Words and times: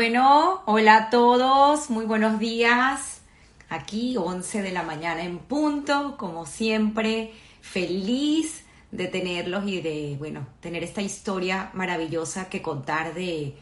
Bueno, 0.00 0.62
hola 0.66 0.96
a 0.96 1.10
todos, 1.10 1.90
muy 1.90 2.04
buenos 2.04 2.38
días. 2.38 3.20
Aquí 3.68 4.16
11 4.16 4.62
de 4.62 4.70
la 4.70 4.84
mañana 4.84 5.24
en 5.24 5.40
punto, 5.40 6.16
como 6.16 6.46
siempre, 6.46 7.32
feliz 7.62 8.62
de 8.92 9.08
tenerlos 9.08 9.66
y 9.66 9.80
de, 9.80 10.14
bueno, 10.16 10.46
tener 10.60 10.84
esta 10.84 11.02
historia 11.02 11.70
maravillosa 11.74 12.48
que 12.48 12.62
contar 12.62 13.12
de 13.12 13.56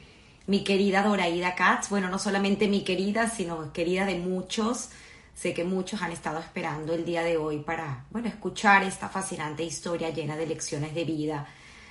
mi 0.46 0.62
querida 0.62 1.02
Doraida 1.02 1.54
Katz. 1.54 1.88
Bueno, 1.88 2.10
no 2.10 2.18
solamente 2.18 2.68
mi 2.68 2.84
querida, 2.84 3.30
sino 3.30 3.72
querida 3.72 4.04
de 4.04 4.18
muchos. 4.18 4.90
Sé 5.34 5.54
que 5.54 5.64
muchos 5.64 6.02
han 6.02 6.12
estado 6.12 6.38
esperando 6.38 6.92
el 6.92 7.06
día 7.06 7.22
de 7.22 7.38
hoy 7.38 7.60
para, 7.60 8.04
bueno, 8.10 8.28
escuchar 8.28 8.82
esta 8.82 9.08
fascinante 9.08 9.62
historia 9.62 10.10
llena 10.10 10.36
de 10.36 10.46
lecciones 10.46 10.94
de 10.94 11.04
vida 11.04 11.46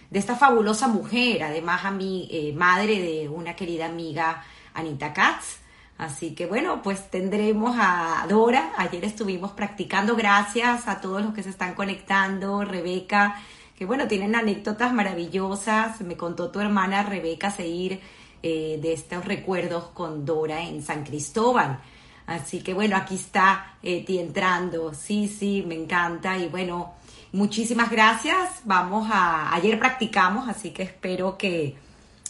de 0.09 0.19
esta 0.19 0.35
fabulosa 0.35 0.87
mujer, 0.87 1.43
además 1.43 1.85
a 1.85 1.91
mi 1.91 2.27
eh, 2.31 2.53
madre 2.53 3.01
de 3.01 3.29
una 3.29 3.55
querida 3.55 3.85
amiga 3.85 4.43
Anita 4.73 5.13
Katz. 5.13 5.59
Así 5.97 6.35
que 6.35 6.45
bueno, 6.45 6.81
pues 6.81 7.09
tendremos 7.09 7.75
a 7.79 8.25
Dora. 8.27 8.73
Ayer 8.77 9.05
estuvimos 9.05 9.51
practicando. 9.51 10.15
Gracias 10.15 10.87
a 10.87 10.99
todos 10.99 11.23
los 11.23 11.33
que 11.33 11.41
se 11.41 11.49
están 11.49 11.73
conectando. 11.73 12.65
Rebeca, 12.65 13.41
que 13.77 13.85
bueno, 13.85 14.07
tienen 14.07 14.35
anécdotas 14.35 14.93
maravillosas. 14.93 16.01
Me 16.01 16.17
contó 16.17 16.51
tu 16.51 16.59
hermana 16.59 17.03
Rebeca 17.03 17.49
seguir 17.49 18.01
eh, 18.43 18.77
de 18.81 18.93
estos 18.93 19.23
recuerdos 19.23 19.85
con 19.93 20.25
Dora 20.25 20.61
en 20.63 20.83
San 20.83 21.05
Cristóbal. 21.05 21.79
Así 22.27 22.61
que 22.61 22.73
bueno, 22.73 22.97
aquí 22.97 23.15
está 23.15 23.77
eh, 23.81 24.03
ti 24.03 24.19
entrando. 24.19 24.93
Sí, 24.93 25.29
sí, 25.29 25.63
me 25.65 25.75
encanta. 25.75 26.37
Y 26.37 26.49
bueno, 26.49 26.94
Muchísimas 27.35 27.91
gracias. 27.91 28.61
Vamos 28.63 29.09
a. 29.11 29.53
Ayer 29.53 29.77
practicamos, 29.77 30.47
así 30.47 30.71
que 30.71 30.83
espero 30.83 31.37
que 31.37 31.75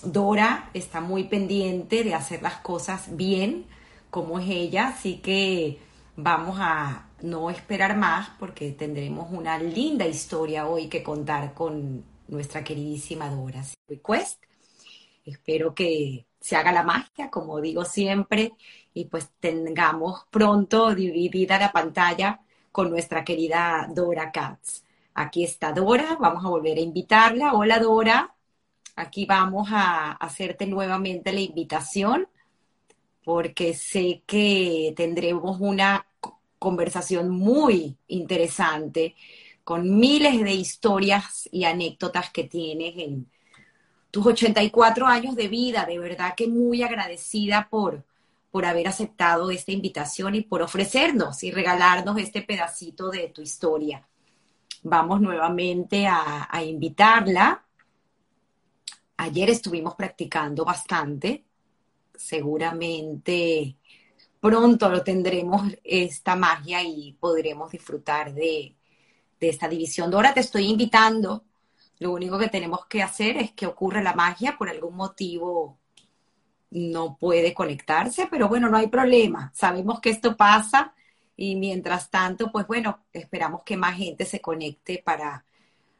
Dora 0.01 0.71
está 0.73 0.99
muy 0.99 1.25
pendiente 1.25 2.03
de 2.03 2.15
hacer 2.15 2.41
las 2.41 2.55
cosas 2.55 3.15
bien, 3.15 3.67
como 4.09 4.39
es 4.39 4.49
ella. 4.49 4.87
Así 4.87 5.17
que 5.17 5.77
vamos 6.15 6.57
a 6.59 7.05
no 7.21 7.51
esperar 7.51 7.95
más 7.95 8.31
porque 8.39 8.71
tendremos 8.71 9.31
una 9.31 9.59
linda 9.59 10.07
historia 10.07 10.65
hoy 10.65 10.87
que 10.87 11.03
contar 11.03 11.53
con 11.53 12.03
nuestra 12.27 12.63
queridísima 12.63 13.29
Dora. 13.29 13.63
Request. 13.87 14.41
Espero 15.23 15.75
que 15.75 16.25
se 16.39 16.55
haga 16.55 16.71
la 16.71 16.81
magia, 16.81 17.29
como 17.29 17.61
digo 17.61 17.85
siempre, 17.85 18.53
y 18.95 19.05
pues 19.05 19.29
tengamos 19.39 20.25
pronto 20.31 20.95
dividida 20.95 21.59
la 21.59 21.71
pantalla 21.71 22.39
con 22.71 22.89
nuestra 22.89 23.23
querida 23.23 23.87
Dora 23.93 24.31
Katz. 24.31 24.84
Aquí 25.17 25.45
está 25.45 25.71
Dora, 25.71 26.17
vamos 26.19 26.43
a 26.43 26.49
volver 26.49 26.77
a 26.77 26.81
invitarla. 26.81 27.53
Hola 27.53 27.79
Dora, 27.79 28.35
aquí 28.97 29.25
vamos 29.25 29.69
a 29.71 30.11
hacerte 30.11 30.67
nuevamente 30.67 31.31
la 31.31 31.39
invitación 31.39 32.27
porque 33.23 33.73
sé 33.75 34.23
que 34.25 34.93
tendremos 34.97 35.57
una 35.61 36.05
conversación 36.59 37.29
muy 37.29 37.95
interesante 38.09 39.15
con 39.63 39.97
miles 39.97 40.41
de 40.43 40.53
historias 40.53 41.47
y 41.49 41.63
anécdotas 41.63 42.29
que 42.31 42.43
tienes 42.43 42.95
en 42.97 43.31
tus 44.11 44.25
84 44.25 45.07
años 45.07 45.37
de 45.37 45.47
vida. 45.47 45.85
De 45.85 45.97
verdad 45.97 46.35
que 46.35 46.47
muy 46.47 46.83
agradecida 46.83 47.69
por, 47.69 48.03
por 48.51 48.65
haber 48.65 48.89
aceptado 48.89 49.49
esta 49.49 49.71
invitación 49.71 50.35
y 50.35 50.41
por 50.41 50.61
ofrecernos 50.61 51.41
y 51.43 51.51
regalarnos 51.51 52.17
este 52.17 52.41
pedacito 52.41 53.09
de 53.11 53.29
tu 53.29 53.41
historia 53.41 54.05
vamos 54.85 55.19
nuevamente 55.19 56.05
a, 56.07 56.63
invitarla. 56.63 57.65
Ayer 59.17 59.49
estuvimos 59.49 59.95
practicando 59.95 60.63
bastante. 60.63 61.43
Seguramente 62.13 63.75
pronto 64.39 64.89
lo 64.89 65.03
tendremos 65.03 65.63
esta 65.83 66.35
magia 66.35 66.83
y 66.83 67.13
podremos 67.13 67.71
disfrutar 67.71 68.33
de, 68.33 68.75
de 69.39 69.49
esta 69.49 69.67
división. 69.67 70.11
Dora, 70.11 70.33
te 70.33 70.41
estoy 70.41 70.67
invitando. 70.67 71.43
Lo 71.97 72.11
único 72.11 72.37
que 72.37 72.49
tenemos 72.49 72.85
que 72.85 73.01
hacer 73.01 73.37
es 73.37 73.53
que 73.53 73.65
ocurre 73.65 74.03
la 74.03 74.13
magia, 74.13 74.55
por 74.55 74.69
algún 74.69 74.95
motivo 74.95 75.79
no 76.69 77.17
puede 77.17 77.53
conectarse, 77.53 78.27
pero 78.29 78.47
bueno, 78.47 78.69
no 78.69 78.77
hay 78.77 78.87
problema. 78.87 79.51
Sabemos 79.55 79.99
que 79.99 80.11
esto 80.11 80.37
pasa 80.37 80.93
y 81.37 81.55
mientras 81.55 82.09
tanto, 82.09 82.51
pues 82.51 82.67
bueno, 82.67 83.05
esperamos 83.11 83.63
que 83.63 83.77
más 83.77 83.97
gente 83.97 84.25
se 84.25 84.41
conecte 84.41 85.01
para, 85.03 85.45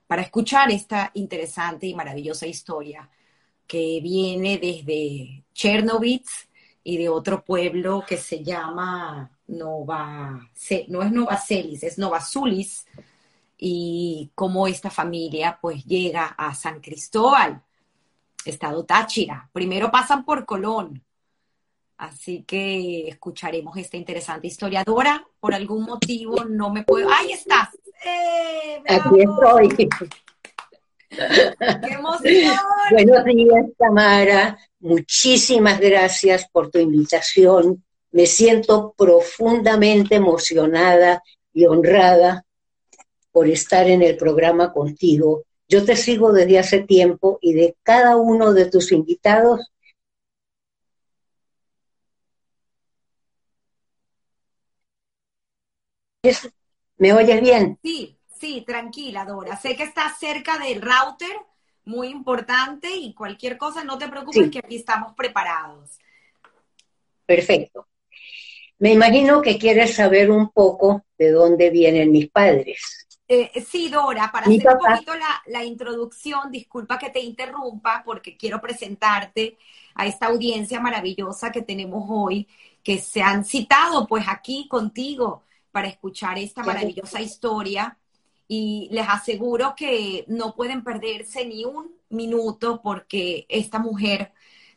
para 0.08 0.22
escuchar 0.22 0.72
esta 0.72 1.12
interesante 1.14 1.88
y 1.88 1.94
maravillosa 1.94 2.48
historia 2.48 3.10
que 3.68 4.00
viene 4.02 4.58
desde 4.58 5.44
Chernobyl 5.54 6.24
y 6.84 6.98
de 6.98 7.10
otro 7.10 7.44
pueblo 7.44 8.04
que 8.08 8.18
se 8.18 8.44
llama 8.44 9.32
Nova, 9.48 10.50
no 10.88 11.02
es 11.04 11.12
Nova 11.12 11.38
Celis, 11.38 11.84
es 11.84 11.98
Nova 11.98 12.22
Zulis, 12.22 12.86
y 13.58 14.32
cómo 14.36 14.68
esta 14.68 14.90
familia 14.90 15.58
pues 15.62 15.84
llega 15.86 16.26
a 16.38 16.54
San 16.54 16.82
Cristóbal, 16.82 17.64
estado 18.44 18.86
Táchira. 18.86 19.50
Primero 19.52 19.90
pasan 19.92 20.26
por 20.26 20.46
Colón, 20.46 21.04
Así 21.98 22.44
que 22.44 23.08
escucharemos 23.08 23.78
esta 23.78 23.96
interesante 23.98 24.48
historia. 24.48 24.84
Dora, 24.84 25.26
por 25.40 25.54
algún 25.54 25.86
motivo 25.86 26.44
no 26.44 26.70
me 26.70 26.84
puedo. 26.84 27.10
¡Ahí 27.10 27.32
estás! 27.32 27.70
¡Eh, 28.06 28.82
Aquí 28.88 29.22
estoy. 29.22 29.90
¡Qué 31.10 31.94
emoción! 31.94 32.56
Buenos 32.92 33.24
días, 33.26 33.66
Tamara. 33.78 34.58
Muchísimas 34.80 35.80
gracias 35.80 36.48
por 36.52 36.70
tu 36.70 36.80
invitación. 36.80 37.84
Me 38.12 38.26
siento 38.26 38.94
profundamente 38.98 40.16
emocionada 40.16 41.24
y 41.54 41.66
honrada 41.66 42.46
por 43.32 43.48
estar 43.48 43.88
en 43.88 44.02
el 44.02 44.18
programa 44.18 44.74
contigo. 44.74 45.44
Yo 45.68 45.84
te 45.86 45.96
sigo 45.96 46.32
desde 46.32 46.60
hace 46.60 46.80
tiempo 46.82 47.40
y 47.42 47.54
de 47.54 47.76
cada 47.84 48.18
uno 48.18 48.54
de 48.54 48.70
tus 48.70 48.92
invitados 48.92 49.72
¿Me 56.98 57.14
oyes 57.14 57.42
bien? 57.42 57.78
Sí, 57.84 58.18
sí, 58.40 58.64
tranquila, 58.66 59.26
Dora. 59.26 59.58
Sé 59.58 59.76
que 59.76 59.84
estás 59.84 60.18
cerca 60.18 60.58
del 60.58 60.82
router, 60.82 61.36
muy 61.86 62.08
importante, 62.08 62.90
y 62.92 63.14
cualquier 63.14 63.58
cosa, 63.58 63.84
no 63.84 63.98
te 63.98 64.08
preocupes, 64.08 64.50
que 64.50 64.60
aquí 64.60 64.78
estamos 64.78 65.14
preparados. 65.14 66.00
Perfecto. 67.26 67.88
Me 68.80 68.94
imagino 68.94 69.42
que 69.42 69.58
quieres 69.58 69.96
saber 69.96 70.32
un 70.32 70.50
poco 70.52 71.06
de 71.18 71.32
dónde 71.32 71.70
vienen 71.70 72.12
mis 72.12 72.30
padres. 72.30 73.08
Eh, 73.28 73.52
sí, 73.66 73.90
Dora, 73.90 74.30
para 74.32 74.46
hacer 74.46 74.68
un 74.68 74.78
poquito 74.78 75.16
la, 75.16 75.42
la, 75.48 75.64
introducción, 75.64 76.52
disculpa 76.52 77.00
que 77.00 77.10
te 77.10 77.20
interrumpa 77.20 78.04
porque 78.06 78.38
quiero 78.38 78.62
presentarte 78.62 79.58
a 79.96 80.06
esta 80.06 80.28
audiencia 80.28 80.80
maravillosa 80.80 81.52
que 81.52 81.64
tenemos 81.64 82.06
hoy, 82.08 82.48
que 82.84 83.00
se 83.00 83.24
han 83.24 83.44
citado 83.44 84.06
pues 84.06 84.26
aquí 84.28 84.68
contigo 84.68 85.44
para 85.76 85.90
escuchar 85.90 86.40
esta 86.40 86.64
maravillosa 86.64 87.20
historia 87.20 87.98
y 88.48 88.88
les 88.94 89.10
aseguro 89.10 89.74
que 89.76 90.24
no 90.30 90.56
pueden 90.56 90.86
perderse 90.86 91.46
ni 91.46 91.66
un 91.66 91.92
minuto 92.08 92.80
porque 92.82 93.46
esta 93.50 93.78
mujer 93.78 94.32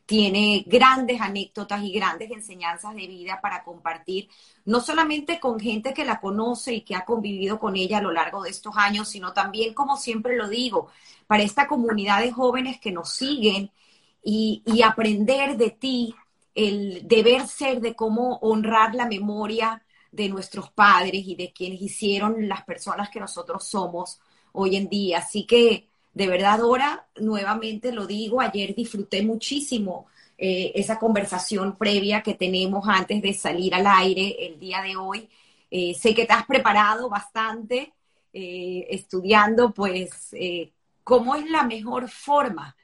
tiene 0.07 0.65
grandes 0.67 1.21
anécdotas 1.21 1.85
y 1.85 1.93
grandes 1.93 2.33
enseñanzas 2.33 2.97
de 2.97 3.07
vida 3.07 3.39
para 3.41 3.63
compartir, 3.63 4.29
no 4.65 4.81
solamente 4.81 5.39
con 5.39 5.61
gente 5.61 5.95
que 5.95 6.05
la 6.05 6.19
conoce 6.19 6.75
y 6.75 6.81
que 6.81 6.97
ha 6.97 7.05
convivido 7.05 7.61
con 7.61 7.77
ella 7.77 7.99
a 7.99 8.03
lo 8.03 8.11
largo 8.11 8.43
de 8.43 8.51
estos 8.51 8.77
años, 8.77 9.09
sino 9.09 9.33
también, 9.33 9.75
como 9.75 9.97
siempre 9.97 10.35
lo 10.35 10.49
digo, 10.49 10.89
para 11.29 11.45
esta 11.45 11.69
comunidad 11.69 12.23
de 12.23 12.33
jóvenes 12.33 12.81
que 12.81 12.91
nos 12.91 13.11
siguen 13.11 13.71
y, 14.25 14.65
y 14.67 14.83
aprender 14.83 15.57
de 15.57 15.71
ti 15.71 16.17
el 16.57 17.07
deber 17.07 17.47
ser 17.47 17.81
de 17.81 17.95
cómo 17.95 18.39
honrar 18.43 18.97
la 18.97 19.07
memoria 19.07 19.85
de 20.11 20.29
nuestros 20.29 20.71
padres 20.71 21.23
y 21.27 21.35
de 21.35 21.53
quienes 21.53 21.81
hicieron 21.83 22.49
las 22.49 22.65
personas 22.65 23.11
que 23.11 23.21
nosotros 23.21 23.65
somos 23.65 24.21
hoy 24.53 24.77
en 24.77 24.89
día. 24.89 25.19
Así 25.19 25.45
que, 25.45 25.89
de 26.15 26.27
verdad, 26.27 26.61
ahora, 26.61 27.07
nuevamente 27.17 27.93
lo 27.93 28.07
digo, 28.07 28.41
ayer 28.41 28.75
disfruté 28.75 29.23
muchísimo 29.23 30.07
eh, 30.37 30.73
esa 30.75 30.99
conversación 30.99 31.77
previa 31.77 32.23
que 32.23 32.35
tenemos 32.35 32.87
antes 32.89 33.21
de 33.21 33.35
salir 33.35 33.75
al 33.75 33.87
aire 33.87 34.37
el 34.47 34.59
día 34.59 34.83
de 34.83 34.97
hoy. 34.97 35.29
Eh, 35.71 35.95
sé 35.95 36.15
que 36.15 36.27
te 36.27 36.33
has 36.33 36.47
preparado 36.47 37.09
bastante 37.09 37.93
eh, 38.33 38.87
estudiando, 38.91 39.73
pues, 39.73 40.35
cómo 41.05 41.35
es 41.35 41.51
la 41.51 41.65
mejor 41.65 42.09
forma 42.09 42.77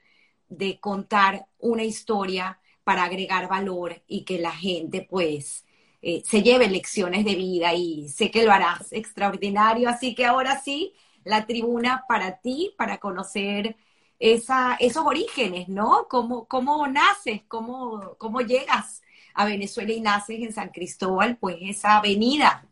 de 0.49 0.79
contar 0.79 1.47
una 1.59 1.83
historia 1.83 2.59
para 2.83 3.03
agregar 3.03 3.47
valor 3.47 4.01
y 4.07 4.23
que 4.23 4.39
la 4.39 4.51
gente, 4.51 5.07
pues, 5.09 5.64
eh, 6.07 6.21
se 6.23 6.43
lleve 6.43 6.69
lecciones 6.69 7.25
de 7.25 7.33
vida 7.33 7.73
y 7.73 8.07
sé 8.09 8.29
que 8.29 8.43
lo 8.43 8.51
harás 8.51 8.93
extraordinario. 8.93 9.89
Así 9.89 10.13
que 10.13 10.23
ahora 10.23 10.61
sí, 10.61 10.93
la 11.23 11.47
tribuna 11.47 12.05
para 12.07 12.37
ti, 12.37 12.75
para 12.77 12.99
conocer 12.99 13.75
esa, 14.19 14.75
esos 14.79 15.03
orígenes, 15.03 15.67
¿no? 15.67 16.05
¿Cómo, 16.07 16.45
cómo 16.45 16.85
naces? 16.85 17.41
¿Cómo, 17.47 18.15
¿Cómo 18.19 18.41
llegas 18.41 19.01
a 19.33 19.45
Venezuela 19.45 19.93
y 19.93 19.99
naces 19.99 20.41
en 20.41 20.53
San 20.53 20.69
Cristóbal? 20.69 21.37
Pues 21.37 21.57
esa 21.61 21.97
avenida 21.97 22.63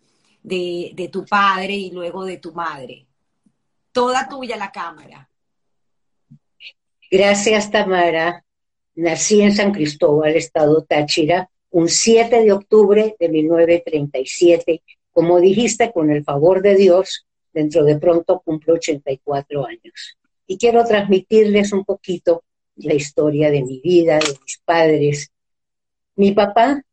de, 0.44 0.92
de 0.94 1.08
tu 1.08 1.26
padre 1.26 1.74
y 1.74 1.90
luego 1.90 2.26
de 2.26 2.38
tu 2.38 2.54
madre. 2.54 3.08
Toda 3.92 4.30
tuya 4.30 4.58
la 4.58 4.72
cámara. 4.72 5.28
Gracias, 7.10 7.72
Tamara. 7.72 8.46
Nací 8.94 9.42
en 9.42 9.56
San 9.56 9.72
Cristóbal, 9.72 10.36
estado 10.36 10.84
Táchira, 10.84 11.50
un 11.74 11.90
7 11.90 12.44
de 12.44 12.52
octubre 12.52 13.16
de 13.20 13.30
1937. 13.30 14.84
Como 15.12 15.40
dijiste, 15.40 15.92
con 15.92 16.12
el 16.12 16.24
favor 16.24 16.62
de 16.62 16.76
Dios, 16.76 17.26
dentro 17.52 17.84
de 17.84 17.98
pronto 17.98 18.42
cumplo 18.46 18.76
84 18.76 19.66
años. 19.66 20.18
Y 20.46 20.58
quiero 20.58 20.86
transmitirles 20.86 21.74
un 21.74 21.84
poquito 21.84 22.44
la 22.76 22.94
historia 22.94 23.50
de 23.50 23.64
mi 23.64 23.80
vida, 23.80 24.20
de 24.20 24.38
mis 24.44 24.62
padres. 24.64 25.32
Mi 26.16 26.32
papá 26.32 26.84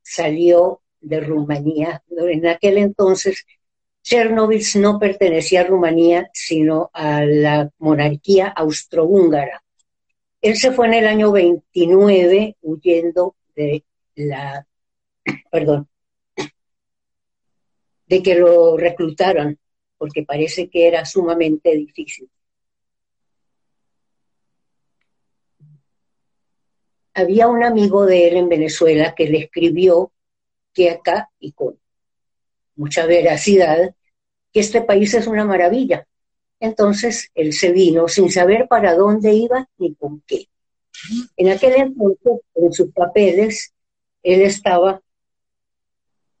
salió 0.00 0.80
de 1.00 1.20
Rumanía. 1.20 2.02
En 2.08 2.46
aquel 2.46 2.78
entonces 2.78 3.44
Chernobyl 4.02 4.62
no 4.76 5.00
pertenecía 5.00 5.62
a 5.62 5.64
Rumanía, 5.64 6.30
sino 6.32 6.90
a 6.92 7.24
la 7.24 7.70
monarquía 7.78 8.46
austrohúngara. 8.48 9.62
Él 10.40 10.56
se 10.56 10.70
fue 10.70 10.86
en 10.86 10.94
el 10.94 11.06
año 11.08 11.32
29 11.32 12.56
huyendo 12.62 13.34
de 13.56 13.84
la, 14.28 14.66
perdón, 15.50 15.88
de 18.06 18.22
que 18.22 18.34
lo 18.34 18.76
reclutaran, 18.76 19.58
porque 19.96 20.24
parece 20.24 20.68
que 20.68 20.88
era 20.88 21.04
sumamente 21.04 21.74
difícil. 21.76 22.28
Había 27.14 27.48
un 27.48 27.62
amigo 27.62 28.06
de 28.06 28.28
él 28.28 28.36
en 28.36 28.48
Venezuela 28.48 29.14
que 29.14 29.28
le 29.28 29.38
escribió 29.38 30.12
que 30.72 30.90
acá, 30.90 31.30
y 31.38 31.52
con 31.52 31.78
mucha 32.76 33.06
veracidad, 33.06 33.94
que 34.52 34.60
este 34.60 34.82
país 34.82 35.14
es 35.14 35.26
una 35.26 35.44
maravilla. 35.44 36.06
Entonces 36.60 37.30
él 37.34 37.52
se 37.52 37.72
vino 37.72 38.08
sin 38.08 38.30
saber 38.30 38.68
para 38.68 38.94
dónde 38.94 39.32
iba 39.32 39.68
ni 39.78 39.94
con 39.94 40.22
qué. 40.26 40.48
En 41.36 41.48
aquel 41.48 41.74
entonces, 41.74 42.40
en 42.54 42.72
sus 42.72 42.92
papeles, 42.92 43.72
él 44.22 44.42
estaba 44.42 45.00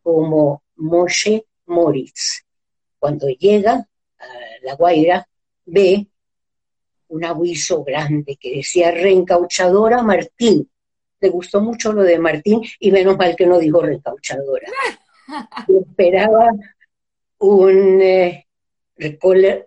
como 0.02 0.62
Moshe 0.76 1.46
Moritz. 1.66 2.44
Cuando 2.98 3.28
llega 3.28 3.72
a 4.18 4.26
La 4.62 4.74
Guaira, 4.74 5.26
ve 5.66 6.06
un 7.08 7.24
aviso 7.24 7.82
grande 7.84 8.36
que 8.36 8.56
decía 8.56 8.90
reencauchadora 8.90 10.02
Martín. 10.02 10.68
Le 11.20 11.28
gustó 11.28 11.60
mucho 11.60 11.92
lo 11.92 12.02
de 12.02 12.18
Martín 12.18 12.62
y 12.78 12.90
menos 12.90 13.16
mal 13.16 13.36
que 13.36 13.46
no 13.46 13.58
dijo 13.58 13.82
reencauchadora. 13.82 14.68
esperaba 15.68 16.50
un 17.38 18.00
eh, 18.02 18.46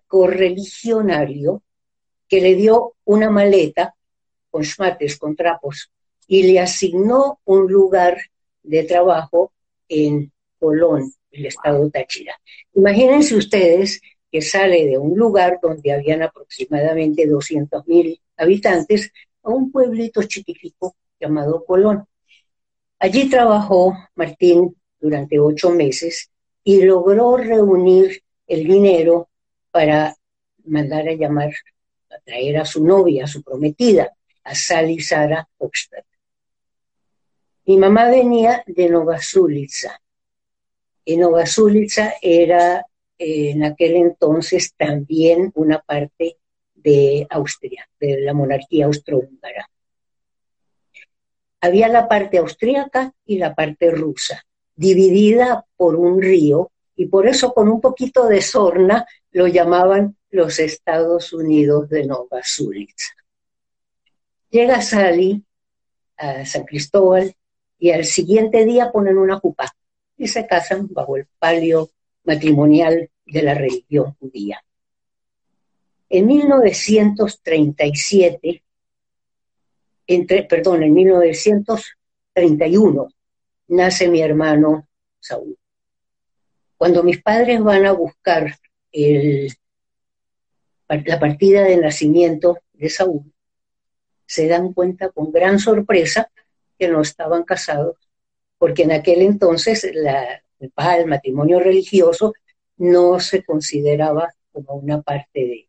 correligionario 0.08 1.64
que 2.28 2.42
le 2.42 2.56
dio 2.56 2.96
una 3.06 3.30
maleta 3.30 3.96
con 4.50 4.64
schmates, 4.64 5.18
con 5.18 5.36
trapos, 5.36 5.92
y 6.28 6.44
le 6.44 6.60
asignó 6.60 7.40
un 7.46 7.72
lugar 7.72 8.18
de 8.64 8.84
trabajo 8.84 9.52
en 9.88 10.32
Colón, 10.60 11.14
el 11.32 11.46
estado 11.46 11.90
Táchira. 11.90 12.40
Imagínense 12.74 13.36
ustedes 13.36 14.02
que 14.32 14.42
sale 14.42 14.86
de 14.86 14.98
un 14.98 15.18
lugar 15.18 15.60
donde 15.62 15.92
habían 15.92 16.24
aproximadamente 16.24 17.28
200.000 17.28 18.20
habitantes 18.38 19.12
a 19.44 19.50
un 19.50 19.72
pueblito 19.72 20.24
chiquitico 20.24 20.96
llamado 21.20 21.64
Colón. 21.66 22.06
Allí 23.00 23.30
trabajó 23.30 23.94
Martín 24.16 24.76
durante 25.00 25.40
ocho 25.40 25.70
meses 25.72 26.30
y 26.64 26.82
logró 26.82 27.38
reunir 27.38 28.24
el 28.48 28.66
dinero 28.66 29.30
para 29.72 30.16
mandar 30.66 31.08
a 31.10 31.14
llamar, 31.14 31.54
a 32.10 32.20
traer 32.24 32.58
a 32.58 32.66
su 32.66 32.86
novia, 32.86 33.26
a 33.26 33.28
su 33.28 33.44
prometida, 33.44 34.14
a 34.44 34.56
Sally 34.56 35.00
Sara 35.00 35.48
Hochstadt. 35.58 36.06
Mi 37.66 37.78
mamá 37.78 38.10
venía 38.10 38.64
de 38.68 38.90
Nova 38.90 39.20
Sulica. 39.20 40.02
Y 41.06 41.18
Nova 41.18 41.46
Sulica 41.46 42.16
era 42.22 42.86
en 43.18 43.64
aquel 43.64 43.96
entonces 43.96 44.74
también 44.76 45.52
una 45.56 45.80
parte 45.80 46.38
de 46.74 47.26
Austria, 47.30 47.88
de 48.00 48.22
la 48.22 48.34
monarquía 48.34 48.86
austrohúngara. 48.86 49.70
Había 51.62 51.88
la 51.88 52.10
parte 52.10 52.38
austríaca 52.38 53.14
y 53.26 53.38
la 53.38 53.56
parte 53.56 53.92
rusa 53.92 54.46
dividida 54.76 55.66
por 55.76 55.96
un 55.96 56.22
río 56.22 56.72
y 56.96 57.08
por 57.08 57.28
eso 57.28 57.54
con 57.54 57.70
un 57.70 57.82
poquito 57.82 58.28
de 58.28 58.42
sorna 58.42 59.06
lo 59.32 59.48
llamaban 59.48 60.18
los 60.30 60.60
Estados 60.60 61.34
Unidos 61.34 61.90
de 61.90 62.06
Nova 62.06 62.42
Sulica. 62.44 63.06
Llega 64.50 64.82
Sally 64.82 65.44
a 66.18 66.46
San 66.46 66.66
Cristóbal 66.66 67.36
y 67.80 67.92
al 67.92 68.06
siguiente 68.06 68.66
día 68.66 68.92
ponen 68.92 69.18
una 69.18 69.40
jupa 69.40 69.74
y 70.18 70.28
se 70.28 70.46
casan 70.48 70.88
bajo 70.92 71.16
el 71.18 71.28
palio 71.40 71.90
matrimonial 72.24 73.10
de 73.26 73.42
la 73.42 73.54
religión 73.54 74.16
judía. 74.20 74.62
En 76.10 76.28
1937, 76.28 78.64
entre, 80.08 80.44
perdón, 80.44 80.84
en 80.84 80.94
1931, 80.94 83.08
nace 83.70 84.10
mi 84.10 84.22
hermano 84.22 84.86
Saúl. 85.20 85.58
Cuando 86.78 87.02
mis 87.04 87.22
padres 87.22 87.64
van 87.64 87.86
a 87.86 87.94
buscar 87.94 88.58
la 90.88 91.20
partida 91.20 91.64
de 91.64 91.78
nacimiento 91.78 92.60
de 92.74 92.90
Saúl, 92.90 93.32
se 94.26 94.48
dan 94.48 94.74
cuenta 94.74 95.10
con 95.10 95.32
gran 95.32 95.60
sorpresa 95.60 96.32
que 96.78 96.88
no 96.88 97.02
estaban 97.02 97.44
casados, 97.44 97.98
porque 98.58 98.84
en 98.84 98.92
aquel 98.92 99.22
entonces 99.22 99.90
la, 99.94 100.44
el 100.60 101.08
matrimonio 101.08 101.60
religioso 101.60 102.34
no 102.78 103.20
se 103.20 103.44
consideraba 103.44 104.34
como 104.52 104.76
una 104.76 105.02
parte 105.02 105.68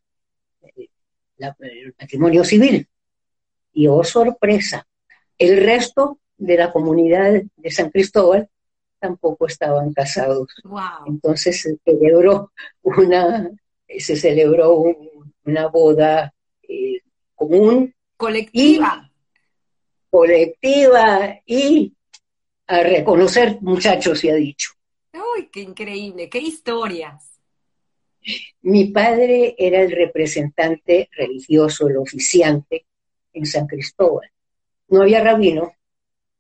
del 1.37 1.55
matrimonio 1.99 2.45
civil. 2.45 2.89
Y 3.73 3.89
oh 3.89 4.05
sorpresa, 4.05 4.87
el 5.39 5.65
resto 5.65 6.19
de 6.37 6.57
la 6.57 6.73
comunidad 6.73 7.43
de 7.57 7.71
San 7.71 7.91
Cristóbal 7.91 8.49
tampoco 8.99 9.47
estaban 9.47 9.93
casados. 9.93 10.49
Entonces 11.07 11.61
se 11.61 11.77
celebró 11.85 12.53
una, 12.83 13.51
se 13.99 14.17
celebró 14.17 14.85
una 15.45 15.67
boda 15.69 16.33
eh, 16.63 17.01
común. 17.35 17.95
Colectiva. 18.17 19.11
Colectiva 20.15 21.41
y 21.45 21.93
a 22.69 22.85
reconocer, 22.85 23.59
muchachos, 23.63 24.21
se 24.21 24.31
ha 24.31 24.37
dicho. 24.37 24.71
¡Uy, 25.13 25.49
qué 25.53 25.63
increíble! 25.63 26.29
¡Qué 26.29 26.39
historias! 26.39 27.41
Mi 28.63 28.85
padre 28.93 29.57
era 29.59 29.83
el 29.83 29.91
representante 29.91 31.09
religioso, 31.17 31.89
el 31.89 31.97
oficiante 31.97 32.87
en 33.33 33.45
San 33.45 33.67
Cristóbal. 33.67 34.31
No 34.87 35.03
había 35.03 35.21
rabino, 35.21 35.73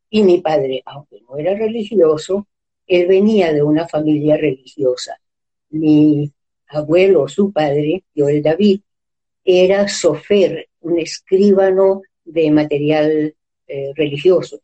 y 0.08 0.22
mi 0.22 0.40
padre, 0.40 0.80
aunque 0.86 1.20
no 1.22 1.36
era 1.36 1.56
religioso, 1.56 2.46
él 2.86 3.08
venía 3.08 3.52
de 3.52 3.64
una 3.64 3.88
familia 3.88 4.36
religiosa. 4.36 5.18
Mi 5.70 6.32
abuelo, 6.68 7.26
su 7.26 7.50
padre, 7.50 8.04
Joel 8.16 8.40
David, 8.40 8.82
era 9.44 9.88
sofer, 9.88 10.68
un 10.78 11.00
escribano 11.00 12.02
de 12.24 12.52
material 12.52 13.34
eh, 13.66 13.92
religioso. 13.94 14.60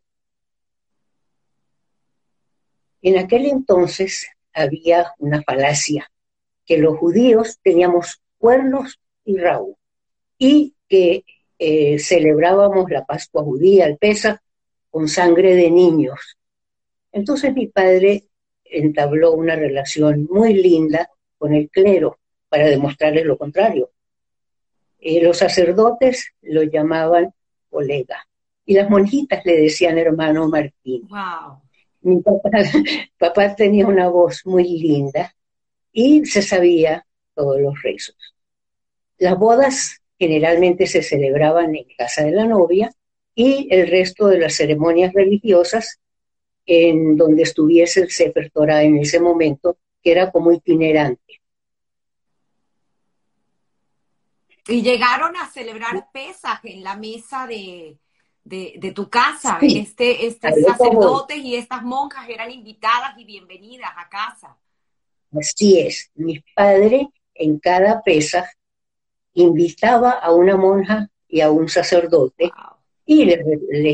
En 3.02 3.16
aquel 3.16 3.46
entonces 3.46 4.28
había 4.52 5.14
una 5.18 5.42
falacia, 5.42 6.10
que 6.66 6.76
los 6.76 6.98
judíos 6.98 7.58
teníamos 7.62 8.20
cuernos 8.36 9.00
y 9.24 9.38
rabo, 9.38 9.78
y 10.38 10.74
que 10.86 11.24
eh, 11.58 11.98
celebrábamos 11.98 12.90
la 12.90 13.06
Pascua 13.06 13.42
judía, 13.42 13.86
el 13.86 13.96
Pesach, 13.96 14.40
con 14.90 15.08
sangre 15.08 15.54
de 15.54 15.70
niños. 15.70 16.36
Entonces 17.12 17.54
mi 17.54 17.68
padre 17.68 18.24
entabló 18.64 19.32
una 19.32 19.56
relación 19.56 20.28
muy 20.30 20.54
linda 20.54 21.10
con 21.38 21.54
el 21.54 21.70
clero 21.70 22.18
para 22.50 22.66
demostrarles 22.66 23.24
lo 23.24 23.38
contrario. 23.38 23.90
Eh, 24.98 25.22
los 25.22 25.38
sacerdotes 25.38 26.34
lo 26.42 26.62
llamaban 26.62 27.32
colega 27.70 28.26
y 28.70 28.74
las 28.74 28.88
monjitas 28.88 29.44
le 29.44 29.62
decían 29.62 29.98
hermano 29.98 30.48
Martín. 30.48 31.08
Mi 32.02 32.22
papá, 32.22 32.50
papá 33.18 33.56
tenía 33.56 33.84
una 33.84 34.08
voz 34.08 34.46
muy 34.46 34.62
linda 34.78 35.34
y 35.90 36.24
se 36.24 36.40
sabía 36.40 37.04
todos 37.34 37.60
los 37.60 37.82
rezos. 37.82 38.14
Las 39.18 39.36
bodas 39.36 40.00
generalmente 40.16 40.86
se 40.86 41.02
celebraban 41.02 41.74
en 41.74 41.84
casa 41.98 42.22
de 42.22 42.30
la 42.30 42.46
novia 42.46 42.92
y 43.34 43.66
el 43.72 43.88
resto 43.88 44.28
de 44.28 44.38
las 44.38 44.54
ceremonias 44.54 45.12
religiosas 45.14 45.98
en 46.64 47.16
donde 47.16 47.42
estuviese 47.42 48.02
el 48.02 48.10
Sefer 48.12 48.52
Torah 48.52 48.84
en 48.84 48.98
ese 48.98 49.18
momento, 49.18 49.78
que 50.00 50.12
era 50.12 50.30
como 50.30 50.52
itinerante. 50.52 51.40
Y 54.68 54.80
llegaron 54.82 55.36
a 55.36 55.50
celebrar 55.50 56.06
Pesaj 56.12 56.60
en 56.66 56.84
la 56.84 56.96
mesa 56.96 57.48
de, 57.48 57.98
tu 58.94 59.08
casa. 59.08 59.58
Este, 59.62 60.26
este 60.26 60.62
sacerdotes 60.62 61.38
y 61.38 61.56
estas 61.56 61.82
monjas 61.82 62.28
eran 62.28 62.50
invitadas 62.50 63.18
y 63.18 63.24
bienvenidas 63.24 63.90
a 63.96 64.08
casa. 64.08 64.56
Así 65.38 65.78
es. 65.78 66.10
Mi 66.14 66.42
padre 66.54 67.08
en 67.34 67.58
cada 67.58 68.02
Pesaj 68.02 68.46
invitaba 69.34 70.10
a 70.10 70.32
una 70.32 70.56
monja 70.56 71.08
y 71.28 71.40
a 71.40 71.50
un 71.50 71.68
sacerdote 71.68 72.50
y 73.06 73.24
les, 73.24 73.40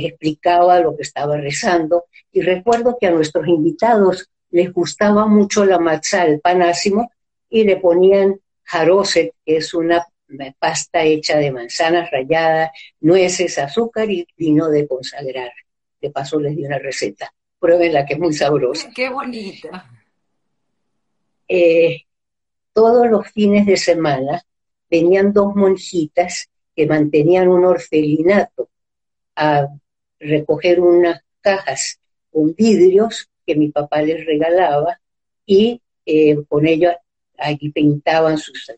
explicaba 0.05 0.81
lo 0.81 0.95
que 0.95 1.03
estaba 1.03 1.38
rezando. 1.38 2.05
Y 2.33 2.43
recuerdo 2.43 2.99
que 3.00 3.07
a 3.07 3.11
nuestros 3.11 3.49
invitados 3.49 4.29
les 4.50 4.73
gustaba 4.73 5.26
mucho 5.26 5.65
la 5.65 5.79
matzá, 5.79 6.26
el 6.26 6.41
panásimo, 6.41 7.11
y 7.49 7.65
le 7.65 7.76
ponían 7.76 8.38
jaroset, 8.65 9.33
que 9.45 9.57
es 9.57 9.73
una 9.73 10.07
pasta 10.59 11.02
hecha 11.02 11.38
de 11.38 11.52
manzanas 11.52 12.11
ralladas, 12.11 12.71
nueces, 13.00 13.59
azúcar 13.59 14.11
y 14.11 14.26
vino 14.37 14.68
de 14.68 14.87
consagrar. 14.87 15.52
De 16.00 16.11
paso 16.11 16.38
les 16.40 16.56
di 16.56 16.64
una 16.64 16.78
receta. 16.78 17.33
Pruébenla, 17.59 18.04
que 18.04 18.14
es 18.14 18.21
muy 18.21 18.33
sabrosa. 18.33 18.90
¡Qué 18.95 19.09
bonita! 19.09 19.90
Eh, 21.49 22.02
todos 22.73 23.09
los 23.09 23.30
fines 23.30 23.66
de 23.66 23.76
semana 23.76 24.42
venían 24.90 25.33
dos 25.33 25.54
monjitas 25.54 26.50
que 26.75 26.87
mantenían 26.87 27.49
un 27.49 27.64
orfelinato 27.64 28.68
a 29.35 29.68
recoger 30.18 30.80
unas 30.80 31.23
cajas 31.40 32.00
con 32.30 32.54
vidrios 32.54 33.30
que 33.47 33.56
mi 33.56 33.71
papá 33.71 34.02
les 34.02 34.26
regalaba 34.26 35.00
y 35.47 35.80
eh, 36.04 36.37
con 36.49 36.66
ellos 36.66 36.92
allí 37.38 37.71
pintaban 37.71 38.38
sus 38.38 38.68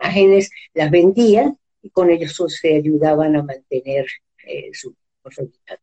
imágenes, 0.00 0.50
las 0.74 0.90
vendían 0.90 1.58
y 1.82 1.90
con 1.90 2.10
ellos 2.10 2.36
se 2.48 2.76
ayudaban 2.76 3.36
a 3.36 3.42
mantener 3.42 4.06
eh, 4.46 4.70
su 4.72 4.94
orfelinato. 5.22 5.82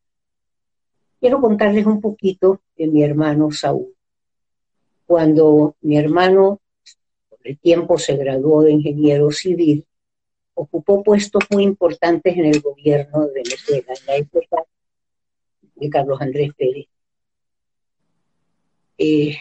Quiero 1.19 1.41
contarles 1.41 1.85
un 1.85 1.99
poquito 2.01 2.61
de 2.77 2.87
mi 2.87 3.03
hermano 3.03 3.51
Saúl. 3.51 3.93
Cuando 5.05 5.75
mi 5.81 5.97
hermano 5.97 6.59
el 7.43 7.57
tiempo 7.59 7.97
se 7.97 8.17
graduó 8.17 8.61
de 8.61 8.71
ingeniero 8.71 9.31
civil, 9.31 9.85
ocupó 10.53 11.01
puestos 11.01 11.43
muy 11.49 11.63
importantes 11.63 12.35
en 12.35 12.45
el 12.45 12.59
gobierno 12.59 13.25
de 13.27 13.33
Venezuela, 13.41 13.93
en 13.93 14.05
la 14.05 14.15
época 14.17 14.63
de 15.75 15.89
Carlos 15.89 16.19
Andrés 16.19 16.51
Pérez. 16.57 16.87
Eh, 18.97 19.37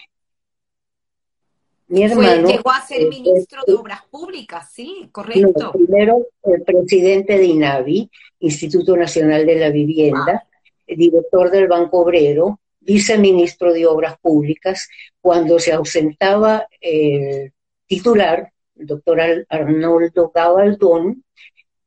mi 1.97 2.03
hermano, 2.03 2.49
llegó 2.49 2.71
a 2.71 2.83
ser 2.83 3.09
ministro 3.09 3.63
de 3.67 3.73
Obras 3.73 4.03
Públicas, 4.11 4.71
sí, 4.71 5.09
correcto. 5.11 5.73
primero, 5.73 6.27
el 6.43 6.63
presidente 6.63 7.39
de 7.39 7.45
INAVI, 7.47 8.11
Instituto 8.41 8.97
Nacional 8.97 9.47
de 9.47 9.57
la 9.57 9.71
Vivienda, 9.71 10.47
director 10.87 11.51
del 11.51 11.69
Banco 11.69 12.01
Obrero, 12.01 12.61
viceministro 12.81 13.73
de 13.73 13.87
Obras 13.87 14.19
Públicas. 14.19 14.89
Cuando 15.23 15.59
se 15.59 15.73
ausentaba 15.73 16.69
el 16.81 17.53
titular, 17.87 18.53
el 18.77 18.87
doctor 18.87 19.19
Arnoldo 19.49 20.31
Gabaldón, 20.35 21.25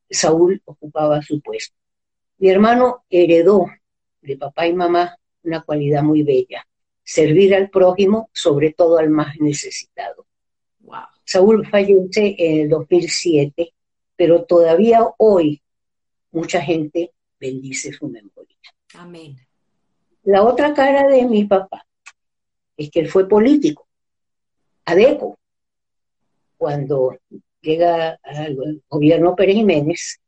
Saúl 0.10 0.60
ocupaba 0.66 1.22
su 1.22 1.40
puesto. 1.40 1.76
Mi 2.40 2.50
hermano 2.50 3.04
heredó 3.12 3.68
de 4.22 4.38
papá 4.38 4.66
y 4.66 4.74
mamá 4.74 5.16
una 5.44 5.62
cualidad 5.62 6.02
muy 6.02 6.24
bella, 6.24 6.66
servir 7.10 7.56
al 7.56 7.72
prójimo, 7.72 8.30
sobre 8.34 8.72
todo 8.72 9.00
al 9.00 9.10
más 9.10 9.36
necesitado. 9.40 10.28
Saúl 11.26 11.68
fallece 11.68 12.36
en 12.38 12.62
el 12.62 12.70
2007, 12.70 13.74
pero 14.16 14.46
todavía 14.46 15.02
hoy 15.18 15.62
mucha 16.32 16.62
gente 16.62 17.12
bendice 17.40 17.94
su 17.94 18.08
memoria. 18.08 18.56
Amén. 18.94 19.36
La 20.24 20.44
otra 20.44 20.74
cara 20.74 21.08
de 21.08 21.26
mi 21.26 21.46
papá 21.46 21.86
es 22.78 22.92
que 22.92 23.00
él 23.00 23.10
fue 23.10 23.28
político, 23.28 23.88
adeco, 24.86 25.40
cuando 26.58 27.18
llega 27.62 28.20
al 28.24 28.84
gobierno 28.88 29.36
Pérez 29.36 29.56
Jiménez, 29.56 30.20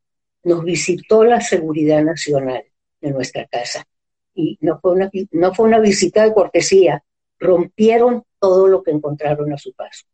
nos 0.43 0.63
visitó 0.63 1.23
la 1.23 1.41
seguridad 1.41 2.03
nacional 2.03 2.63
de 3.01 3.11
nuestra 3.11 3.45
casa. 3.47 3.85
Y 4.33 4.57
no 4.61 4.79
fue 4.79 4.93
una, 4.93 5.09
no 5.31 5.53
fue 5.53 5.65
una 5.67 5.79
visita 5.79 6.23
de 6.23 6.33
cortesía, 6.33 7.03
rompieron 7.39 8.23
todo 8.39 8.67
lo 8.67 8.83
que 8.83 8.91
encontraron 8.91 9.51
a 9.51 9.57
su 9.57 9.73
paso. 9.73 10.05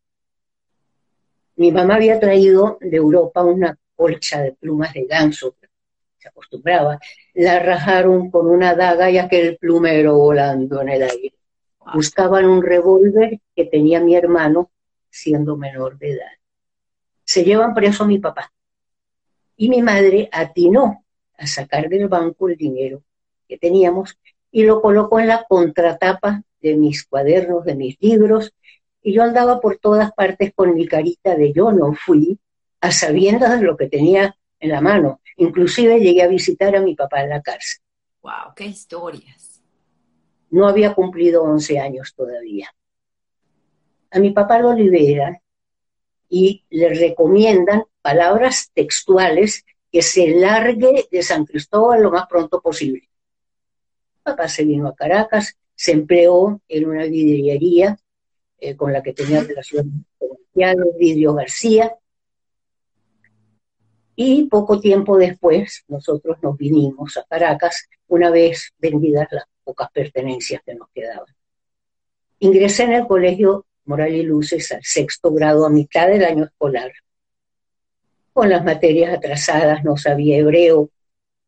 Mi 1.56 1.72
mamá 1.72 1.96
había 1.96 2.20
traído 2.20 2.78
de 2.80 2.96
Europa 2.96 3.42
una 3.42 3.76
colcha 3.96 4.40
de 4.42 4.52
plumas 4.52 4.92
de 4.94 5.04
ganso, 5.04 5.56
se 6.18 6.28
acostumbraba, 6.28 6.98
la 7.34 7.58
rajaron 7.58 8.30
con 8.30 8.48
una 8.48 8.74
daga 8.74 9.10
y 9.10 9.18
aquel 9.18 9.56
plumero 9.56 10.16
volando 10.16 10.80
en 10.82 10.88
el 10.88 11.02
aire. 11.02 11.34
Buscaban 11.94 12.44
un 12.44 12.62
revólver 12.62 13.40
que 13.54 13.64
tenía 13.64 14.00
mi 14.00 14.14
hermano 14.14 14.70
siendo 15.10 15.56
menor 15.56 15.98
de 15.98 16.12
edad. 16.12 16.32
Se 17.24 17.44
llevan 17.44 17.74
preso 17.74 18.04
a 18.04 18.06
mi 18.06 18.18
papá. 18.18 18.52
Y 19.56 19.68
mi 19.68 19.82
madre 19.82 20.28
atinó 20.30 21.04
a 21.36 21.46
sacar 21.46 21.88
del 21.88 22.08
banco 22.08 22.48
el 22.48 22.56
dinero 22.56 23.02
que 23.48 23.58
teníamos 23.58 24.18
y 24.50 24.62
lo 24.62 24.80
colocó 24.80 25.20
en 25.20 25.28
la 25.28 25.44
contratapa 25.48 26.42
de 26.60 26.76
mis 26.76 27.06
cuadernos, 27.06 27.64
de 27.64 27.74
mis 27.74 27.96
libros, 28.00 28.52
y 29.02 29.12
yo 29.12 29.22
andaba 29.22 29.60
por 29.60 29.78
todas 29.78 30.12
partes 30.12 30.52
con 30.54 30.74
mi 30.74 30.86
carita 30.86 31.34
de 31.34 31.52
yo 31.52 31.72
no 31.72 31.94
fui, 31.94 32.38
a 32.80 32.92
sabiendas 32.92 33.58
de 33.58 33.66
lo 33.66 33.76
que 33.76 33.88
tenía 33.88 34.36
en 34.60 34.70
la 34.70 34.80
mano. 34.80 35.20
Inclusive 35.36 36.00
llegué 36.00 36.22
a 36.22 36.28
visitar 36.28 36.76
a 36.76 36.80
mi 36.80 36.94
papá 36.94 37.22
en 37.22 37.30
la 37.30 37.42
cárcel. 37.42 37.80
¡Wow! 38.22 38.54
¡Qué 38.54 38.66
historias! 38.66 39.62
No 40.50 40.68
había 40.68 40.94
cumplido 40.94 41.42
11 41.42 41.78
años 41.78 42.14
todavía 42.14 42.70
a 44.10 44.18
mi 44.18 44.30
papá 44.30 44.58
lo 44.58 44.72
liberan 44.72 45.38
y 46.28 46.64
le 46.70 46.88
recomiendan 46.90 47.84
palabras 48.02 48.70
textuales 48.74 49.64
que 49.90 50.02
se 50.02 50.28
largue 50.28 51.08
de 51.10 51.22
San 51.22 51.44
Cristóbal 51.44 52.02
lo 52.02 52.10
más 52.10 52.26
pronto 52.26 52.60
posible. 52.60 53.08
Papá 54.28 54.46
se 54.46 54.64
vino 54.64 54.86
a 54.88 54.94
Caracas, 54.94 55.56
se 55.74 55.92
empleó 55.92 56.60
en 56.68 56.86
una 56.86 57.04
vidriería 57.04 57.98
eh, 58.58 58.76
con 58.76 58.92
la 58.92 59.02
que 59.02 59.14
tenía 59.14 59.42
relaciones 59.42 59.90
comerciales, 60.18 60.98
Vidrio 60.98 61.32
García, 61.32 61.96
y 64.14 64.44
poco 64.44 64.80
tiempo 64.80 65.16
después 65.16 65.84
nosotros 65.88 66.36
nos 66.42 66.58
vinimos 66.58 67.16
a 67.16 67.24
Caracas 67.24 67.88
una 68.08 68.30
vez 68.30 68.74
vendidas 68.78 69.28
las 69.30 69.44
pocas 69.64 69.90
pertenencias 69.90 70.60
que 70.66 70.74
nos 70.74 70.88
quedaban. 70.92 71.34
Ingresé 72.40 72.82
en 72.82 72.92
el 72.92 73.06
colegio 73.06 73.64
Moral 73.86 74.14
y 74.14 74.24
Luces 74.24 74.70
al 74.72 74.82
sexto 74.82 75.32
grado 75.32 75.64
a 75.64 75.70
mitad 75.70 76.08
del 76.08 76.24
año 76.24 76.44
escolar. 76.44 76.92
Con 78.34 78.50
las 78.50 78.62
materias 78.62 79.16
atrasadas, 79.16 79.82
no 79.84 79.96
sabía 79.96 80.36
hebreo. 80.36 80.90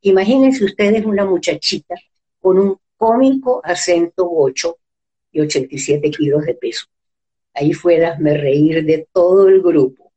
Imagínense 0.00 0.64
ustedes 0.64 1.04
una 1.04 1.26
muchachita 1.26 1.96
con 2.40 2.58
un 2.58 2.78
cómico 2.96 3.60
acento 3.64 4.26
gocho 4.26 4.78
y 5.32 5.40
87 5.40 6.10
kilos 6.10 6.44
de 6.44 6.54
peso. 6.54 6.86
Ahí 7.54 7.72
fue 7.72 7.96
el 7.96 8.40
reír 8.40 8.84
de 8.84 9.06
todo 9.12 9.48
el 9.48 9.62
grupo. 9.62 10.12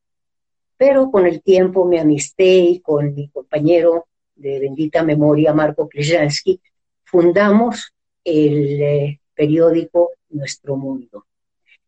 Pero 0.78 1.12
con 1.12 1.26
el 1.26 1.42
tiempo 1.42 1.86
me 1.86 2.00
amisté 2.00 2.56
y 2.56 2.80
con 2.80 3.14
mi 3.14 3.30
compañero 3.30 4.08
de 4.36 4.60
bendita 4.60 5.04
memoria, 5.04 5.54
Marco 5.54 5.88
Klejansky, 5.88 6.60
fundamos 7.04 7.94
el 8.24 8.82
eh, 8.82 9.20
periódico 9.36 10.12
Nuestro 10.30 10.76
Mundo 10.76 11.26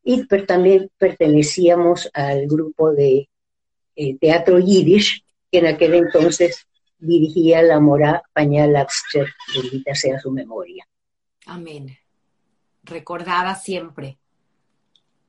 y 0.06 0.24
también 0.46 0.90
pertenecíamos 1.00 2.10
al 2.14 2.48
grupo 2.48 2.94
de 2.94 3.28
eh, 3.96 4.18
teatro 4.20 4.60
yiddish, 4.60 5.26
que 5.52 5.58
en 5.58 5.66
aquel 5.66 5.96
entonces 5.96 6.68
dirigía 6.98 7.62
la 7.62 7.80
Mora 7.80 8.24
Pañal 8.34 8.76
Axter, 8.76 9.28
bendita 9.54 9.96
sea 9.96 10.20
su 10.20 10.32
memoria. 10.32 10.88
Amén. 11.46 11.98
Recordada 12.84 13.56
siempre. 13.56 14.18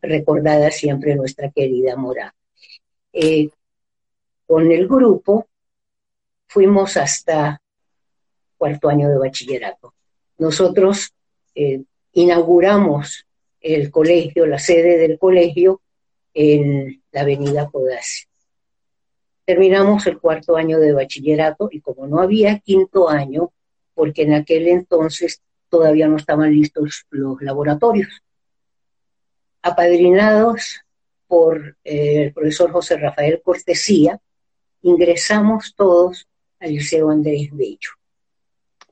Recordada 0.03 0.71
siempre 0.71 1.17
nuestra 1.17 1.51
querida 1.51 1.97
Mora. 1.97 2.35
Eh, 3.13 3.49
con 4.47 4.71
el 4.71 4.87
grupo 4.87 5.49
fuimos 6.47 6.97
hasta 6.97 7.61
cuarto 8.57 8.89
año 8.89 9.09
de 9.09 9.19
bachillerato. 9.19 9.95
Nosotros 10.39 11.13
eh, 11.55 11.83
inauguramos 12.13 13.27
el 13.61 13.91
colegio, 13.91 14.47
la 14.47 14.59
sede 14.59 14.99
del 14.99 15.19
colegio 15.19 15.81
en 16.33 17.03
la 17.11 17.23
avenida 17.23 17.69
Codazzi. 17.71 18.27
Terminamos 19.47 20.07
el 20.07 20.19
cuarto 20.19 20.57
año 20.57 20.79
de 20.79 20.93
bachillerato 20.93 21.69
y 21.73 21.81
como 21.81 22.07
no 22.07 22.21
había 22.21 22.59
quinto 22.59 23.09
año, 23.09 23.53
porque 23.95 24.23
en 24.23 24.35
aquel 24.35 24.69
entonces 24.69 25.41
todavía 25.71 26.09
no 26.09 26.17
estaban 26.17 26.53
listos 26.53 27.07
los 27.11 27.41
laboratorios, 27.41 28.23
apadrinados 29.63 30.81
por 31.27 31.77
eh, 31.85 32.25
el 32.25 32.33
profesor 32.33 32.71
José 32.73 32.97
Rafael 32.99 33.41
Cortesía, 33.43 34.21
ingresamos 34.83 35.75
todos 35.75 36.29
al 36.61 36.71
Liceo 36.71 37.11
Andrés 37.11 37.49
Bello. 37.53 37.91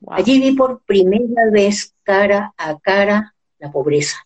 Allí 0.07 0.39
vi 0.39 0.55
por 0.55 0.81
primera 0.83 1.49
vez 1.51 1.93
cara 2.03 2.53
a 2.57 2.77
cara 2.79 3.35
la 3.59 3.71
pobreza. 3.71 4.17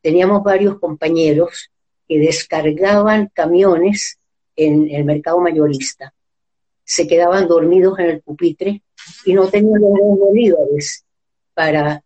Teníamos 0.00 0.42
varios 0.42 0.78
compañeros 0.78 1.70
que 2.06 2.18
descargaban 2.18 3.30
camiones 3.32 4.18
en 4.58 4.90
el 4.90 5.04
mercado 5.04 5.40
mayorista. 5.40 6.12
Se 6.84 7.06
quedaban 7.06 7.46
dormidos 7.46 7.98
en 8.00 8.06
el 8.06 8.20
pupitre 8.20 8.82
y 9.24 9.32
no 9.32 9.48
tenían 9.48 9.80
los 9.80 10.18
bolívares 10.18 11.06
para... 11.54 12.02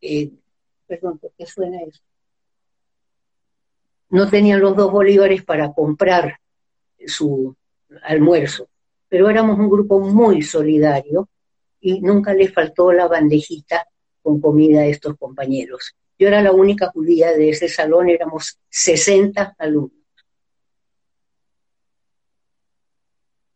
Eh, 0.00 0.32
perdón, 0.86 1.18
¿por 1.18 1.32
qué 1.38 1.46
suena 1.46 1.80
eso? 1.82 2.00
No 4.08 4.28
tenían 4.28 4.60
los 4.60 4.74
dos 4.74 4.90
bolívares 4.90 5.44
para 5.44 5.72
comprar 5.72 6.40
su 7.06 7.54
almuerzo, 8.02 8.68
pero 9.08 9.30
éramos 9.30 9.58
un 9.58 9.70
grupo 9.70 10.00
muy 10.00 10.42
solidario 10.42 11.28
y 11.80 12.00
nunca 12.00 12.34
les 12.34 12.52
faltó 12.52 12.92
la 12.92 13.06
bandejita 13.06 13.86
con 14.22 14.40
comida 14.40 14.80
a 14.80 14.86
estos 14.86 15.16
compañeros. 15.16 15.94
Yo 16.18 16.26
era 16.26 16.42
la 16.42 16.50
única 16.50 16.90
judía 16.90 17.32
de 17.32 17.50
ese 17.50 17.68
salón, 17.68 18.10
éramos 18.10 18.58
60 18.68 19.54
alumnos. 19.56 19.99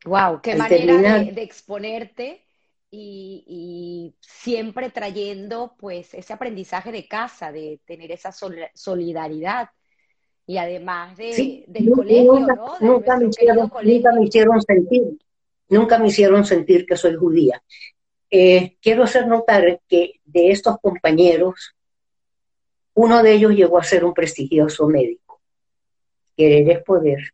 Wow, 0.04 0.40
qué 0.42 0.54
manera 0.54 1.18
de, 1.24 1.42
exponerte 1.42 2.44
y, 2.90 4.14
siempre 4.20 4.90
trayendo 4.90 5.74
pues 5.78 6.14
ese 6.14 6.32
aprendizaje 6.32 6.92
de 6.92 7.08
casa, 7.08 7.50
de 7.50 7.80
tener 7.84 8.12
esa 8.12 8.30
solidaridad 8.74 9.70
y 10.46 10.58
además 10.58 11.16
de, 11.16 11.64
del 11.66 11.90
colegio, 11.90 12.40
¿no? 12.40 12.78
nunca, 12.80 13.16
me 13.16 13.26
hicieron, 13.26 13.70
nunca 13.82 14.12
me 14.12 14.24
hicieron 14.24 14.60
sentir, 14.60 15.02
nunca 15.68 15.98
me 15.98 16.08
hicieron 16.08 16.44
sentir 16.44 16.84
que 16.84 16.96
soy 16.96 17.14
judía. 17.16 17.62
Eh, 18.30 18.76
quiero 18.82 19.04
hacer 19.04 19.26
notar 19.26 19.80
que 19.88 20.20
de 20.24 20.50
estos 20.50 20.78
compañeros, 20.80 21.74
uno 22.92 23.22
de 23.22 23.32
ellos 23.32 23.52
llegó 23.52 23.78
a 23.78 23.84
ser 23.84 24.04
un 24.04 24.12
prestigioso 24.12 24.86
médico. 24.86 25.40
Querer 26.36 26.68
es 26.68 26.82
poder. 26.82 27.32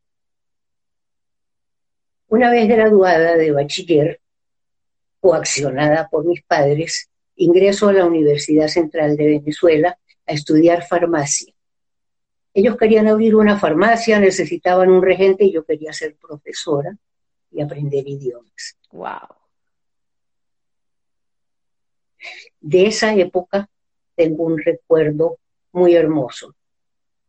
Una 2.30 2.48
vez 2.48 2.68
graduada 2.68 3.36
de 3.36 3.50
bachiller, 3.50 4.20
coaccionada 5.18 6.08
por 6.08 6.24
mis 6.24 6.40
padres, 6.44 7.10
ingreso 7.34 7.88
a 7.88 7.92
la 7.92 8.06
Universidad 8.06 8.68
Central 8.68 9.16
de 9.16 9.26
Venezuela 9.26 9.98
a 10.28 10.32
estudiar 10.32 10.86
farmacia. 10.86 11.52
Ellos 12.54 12.76
querían 12.76 13.08
abrir 13.08 13.34
una 13.34 13.58
farmacia, 13.58 14.20
necesitaban 14.20 14.90
un 14.90 15.02
regente 15.02 15.44
y 15.44 15.52
yo 15.52 15.64
quería 15.64 15.92
ser 15.92 16.14
profesora 16.14 16.96
y 17.50 17.62
aprender 17.62 18.06
idiomas. 18.06 18.76
Wow. 18.92 19.34
De 22.60 22.86
esa 22.86 23.12
época 23.12 23.68
tengo 24.14 24.44
un 24.44 24.56
recuerdo 24.56 25.38
muy 25.72 25.96
hermoso. 25.96 26.54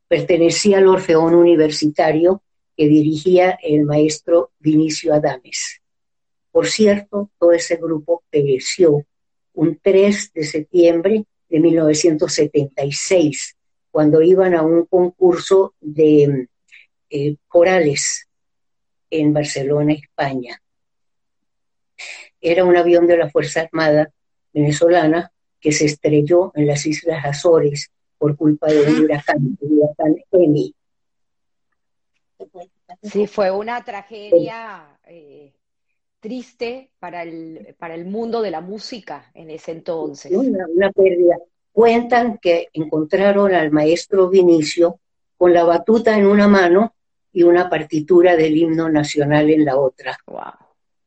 Pertenecía 0.08 0.78
al 0.78 0.88
Orfeón 0.88 1.34
Universitario 1.34 2.44
que 2.82 2.88
dirigía 2.88 3.60
el 3.62 3.84
maestro 3.84 4.54
Vinicio 4.58 5.14
Adames. 5.14 5.84
Por 6.52 6.66
cierto, 6.66 7.30
todo 7.38 7.52
ese 7.52 7.76
grupo 7.76 8.24
pereció 8.32 9.06
un 9.54 9.80
3 9.80 10.34
de 10.34 10.44
septiembre 10.44 11.26
de 11.48 11.60
1976, 11.60 13.56
cuando 13.92 14.24
iban 14.24 14.56
a 14.56 14.64
un 14.64 14.88
concurso 14.88 15.76
de 15.80 16.48
eh, 17.12 17.36
corales 17.48 18.28
en 19.12 19.32
Barcelona, 19.32 19.94
España. 19.94 20.60
Era 22.42 22.66
un 22.66 22.76
avión 22.76 23.06
de 23.06 23.18
la 23.18 23.30
Fuerza 23.30 23.62
Armada 23.62 24.12
venezolana 24.52 25.32
que 25.60 25.72
se 25.72 25.86
estrelló 25.86 26.52
en 26.56 26.66
las 26.66 26.84
Islas 26.88 27.24
Azores 27.26 27.92
por 28.18 28.36
culpa 28.36 28.72
de 28.72 28.82
un 28.82 29.04
huracán, 29.04 29.56
el 29.62 29.72
huracán 29.72 30.16
Emi. 30.32 30.74
Sí, 33.02 33.28
fue 33.28 33.52
una 33.52 33.84
tragedia 33.84 35.00
eh, 35.06 35.54
triste 36.20 36.92
para 37.00 37.24
el, 37.24 37.76
para 37.78 37.96
el 37.96 38.06
mundo 38.06 38.42
de 38.42 38.52
la 38.52 38.62
música 38.62 39.32
en 39.34 39.50
ese 39.50 39.72
entonces. 39.72 40.32
Una, 40.32 40.66
una 40.68 40.92
pérdida. 40.92 41.38
Cuentan 41.72 42.38
que 42.38 42.68
encontraron 42.74 43.54
al 43.54 43.72
maestro 43.72 44.30
Vinicio 44.30 45.00
con 45.38 45.54
la 45.54 45.64
batuta 45.64 46.18
en 46.18 46.28
una 46.28 46.48
mano 46.48 46.94
y 47.34 47.44
una 47.44 47.70
partitura 47.70 48.36
del 48.36 48.58
himno 48.58 48.90
nacional 48.90 49.50
en 49.50 49.66
la 49.66 49.78
otra. 49.78 50.18
Wow. 50.28 50.54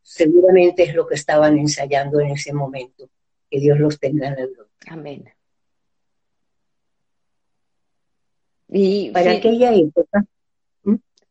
Seguramente 0.03 0.83
es 0.83 0.95
lo 0.95 1.07
que 1.07 1.15
estaban 1.15 1.59
ensayando 1.59 2.21
en 2.21 2.31
ese 2.31 2.53
momento. 2.53 3.09
Que 3.51 3.61
Dios 3.61 3.79
los 3.79 3.99
tenga 4.01 4.29
en 4.29 4.35
la 4.35 4.47
gloria. 4.47 4.73
Amén. 4.89 5.25
Y 8.69 9.11
para 9.11 9.33
aquella 9.33 9.73
época. 9.73 10.25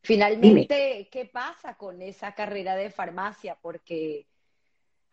Finalmente, 0.04 1.08
¿qué 1.10 1.26
pasa 1.26 1.76
con 1.76 2.02
esa 2.02 2.34
carrera 2.34 2.76
de 2.76 2.90
farmacia? 2.90 3.58
Porque 3.62 4.28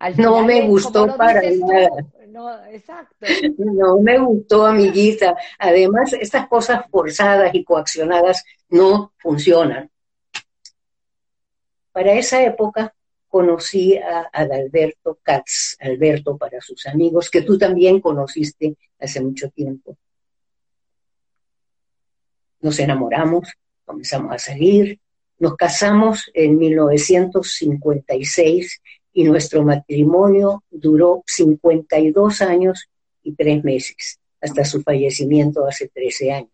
al 0.01 0.15
final, 0.15 0.33
no 0.33 0.43
me 0.45 0.67
gustó 0.67 1.17
para 1.17 1.41
nada. 1.43 1.91
no, 2.27 2.65
exacto. 2.67 3.15
No 3.59 4.01
me 4.01 4.19
gustó, 4.19 4.67
amiguita. 4.67 5.37
Además, 5.59 6.13
estas 6.15 6.49
cosas 6.49 6.85
forzadas 6.91 7.55
y 7.55 7.63
coaccionadas 7.63 8.43
no 8.69 9.13
funcionan. 9.19 9.91
Para 11.93 12.15
esa 12.15 12.43
época, 12.43 12.93
conocí 13.29 13.97
a 13.97 14.29
Adalberto 14.33 15.21
Katz, 15.23 15.77
Alberto 15.79 16.37
para 16.37 16.61
sus 16.61 16.87
amigos, 16.87 17.31
que 17.31 17.43
tú 17.43 17.57
también 17.57 18.01
conociste 18.01 18.77
hace 18.99 19.21
mucho 19.21 19.51
tiempo. 19.51 19.97
Nos 22.61 22.79
enamoramos, 22.81 23.49
comenzamos 23.91 24.33
a 24.33 24.39
salir, 24.39 24.99
nos 25.39 25.57
casamos 25.57 26.31
en 26.33 26.57
1956 26.59 28.81
y 29.13 29.25
nuestro 29.25 29.65
matrimonio 29.65 30.63
duró 30.71 31.25
52 31.27 32.41
años 32.43 32.89
y 33.25 33.33
tres 33.33 33.65
meses, 33.65 34.21
hasta 34.41 34.65
su 34.65 34.81
fallecimiento 34.83 35.67
hace 35.67 35.89
13 35.89 36.33
años. 36.33 36.53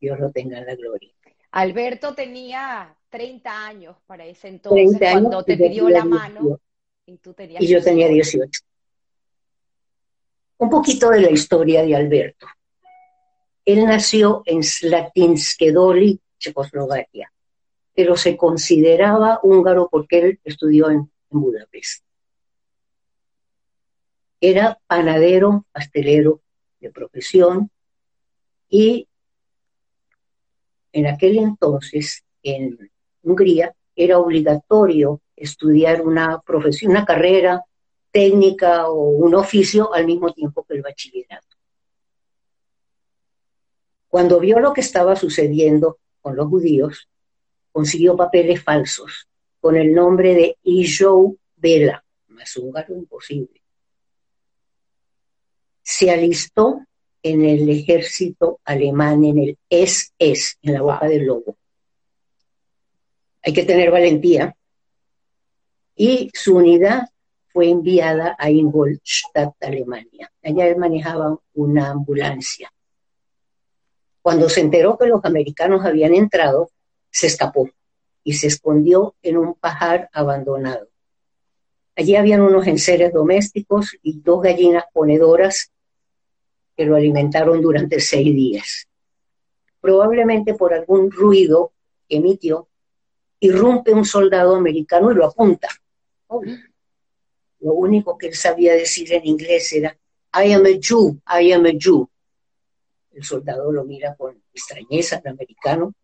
Dios 0.00 0.20
lo 0.20 0.30
tenga 0.30 0.58
en 0.58 0.66
la 0.66 0.76
gloria. 0.76 1.10
Alberto 1.50 2.14
tenía 2.14 2.94
30 3.08 3.66
años 3.66 3.96
para 4.06 4.24
ese 4.24 4.46
entonces, 4.48 4.96
cuando 4.98 5.42
te 5.42 5.56
pidió 5.56 5.88
la 5.88 6.04
mano 6.04 6.60
y 7.04 7.16
tú 7.16 7.34
tenías 7.34 7.60
Y 7.60 7.66
yo 7.66 7.82
tenía 7.82 8.06
18. 8.08 8.60
Un 10.58 10.70
poquito 10.70 11.10
de 11.10 11.20
la 11.20 11.32
historia 11.32 11.82
de 11.82 11.96
Alberto. 11.96 12.46
Él 13.64 13.86
nació 13.86 14.44
en 14.46 14.62
Slatinske 14.62 15.72
Doli, 15.72 16.20
Checoslovaquia, 16.38 17.32
pero 17.94 18.16
se 18.16 18.36
consideraba 18.36 19.40
húngaro 19.42 19.88
porque 19.90 20.18
él 20.18 20.40
estudió 20.44 20.90
en, 20.90 21.10
en 21.30 21.40
Budapest. 21.40 22.04
Era 24.40 24.78
panadero, 24.86 25.64
pastelero 25.72 26.42
de 26.80 26.90
profesión 26.90 27.70
y 28.68 29.08
en 30.92 31.06
aquel 31.06 31.38
entonces 31.38 32.24
en 32.42 32.90
Hungría 33.22 33.74
era 33.94 34.18
obligatorio 34.18 35.20
estudiar 35.34 36.02
una 36.02 36.40
profesión, 36.40 36.92
una 36.92 37.04
carrera 37.04 37.64
técnica 38.10 38.88
o 38.88 39.08
un 39.10 39.34
oficio 39.34 39.92
al 39.92 40.06
mismo 40.06 40.32
tiempo 40.32 40.64
que 40.64 40.74
el 40.74 40.82
bachillerato. 40.82 41.56
Cuando 44.08 44.40
vio 44.40 44.60
lo 44.60 44.72
que 44.72 44.80
estaba 44.80 45.16
sucediendo 45.16 45.98
con 46.26 46.34
los 46.34 46.48
judíos, 46.48 47.08
consiguió 47.70 48.16
papeles 48.16 48.60
falsos 48.60 49.28
con 49.60 49.76
el 49.76 49.94
nombre 49.94 50.34
de 50.34 50.56
Ijo 50.64 51.36
Vela, 51.54 52.04
más 52.26 52.56
húngaro 52.56 52.96
imposible. 52.96 53.62
Se 55.82 56.10
alistó 56.10 56.80
en 57.22 57.44
el 57.44 57.68
ejército 57.68 58.58
alemán, 58.64 59.22
en 59.22 59.38
el 59.38 59.58
SS, 59.70 60.56
en 60.62 60.74
la 60.74 60.82
boca 60.82 61.06
del 61.06 61.26
lobo 61.26 61.56
hay 63.46 63.52
que 63.52 63.62
tener 63.62 63.92
valentía. 63.92 64.54
Y 65.94 66.30
su 66.34 66.56
unidad 66.56 67.08
fue 67.52 67.70
enviada 67.70 68.34
a 68.36 68.50
Ingolstadt, 68.50 69.54
Alemania. 69.62 70.30
Allá 70.42 70.66
él 70.66 70.76
manejaba 70.76 71.38
una 71.54 71.90
ambulancia. 71.90 72.72
Cuando 74.26 74.48
se 74.48 74.60
enteró 74.60 74.98
que 74.98 75.06
los 75.06 75.24
americanos 75.24 75.84
habían 75.84 76.12
entrado, 76.12 76.72
se 77.12 77.28
escapó 77.28 77.70
y 78.24 78.32
se 78.32 78.48
escondió 78.48 79.14
en 79.22 79.36
un 79.36 79.54
pajar 79.54 80.10
abandonado. 80.12 80.88
Allí 81.94 82.16
habían 82.16 82.40
unos 82.40 82.66
enseres 82.66 83.12
domésticos 83.12 83.96
y 84.02 84.18
dos 84.18 84.42
gallinas 84.42 84.82
ponedoras 84.92 85.70
que 86.76 86.86
lo 86.86 86.96
alimentaron 86.96 87.62
durante 87.62 88.00
seis 88.00 88.34
días. 88.34 88.88
Probablemente 89.80 90.54
por 90.54 90.74
algún 90.74 91.12
ruido 91.12 91.70
que 92.08 92.16
emitió, 92.16 92.66
irrumpe 93.38 93.92
un 93.92 94.04
soldado 94.04 94.56
americano 94.56 95.12
y 95.12 95.14
lo 95.14 95.26
apunta. 95.26 95.68
Lo 97.60 97.74
único 97.74 98.18
que 98.18 98.26
él 98.26 98.34
sabía 98.34 98.72
decir 98.72 99.12
en 99.12 99.24
inglés 99.24 99.72
era, 99.72 99.96
I 100.34 100.52
am 100.52 100.66
a 100.66 100.76
Jew, 100.80 101.16
I 101.28 101.52
am 101.52 101.64
a 101.66 101.70
Jew. 101.78 102.10
El 103.16 103.24
soldado 103.24 103.72
lo 103.72 103.84
mira 103.84 104.14
con 104.14 104.42
extrañeza 104.52 105.16
al 105.16 105.32
americano, 105.32 105.94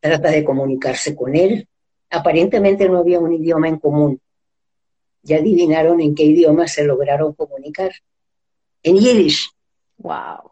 trata 0.00 0.30
de 0.30 0.42
comunicarse 0.42 1.14
con 1.14 1.36
él. 1.36 1.68
Aparentemente 2.08 2.88
no 2.88 2.96
había 2.96 3.20
un 3.20 3.34
idioma 3.34 3.68
en 3.68 3.78
común. 3.78 4.18
Ya 5.22 5.36
adivinaron 5.36 6.00
en 6.00 6.14
qué 6.14 6.22
idioma 6.22 6.66
se 6.68 6.84
lograron 6.84 7.34
comunicar. 7.34 7.92
En 8.82 8.96
Yiddish. 8.96 9.50
Wow. 9.98 10.50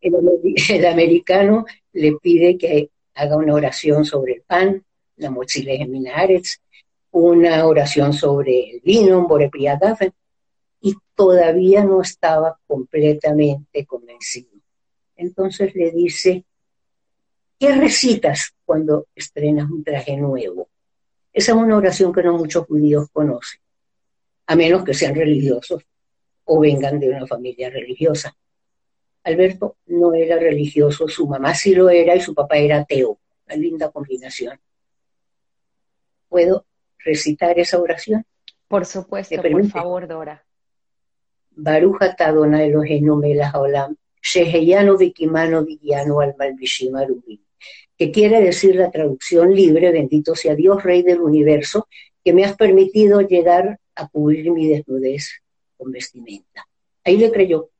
El, 0.00 0.86
americano 0.86 1.64
le 1.92 2.16
pide 2.20 2.58
que 2.58 2.90
haga 3.14 3.36
una 3.36 3.54
oración 3.54 4.04
sobre 4.04 4.32
el 4.32 4.42
pan, 4.42 4.84
la 5.14 5.30
mochila 5.30 5.74
de 5.74 5.86
Minaretz, 5.86 6.60
una 7.12 7.64
oración 7.66 8.12
sobre 8.12 8.68
el 8.70 8.80
vino, 8.80 9.28
y 9.30 9.68
todavía 11.18 11.82
no 11.82 12.00
estaba 12.00 12.60
completamente 12.68 13.84
convencido. 13.84 14.50
Entonces 15.16 15.74
le 15.74 15.90
dice, 15.90 16.44
¿qué 17.58 17.74
recitas 17.74 18.54
cuando 18.64 19.08
estrenas 19.16 19.68
un 19.68 19.82
traje 19.82 20.16
nuevo? 20.16 20.68
Esa 21.32 21.52
es 21.52 21.58
una 21.58 21.76
oración 21.76 22.12
que 22.12 22.22
no 22.22 22.38
muchos 22.38 22.66
judíos 22.66 23.08
conocen, 23.12 23.60
a 24.46 24.54
menos 24.54 24.84
que 24.84 24.94
sean 24.94 25.16
religiosos 25.16 25.82
o 26.44 26.60
vengan 26.60 27.00
de 27.00 27.08
una 27.08 27.26
familia 27.26 27.68
religiosa. 27.68 28.36
Alberto 29.24 29.76
no 29.86 30.14
era 30.14 30.38
religioso, 30.38 31.08
su 31.08 31.26
mamá 31.26 31.52
sí 31.52 31.74
lo 31.74 31.90
era 31.90 32.14
y 32.14 32.20
su 32.20 32.32
papá 32.32 32.58
era 32.58 32.78
ateo. 32.78 33.18
Una 33.46 33.56
linda 33.56 33.90
combinación. 33.90 34.60
¿Puedo 36.28 36.64
recitar 36.98 37.58
esa 37.58 37.80
oración? 37.80 38.24
Por 38.68 38.86
supuesto, 38.86 39.42
por 39.42 39.68
favor, 39.68 40.06
Dora. 40.06 40.44
Baruch 41.60 41.98
Tadona 42.16 42.62
Eloheinu 42.62 43.16
melech 43.16 43.52
haolam, 43.52 43.96
sheheyanu 44.22 44.96
vikimano 44.96 45.64
vigiano 45.64 46.20
al 46.20 46.34
que 47.98 48.12
quiere 48.12 48.40
decir 48.40 48.76
la 48.76 48.92
traducción 48.92 49.52
libre, 49.52 49.90
bendito 49.90 50.36
sea 50.36 50.54
Dios, 50.54 50.84
Rey 50.84 51.02
del 51.02 51.20
universo, 51.20 51.88
que 52.24 52.32
me 52.32 52.44
has 52.44 52.56
permitido 52.56 53.22
llegar 53.22 53.80
a 53.96 54.08
cubrir 54.08 54.52
mi 54.52 54.68
desnudez 54.68 55.42
con 55.76 55.90
vestimenta. 55.90 56.68
Ahí 57.04 57.16
le 57.16 57.32
creyó. 57.32 57.70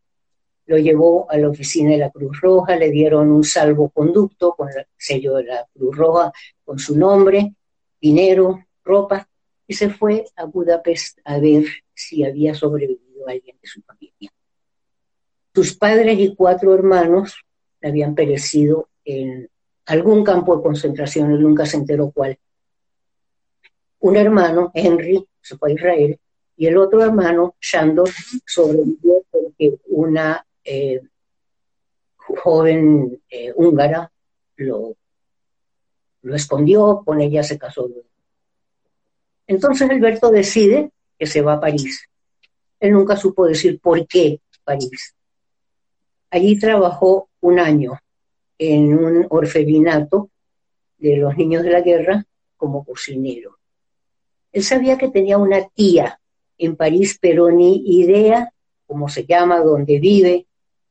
Lo 0.67 0.77
llevó 0.77 1.31
a 1.31 1.39
la 1.39 1.49
oficina 1.49 1.93
de 1.93 1.99
la 1.99 2.11
Cruz 2.11 2.41
Roja, 2.41 2.75
le 2.75 2.91
dieron 2.91 3.31
un 3.31 3.45
salvoconducto 3.45 4.55
con 4.57 4.69
el 4.71 4.87
sello 4.97 5.37
de 5.37 5.45
la 5.45 5.67
Cruz 5.73 5.97
Roja, 5.97 6.33
con 6.65 6.81
su 6.81 6.99
nombre, 6.99 7.55
dinero, 8.01 8.65
ropa, 8.85 9.29
y 9.69 9.75
se 9.75 9.89
fue 9.89 10.25
a 10.35 10.47
Budapest 10.47 11.21
a 11.25 11.39
ver 11.39 11.65
si 11.95 12.25
había 12.25 12.55
sobrevivido 12.55 13.08
alguien 13.29 13.57
de 13.61 13.69
su 13.69 13.83
familia. 13.83 14.33
Sus 15.55 15.77
padres 15.77 16.19
y 16.19 16.35
cuatro 16.35 16.75
hermanos 16.75 17.37
habían 17.83 18.15
perecido 18.15 18.89
en 19.05 19.49
algún 19.87 20.23
campo 20.23 20.57
de 20.57 20.63
concentración, 20.63 21.33
él 21.33 21.43
nunca 21.43 21.65
se 21.67 21.77
enteró 21.77 22.11
cuál. 22.11 22.39
Un 24.01 24.17
hermano, 24.17 24.71
Henry, 24.75 25.27
se 25.41 25.57
fue 25.57 25.71
a 25.71 25.75
Israel, 25.75 26.19
y 26.57 26.67
el 26.67 26.77
otro 26.77 27.03
hermano, 27.03 27.55
Shandor, 27.61 28.11
sobrevivió 28.47 29.23
porque 29.31 29.79
una 29.87 30.45
eh, 30.65 31.01
joven 32.17 33.23
eh, 33.31 33.53
húngara 33.55 34.11
lo, 34.57 34.97
lo 36.23 36.35
escondió, 36.35 37.03
con 37.05 37.21
ella 37.21 37.43
se 37.43 37.59
casó 37.59 37.89
entonces 39.49 39.89
Alberto 39.91 40.31
decide 40.31 40.93
que 41.19 41.27
se 41.27 41.41
va 41.41 41.55
a 41.55 41.61
París. 41.61 42.09
Él 42.81 42.93
nunca 42.93 43.17
supo 43.17 43.47
decir 43.47 43.81
por 43.81 44.07
qué 44.07 44.41
París. 44.65 45.15
Allí 46.31 46.59
trabajó 46.59 47.31
un 47.41 47.59
año 47.59 47.99
en 48.59 48.99
un 48.99 49.27
orfelinato 49.31 50.31
de 50.99 51.17
los 51.17 51.37
niños 51.37 51.63
de 51.63 51.71
la 51.71 51.81
guerra 51.81 52.27
como 52.57 52.85
cocinero. 52.85 53.59
Él 54.53 54.63
sabía 54.63 54.99
que 54.99 55.09
tenía 55.09 55.39
una 55.39 55.67
tía 55.69 56.21
en 56.59 56.77
París, 56.77 57.19
pero 57.21 57.51
ni 57.51 58.01
idea 58.01 58.53
cómo 58.87 59.09
se 59.09 59.25
llama, 59.25 59.61
dónde 59.61 59.99
vive, 60.01 60.47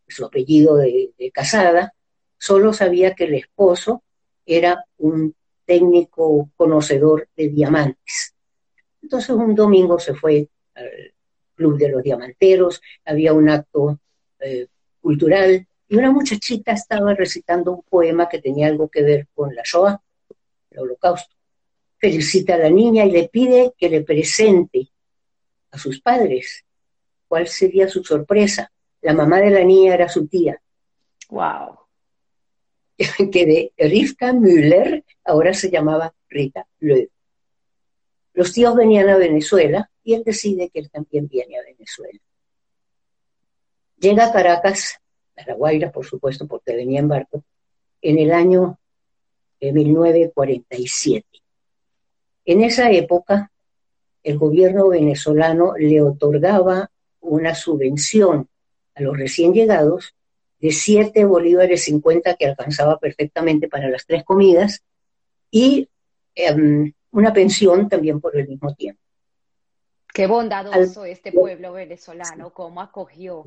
su 0.08 0.26
apellido 0.26 0.76
de, 0.76 1.12
de 1.18 1.32
casada, 1.32 1.94
solo 2.38 2.72
sabía 2.72 3.14
que 3.14 3.26
el 3.26 3.36
esposo 3.36 4.04
era 4.46 4.86
un 4.98 5.36
técnico 5.66 6.50
conocedor 6.56 7.28
de 7.36 7.50
diamantes. 7.50 8.34
Entonces 9.02 9.32
un 9.32 9.54
domingo 9.54 10.00
se 10.00 10.14
fue 10.14 10.48
al 10.76 11.14
Club 11.58 11.78
de 11.78 11.90
los 11.90 12.04
Diamanteros, 12.04 12.82
había 13.04 13.34
un 13.34 13.50
acto 13.50 14.00
eh, 14.40 14.68
cultural 15.02 15.68
y 15.90 15.96
una 15.98 16.12
muchachita 16.12 16.72
estaba 16.74 17.14
recitando 17.16 17.72
un 17.72 17.82
poema 17.82 18.30
que 18.30 18.40
tenía 18.40 18.68
algo 18.68 18.88
que 18.88 19.02
ver 19.02 19.28
con 19.34 19.56
la 19.56 19.64
Shoah, 19.66 20.00
el 20.72 20.80
holocausto. 20.80 21.36
Felicita 21.98 22.54
a 22.54 22.58
la 22.58 22.70
niña 22.70 23.06
y 23.06 23.12
le 23.12 23.28
pide 23.28 23.74
que 23.78 23.90
le 23.90 24.02
presente 24.02 24.90
a 25.72 25.78
sus 25.78 26.00
padres. 26.00 26.64
¿Cuál 27.28 27.48
sería 27.48 27.88
su 27.90 28.04
sorpresa? 28.04 28.72
La 29.02 29.14
mamá 29.14 29.40
de 29.42 29.50
la 29.50 29.64
niña 29.64 29.96
era 29.96 30.08
su 30.08 30.28
tía. 30.28 30.62
¡Wow! 31.30 31.80
que 33.32 33.46
de 33.46 33.74
Rivka 33.78 34.34
Müller 34.34 35.04
ahora 35.24 35.54
se 35.54 35.72
llamaba 35.72 36.14
Rita 36.30 36.68
Löw. 36.80 37.08
Los 38.34 38.54
tíos 38.54 38.76
venían 38.76 39.10
a 39.10 39.18
Venezuela 39.18 39.90
y 40.08 40.14
él 40.14 40.24
decide 40.24 40.70
que 40.70 40.80
él 40.80 40.90
también 40.90 41.28
viene 41.28 41.60
a 41.60 41.64
Venezuela. 41.64 42.18
Llega 44.00 44.28
a 44.28 44.32
Caracas, 44.32 45.02
a 45.36 45.46
La 45.46 45.54
Guaira, 45.54 45.92
por 45.92 46.06
supuesto, 46.06 46.48
porque 46.48 46.78
venía 46.78 47.02
en 47.02 47.10
barco, 47.10 47.44
en 48.02 48.18
el 48.18 48.32
año 48.32 48.80
1947. 49.60 51.28
En 52.46 52.62
esa 52.62 52.90
época, 52.90 53.52
el 54.24 54.38
gobierno 54.38 54.88
venezolano 54.88 55.74
le 55.76 56.02
otorgaba 56.02 56.90
una 57.20 57.54
subvención 57.54 58.48
a 58.96 59.02
los 59.02 59.18
recién 59.18 59.54
llegados 59.54 60.16
de 60.62 60.72
7 60.72 61.26
bolívares 61.26 61.84
50 61.84 62.36
que 62.36 62.46
alcanzaba 62.46 62.98
perfectamente 62.98 63.68
para 63.68 63.90
las 63.90 64.06
tres 64.06 64.24
comidas 64.24 64.82
y 65.52 65.90
em, 66.34 66.94
una 67.12 67.34
pensión 67.34 67.90
también 67.90 68.22
por 68.22 68.38
el 68.38 68.48
mismo 68.48 68.74
tiempo. 68.74 69.02
Qué 70.18 70.26
bondadoso 70.26 71.06
este 71.06 71.32
pueblo 71.32 71.74
venezolano, 71.74 72.50
cómo 72.52 72.82
acogió 72.82 73.44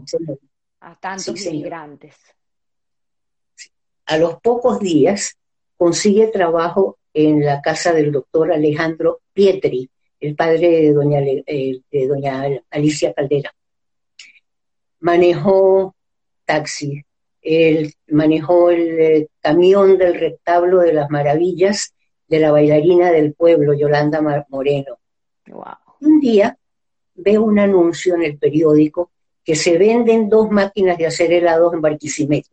a 0.79 0.95
tantos 1.01 1.45
inmigrantes. 1.47 2.15
A 4.07 4.17
los 4.17 4.41
pocos 4.41 4.79
días 4.79 5.37
consigue 5.77 6.29
trabajo 6.29 6.97
en 7.13 7.45
la 7.45 7.61
casa 7.61 7.93
del 7.93 8.13
doctor 8.13 8.53
Alejandro 8.53 9.21
Pietri, 9.33 9.91
el 10.21 10.37
padre 10.37 10.69
de 10.69 10.93
doña, 10.93 11.19
eh, 11.19 11.81
de 11.91 12.07
doña 12.07 12.45
Alicia 12.71 13.15
Caldera. 13.15 13.53
Manejó 15.01 15.97
taxi, 16.45 17.05
él 17.43 17.95
manejó 18.07 18.71
el 18.71 19.01
eh, 19.01 19.29
camión 19.41 19.99
del 19.99 20.15
retablo 20.15 20.79
de 20.79 20.93
las 20.93 21.11
maravillas 21.11 21.95
de 22.29 22.39
la 22.39 22.53
bailarina 22.53 23.11
del 23.11 23.35
pueblo, 23.35 23.75
Yolanda 23.75 24.47
Moreno. 24.49 24.99
Un 26.03 26.21
día 26.21 26.57
veo 27.23 27.43
un 27.43 27.59
anuncio 27.59 28.15
en 28.15 28.23
el 28.23 28.39
periódico 28.39 29.11
que 29.45 29.57
se 29.57 29.79
venden 29.79 30.29
dos 30.29 30.51
máquinas 30.51 30.99
de 30.99 31.07
hacer 31.07 31.33
helados 31.33 31.73
en 31.75 31.81
Barquisimeto. 31.81 32.51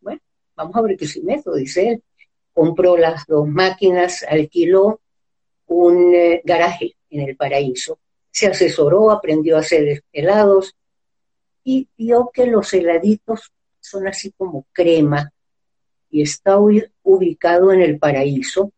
Bueno, 0.00 0.20
vamos 0.56 0.76
a 0.76 0.80
Barquisimeto, 0.80 1.54
dice 1.54 1.88
él. 1.88 2.02
Compró 2.52 2.96
las 2.96 3.26
dos 3.26 3.46
máquinas, 3.46 4.24
alquiló 4.28 5.00
un 5.66 6.14
eh, 6.14 6.42
garaje 6.44 6.96
en 7.10 7.28
el 7.28 7.36
paraíso, 7.36 7.98
se 8.30 8.46
asesoró, 8.46 9.10
aprendió 9.10 9.56
a 9.56 9.60
hacer 9.60 10.02
helados 10.12 10.74
y 11.62 11.88
vio 11.96 12.30
que 12.32 12.46
los 12.46 12.72
heladitos 12.72 13.52
son 13.80 14.06
así 14.06 14.32
como 14.36 14.66
crema 14.72 15.32
y 16.10 16.22
está 16.22 16.58
ubicado 16.58 17.72
en 17.72 17.82
el 17.82 17.98
paraíso 17.98 18.72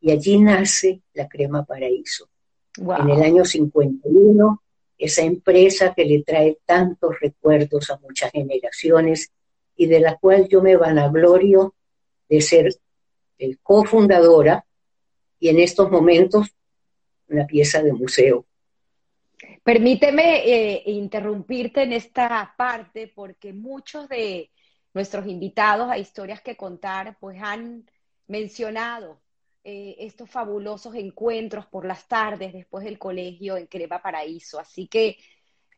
y 0.00 0.10
allí 0.10 0.38
nace 0.38 1.02
la 1.14 1.28
Crema 1.28 1.64
Paraíso. 1.64 2.28
En 2.76 3.10
el 3.10 3.22
año 3.22 3.44
51, 3.44 4.62
esa 4.98 5.22
empresa 5.22 5.94
que 5.94 6.04
le 6.04 6.22
trae 6.22 6.58
tantos 6.64 7.18
recuerdos 7.20 7.90
a 7.90 7.98
muchas 7.98 8.32
generaciones 8.32 9.30
y 9.76 9.86
de 9.86 10.00
la 10.00 10.16
cual 10.16 10.48
yo 10.48 10.62
me 10.62 10.76
vanaglorio 10.76 11.74
de 12.28 12.40
ser 12.40 12.74
el 13.38 13.58
cofundadora 13.60 14.64
y 15.38 15.48
en 15.48 15.58
estos 15.58 15.90
momentos 15.90 16.48
una 17.28 17.46
pieza 17.46 17.82
de 17.82 17.92
museo. 17.92 18.46
Permíteme 19.62 20.44
eh, 20.44 20.82
interrumpirte 20.86 21.82
en 21.82 21.92
esta 21.92 22.54
parte 22.56 23.08
porque 23.08 23.52
muchos 23.52 24.08
de 24.08 24.50
nuestros 24.92 25.26
invitados 25.26 25.90
a 25.90 25.98
historias 25.98 26.40
que 26.40 26.56
contar 26.56 27.16
pues 27.18 27.38
han 27.42 27.84
mencionado 28.26 29.20
eh, 29.66 29.96
estos 30.00 30.28
fabulosos 30.28 30.94
encuentros 30.94 31.64
por 31.64 31.86
las 31.86 32.06
tardes 32.06 32.52
después 32.52 32.84
del 32.84 32.98
colegio 32.98 33.56
en 33.56 33.66
Crema 33.66 34.02
Paraíso. 34.02 34.60
Así 34.60 34.88
que 34.88 35.16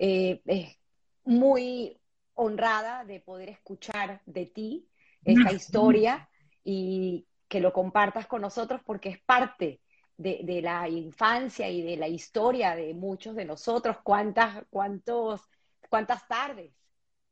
eh, 0.00 0.42
es 0.44 0.76
muy 1.24 1.96
honrada 2.34 3.04
de 3.04 3.20
poder 3.20 3.48
escuchar 3.48 4.22
de 4.26 4.46
ti 4.46 4.88
esta 5.24 5.52
historia 5.52 6.28
y 6.64 7.28
que 7.46 7.60
lo 7.60 7.72
compartas 7.72 8.26
con 8.26 8.42
nosotros 8.42 8.80
porque 8.84 9.10
es 9.10 9.20
parte 9.20 9.80
de, 10.16 10.60
la 10.62 10.88
infancia 10.88 11.70
y 11.70 11.80
de 11.82 11.96
la 11.96 12.08
historia 12.08 12.74
de 12.74 12.92
muchos 12.92 13.36
de 13.36 13.44
nosotros. 13.44 13.98
¿Cuántas, 14.02 14.64
cuántos, 14.68 15.42
cuántas 15.88 16.26
tardes 16.26 16.72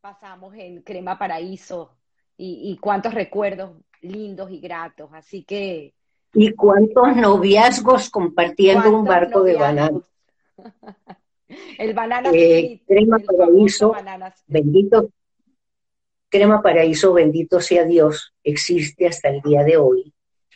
pasamos 0.01 0.55
en 0.55 0.83
Crema 0.83 1.19
Paraíso 1.19 1.99
y, 2.37 2.71
y 2.71 2.79
cuántos 2.79 3.13
recuerdos 3.13 3.73
lindos 4.03 4.53
y 4.53 4.61
gratos? 4.61 5.11
Así 5.13 5.43
que 5.43 5.95
y 6.35 6.53
cuántos 6.53 7.17
noviazgos 7.17 8.11
compartiendo 8.11 8.91
un 8.91 9.05
barco 9.05 9.43
de 9.43 9.55
bananas. 9.55 10.03
el 11.79 11.95
banana 11.95 12.31
eh, 12.33 12.81
crema 12.87 13.19
paraíso, 13.19 13.95
bendito, 14.47 15.11
crema 16.29 16.63
paraíso, 16.63 17.13
bendito 17.13 17.61
sea 17.61 17.85
Dios, 17.85 18.33
existe 18.43 19.07
hasta 19.07 19.29
el 19.29 19.41
día 19.43 19.63
de 19.63 19.77
hoy. 19.77 20.13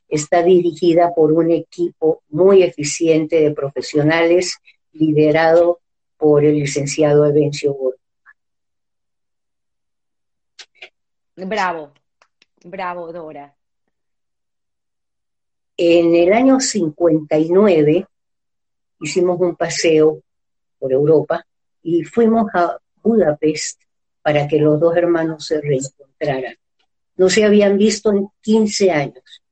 Está 0.08 0.42
dirigida 0.42 1.14
por 1.14 1.32
un 1.32 1.50
equipo 1.50 2.22
muy 2.28 2.62
eficiente 2.62 3.40
de 3.40 3.52
profesionales, 3.52 4.56
liderado 4.92 5.80
por 6.16 6.44
el 6.44 6.54
licenciado 6.54 7.26
Evencio 7.26 7.74
Borja. 7.74 7.98
Bravo, 11.36 11.92
bravo, 12.64 13.12
Dora. 13.12 13.57
En 15.80 16.12
el 16.16 16.32
año 16.32 16.58
59 16.58 18.04
hicimos 19.00 19.40
un 19.40 19.54
paseo 19.54 20.20
por 20.76 20.92
Europa 20.92 21.46
y 21.84 22.02
fuimos 22.02 22.50
a 22.52 22.78
Budapest 23.00 23.80
para 24.20 24.48
que 24.48 24.58
los 24.58 24.80
dos 24.80 24.96
hermanos 24.96 25.46
se 25.46 25.60
reencontraran. 25.60 26.56
No 27.14 27.28
se 27.28 27.44
habían 27.44 27.78
visto 27.78 28.12
en 28.12 28.26
15 28.40 28.90
años. 28.90 29.42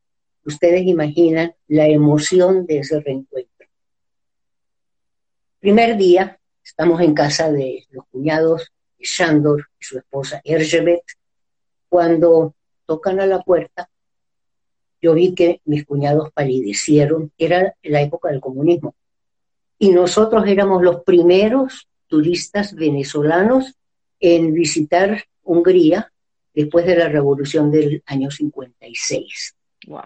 Ustedes 0.44 0.82
imaginan 0.82 1.54
la 1.68 1.86
emoción 1.86 2.66
de 2.66 2.80
ese 2.80 2.98
reencuentro. 2.98 3.68
Primer 5.60 5.96
día, 5.96 6.40
estamos 6.64 7.00
en 7.02 7.14
casa 7.14 7.52
de 7.52 7.86
los 7.90 8.04
cuñados 8.06 8.72
Shandor 8.98 9.68
y 9.78 9.84
su 9.84 9.98
esposa 9.98 10.40
Erzsébet, 10.42 11.04
cuando 11.88 12.56
tocan 12.84 13.20
a 13.20 13.26
la 13.26 13.42
puerta 13.42 13.88
yo 15.06 15.14
vi 15.14 15.36
que 15.36 15.60
mis 15.66 15.84
cuñados 15.84 16.32
palidecieron, 16.32 17.30
era 17.38 17.76
la 17.84 18.02
época 18.02 18.28
del 18.28 18.40
comunismo. 18.40 18.96
Y 19.78 19.90
nosotros 19.90 20.48
éramos 20.48 20.82
los 20.82 21.04
primeros 21.04 21.86
turistas 22.08 22.74
venezolanos 22.74 23.76
en 24.18 24.52
visitar 24.52 25.22
Hungría 25.44 26.12
después 26.52 26.86
de 26.86 26.96
la 26.96 27.08
revolución 27.08 27.70
del 27.70 28.02
año 28.04 28.32
56. 28.32 29.54
Wow. 29.86 30.02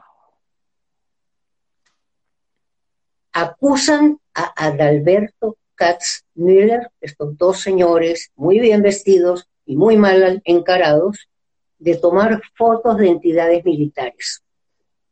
Acusan 3.32 4.18
a 4.34 4.52
Adalberto 4.54 5.56
Katz 5.76 6.24
Müller, 6.34 6.90
estos 7.00 7.38
dos 7.38 7.60
señores 7.60 8.32
muy 8.36 8.60
bien 8.60 8.82
vestidos 8.82 9.48
y 9.64 9.76
muy 9.76 9.96
mal 9.96 10.42
encarados, 10.44 11.26
de 11.78 11.96
tomar 11.96 12.42
fotos 12.54 12.98
de 12.98 13.08
entidades 13.08 13.64
militares. 13.64 14.42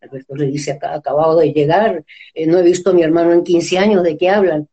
Alberto 0.01 0.35
le 0.37 0.47
dice, 0.47 0.79
acabado 0.81 1.39
de 1.39 1.53
llegar, 1.53 2.05
eh, 2.35 2.47
no 2.47 2.59
he 2.59 2.63
visto 2.63 2.91
a 2.91 2.93
mi 2.93 3.03
hermano 3.03 3.33
en 3.33 3.43
15 3.43 3.79
años, 3.79 4.03
¿de 4.03 4.17
qué 4.17 4.31
hablan? 4.31 4.69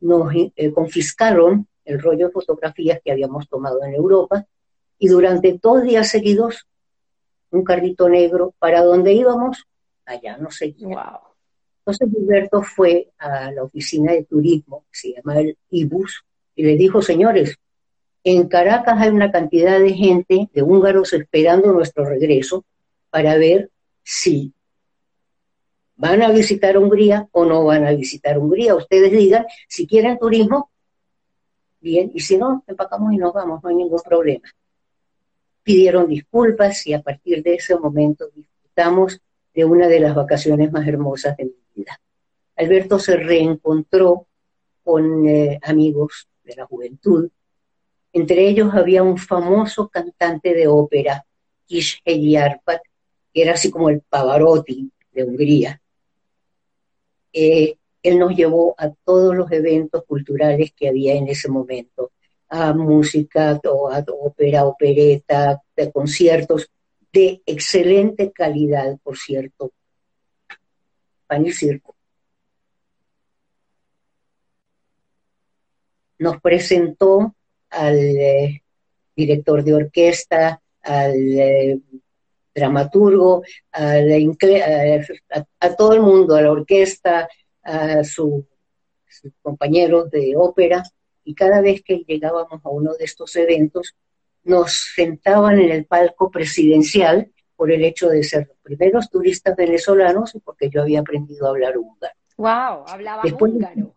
Nos 0.00 0.32
eh, 0.34 0.72
confiscaron 0.72 1.66
el 1.84 2.00
rollo 2.00 2.26
de 2.26 2.32
fotografías 2.32 3.00
que 3.04 3.12
habíamos 3.12 3.48
tomado 3.48 3.82
en 3.84 3.94
Europa 3.94 4.46
y 4.98 5.08
durante 5.08 5.58
dos 5.60 5.82
días 5.82 6.08
seguidos 6.08 6.66
un 7.50 7.64
carrito 7.64 8.08
negro 8.08 8.54
para 8.58 8.82
donde 8.82 9.12
íbamos, 9.12 9.66
allá 10.04 10.36
no 10.36 10.50
sé. 10.50 10.74
Wow. 10.78 11.30
Entonces 11.80 12.08
Alberto 12.16 12.62
fue 12.62 13.10
a 13.18 13.50
la 13.50 13.64
oficina 13.64 14.12
de 14.12 14.24
turismo, 14.24 14.84
que 14.90 14.98
se 14.98 15.12
llama 15.14 15.40
el 15.40 15.56
IBUS, 15.70 16.24
y 16.54 16.62
le 16.62 16.76
dijo, 16.76 17.02
señores, 17.02 17.56
en 18.22 18.48
Caracas 18.48 19.00
hay 19.00 19.08
una 19.08 19.32
cantidad 19.32 19.80
de 19.80 19.94
gente, 19.94 20.50
de 20.52 20.62
húngaros, 20.62 21.12
esperando 21.14 21.72
nuestro 21.72 22.04
regreso, 22.04 22.64
para 23.10 23.36
ver 23.36 23.70
si 24.02 24.52
van 25.96 26.22
a 26.22 26.30
visitar 26.30 26.78
Hungría 26.78 27.28
o 27.32 27.44
no 27.44 27.64
van 27.64 27.86
a 27.86 27.92
visitar 27.92 28.38
Hungría. 28.38 28.74
Ustedes 28.74 29.12
digan, 29.12 29.44
si 29.68 29.86
quieren 29.86 30.18
turismo, 30.18 30.70
bien, 31.80 32.10
y 32.14 32.20
si 32.20 32.38
no, 32.38 32.64
empacamos 32.66 33.12
y 33.12 33.18
nos 33.18 33.34
vamos, 33.34 33.62
no 33.62 33.68
hay 33.68 33.76
ningún 33.76 34.00
problema. 34.00 34.48
Pidieron 35.62 36.08
disculpas 36.08 36.86
y 36.86 36.94
a 36.94 37.02
partir 37.02 37.42
de 37.42 37.54
ese 37.54 37.76
momento 37.76 38.30
disfrutamos 38.34 39.20
de 39.52 39.64
una 39.64 39.88
de 39.88 40.00
las 40.00 40.14
vacaciones 40.14 40.72
más 40.72 40.88
hermosas 40.88 41.36
de 41.36 41.44
mi 41.44 41.56
vida. 41.74 42.00
Alberto 42.56 42.98
se 42.98 43.16
reencontró 43.16 44.26
con 44.82 45.28
eh, 45.28 45.60
amigos 45.62 46.28
de 46.44 46.56
la 46.56 46.66
juventud. 46.66 47.28
Entre 48.12 48.48
ellos 48.48 48.72
había 48.72 49.02
un 49.02 49.18
famoso 49.18 49.88
cantante 49.88 50.54
de 50.54 50.66
ópera, 50.66 51.24
Kish 51.66 52.02
Arpat, 52.38 52.80
que 53.32 53.42
era 53.42 53.52
así 53.54 53.70
como 53.70 53.88
el 53.88 54.00
Pavarotti 54.02 54.90
de 55.12 55.24
Hungría. 55.24 55.80
Eh, 57.32 57.76
él 58.02 58.18
nos 58.18 58.34
llevó 58.34 58.74
a 58.78 58.90
todos 59.04 59.36
los 59.36 59.50
eventos 59.52 60.04
culturales 60.04 60.72
que 60.72 60.88
había 60.88 61.14
en 61.14 61.28
ese 61.28 61.48
momento, 61.48 62.12
a 62.48 62.72
música, 62.72 63.50
a 63.50 64.04
ópera, 64.08 64.66
opereta, 64.66 65.62
de 65.76 65.92
conciertos 65.92 66.70
de 67.12 67.42
excelente 67.46 68.32
calidad, 68.32 68.98
por 69.02 69.16
cierto. 69.16 69.72
Pan 71.26 71.46
y 71.46 71.52
circo. 71.52 71.94
Nos 76.18 76.40
presentó 76.40 77.34
al 77.70 77.98
eh, 77.98 78.62
director 79.16 79.64
de 79.64 79.74
orquesta, 79.74 80.60
al 80.82 81.14
eh, 81.14 81.80
dramaturgo, 82.54 83.42
a, 83.72 83.96
todo 85.76 85.92
el 85.94 86.00
mundo, 86.00 86.34
a 86.34 86.42
la 86.42 86.50
orquesta, 86.50 87.28
a 87.62 88.04
sus 88.04 88.44
compañeros 89.42 90.10
de 90.10 90.34
ópera, 90.36 90.82
y 91.24 91.34
cada 91.34 91.60
vez 91.60 91.82
que 91.82 91.98
llegábamos 92.06 92.64
a 92.64 92.68
uno 92.70 92.94
de 92.94 93.04
estos 93.04 93.36
eventos, 93.36 93.94
nos 94.42 94.92
sentaban 94.94 95.60
en 95.60 95.70
el 95.70 95.84
palco 95.84 96.30
presidencial 96.30 97.30
por 97.56 97.70
el 97.70 97.84
hecho 97.84 98.08
de 98.08 98.24
ser 98.24 98.48
los 98.48 98.56
primeros 98.62 99.10
turistas 99.10 99.54
venezolanos 99.54 100.34
y 100.34 100.40
porque 100.40 100.70
yo 100.70 100.80
había 100.80 101.00
aprendido 101.00 101.46
a 101.46 101.50
hablar 101.50 101.76
húngaro. 101.76 102.14
¡Wow! 102.36 102.84
Hablaba 102.86 103.22
húngaro. 103.38 103.94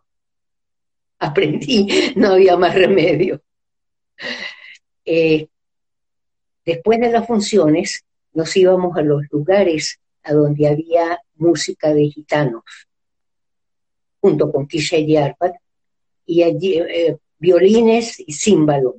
Aprendí, 1.20 1.88
no 2.18 2.34
había 2.34 2.58
más 2.58 2.76
remedio. 2.76 3.42
Eh, 5.06 5.48
después 6.66 7.00
de 7.00 7.10
las 7.10 7.26
funciones, 7.26 8.04
nos 8.34 8.56
íbamos 8.56 8.98
a 8.98 9.02
los 9.02 9.24
lugares 9.32 10.00
a 10.24 10.34
donde 10.34 10.68
había 10.68 11.20
música 11.36 11.94
de 11.94 12.10
gitanos, 12.10 12.64
junto 14.22 14.52
con 14.52 14.68
Kisha 14.68 14.98
y 14.98 15.16
Arpad, 15.18 15.52
y 16.26 16.44
allí 16.44 16.78
eh, 16.78 17.18
violines 17.38 18.20
y 18.20 18.32
címbalo. 18.34 18.96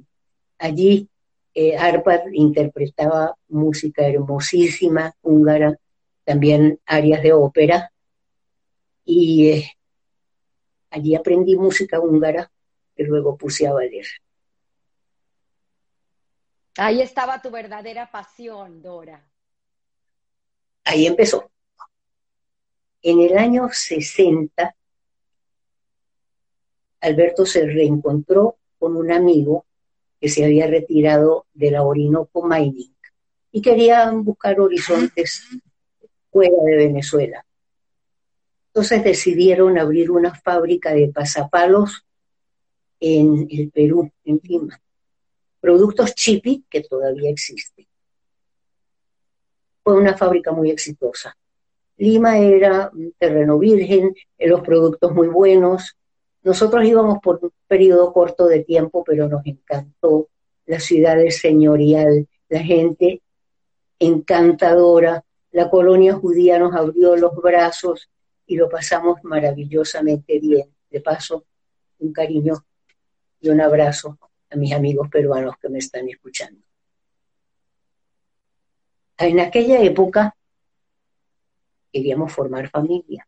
Allí 0.58 1.08
eh, 1.54 1.76
Arpad 1.76 2.28
interpretaba 2.32 3.34
música 3.48 4.06
hermosísima, 4.06 5.14
húngara, 5.22 5.78
también 6.24 6.78
arias 6.86 7.22
de 7.22 7.32
ópera, 7.32 7.90
y 9.04 9.48
eh, 9.48 9.70
allí 10.90 11.14
aprendí 11.14 11.56
música 11.56 12.00
húngara 12.00 12.50
que 12.96 13.04
luego 13.04 13.36
puse 13.36 13.66
a 13.66 13.72
valer. 13.72 14.06
Ahí 16.76 17.00
estaba 17.00 17.40
tu 17.40 17.50
verdadera 17.50 18.10
pasión, 18.10 18.82
Dora. 18.82 19.24
Ahí 20.84 21.06
empezó. 21.06 21.50
En 23.00 23.20
el 23.20 23.38
año 23.38 23.68
60, 23.70 24.74
Alberto 27.00 27.46
se 27.46 27.66
reencontró 27.66 28.56
con 28.78 28.96
un 28.96 29.12
amigo 29.12 29.66
que 30.20 30.28
se 30.28 30.44
había 30.44 30.66
retirado 30.66 31.46
de 31.52 31.70
la 31.70 31.82
Orinoco 31.82 32.46
Mining 32.46 32.94
y 33.52 33.62
querían 33.62 34.24
buscar 34.24 34.58
horizontes 34.58 35.46
fuera 36.30 36.56
de 36.64 36.76
Venezuela. 36.76 37.46
Entonces 38.68 39.04
decidieron 39.04 39.78
abrir 39.78 40.10
una 40.10 40.34
fábrica 40.34 40.92
de 40.92 41.08
pasapalos 41.08 42.04
en 42.98 43.46
el 43.50 43.70
Perú, 43.70 44.10
en 44.24 44.40
Lima. 44.42 44.80
Productos 45.64 46.14
Chipi, 46.14 46.62
que 46.68 46.82
todavía 46.82 47.30
existe. 47.30 47.88
Fue 49.82 49.94
una 49.94 50.14
fábrica 50.14 50.52
muy 50.52 50.70
exitosa. 50.70 51.34
Lima 51.96 52.36
era 52.36 52.90
un 52.92 53.14
terreno 53.16 53.58
virgen, 53.58 54.14
los 54.38 54.60
productos 54.60 55.12
muy 55.12 55.28
buenos. 55.28 55.96
Nosotros 56.42 56.84
íbamos 56.84 57.18
por 57.22 57.38
un 57.40 57.50
periodo 57.66 58.12
corto 58.12 58.44
de 58.46 58.62
tiempo, 58.62 59.02
pero 59.04 59.26
nos 59.26 59.40
encantó. 59.46 60.28
La 60.66 60.80
ciudad 60.80 61.18
es 61.18 61.38
señorial, 61.38 62.28
la 62.50 62.60
gente 62.60 63.22
encantadora. 63.98 65.24
La 65.50 65.70
colonia 65.70 66.12
judía 66.12 66.58
nos 66.58 66.74
abrió 66.74 67.16
los 67.16 67.34
brazos 67.36 68.10
y 68.46 68.56
lo 68.56 68.68
pasamos 68.68 69.16
maravillosamente 69.22 70.38
bien. 70.40 70.68
De 70.90 71.00
paso, 71.00 71.46
un 72.00 72.12
cariño 72.12 72.66
y 73.40 73.48
un 73.48 73.62
abrazo 73.62 74.18
a 74.50 74.56
mis 74.56 74.72
amigos 74.72 75.08
peruanos 75.08 75.56
que 75.58 75.68
me 75.68 75.78
están 75.78 76.08
escuchando. 76.08 76.60
En 79.18 79.40
aquella 79.40 79.80
época 79.80 80.36
queríamos 81.92 82.32
formar 82.32 82.68
familia, 82.68 83.26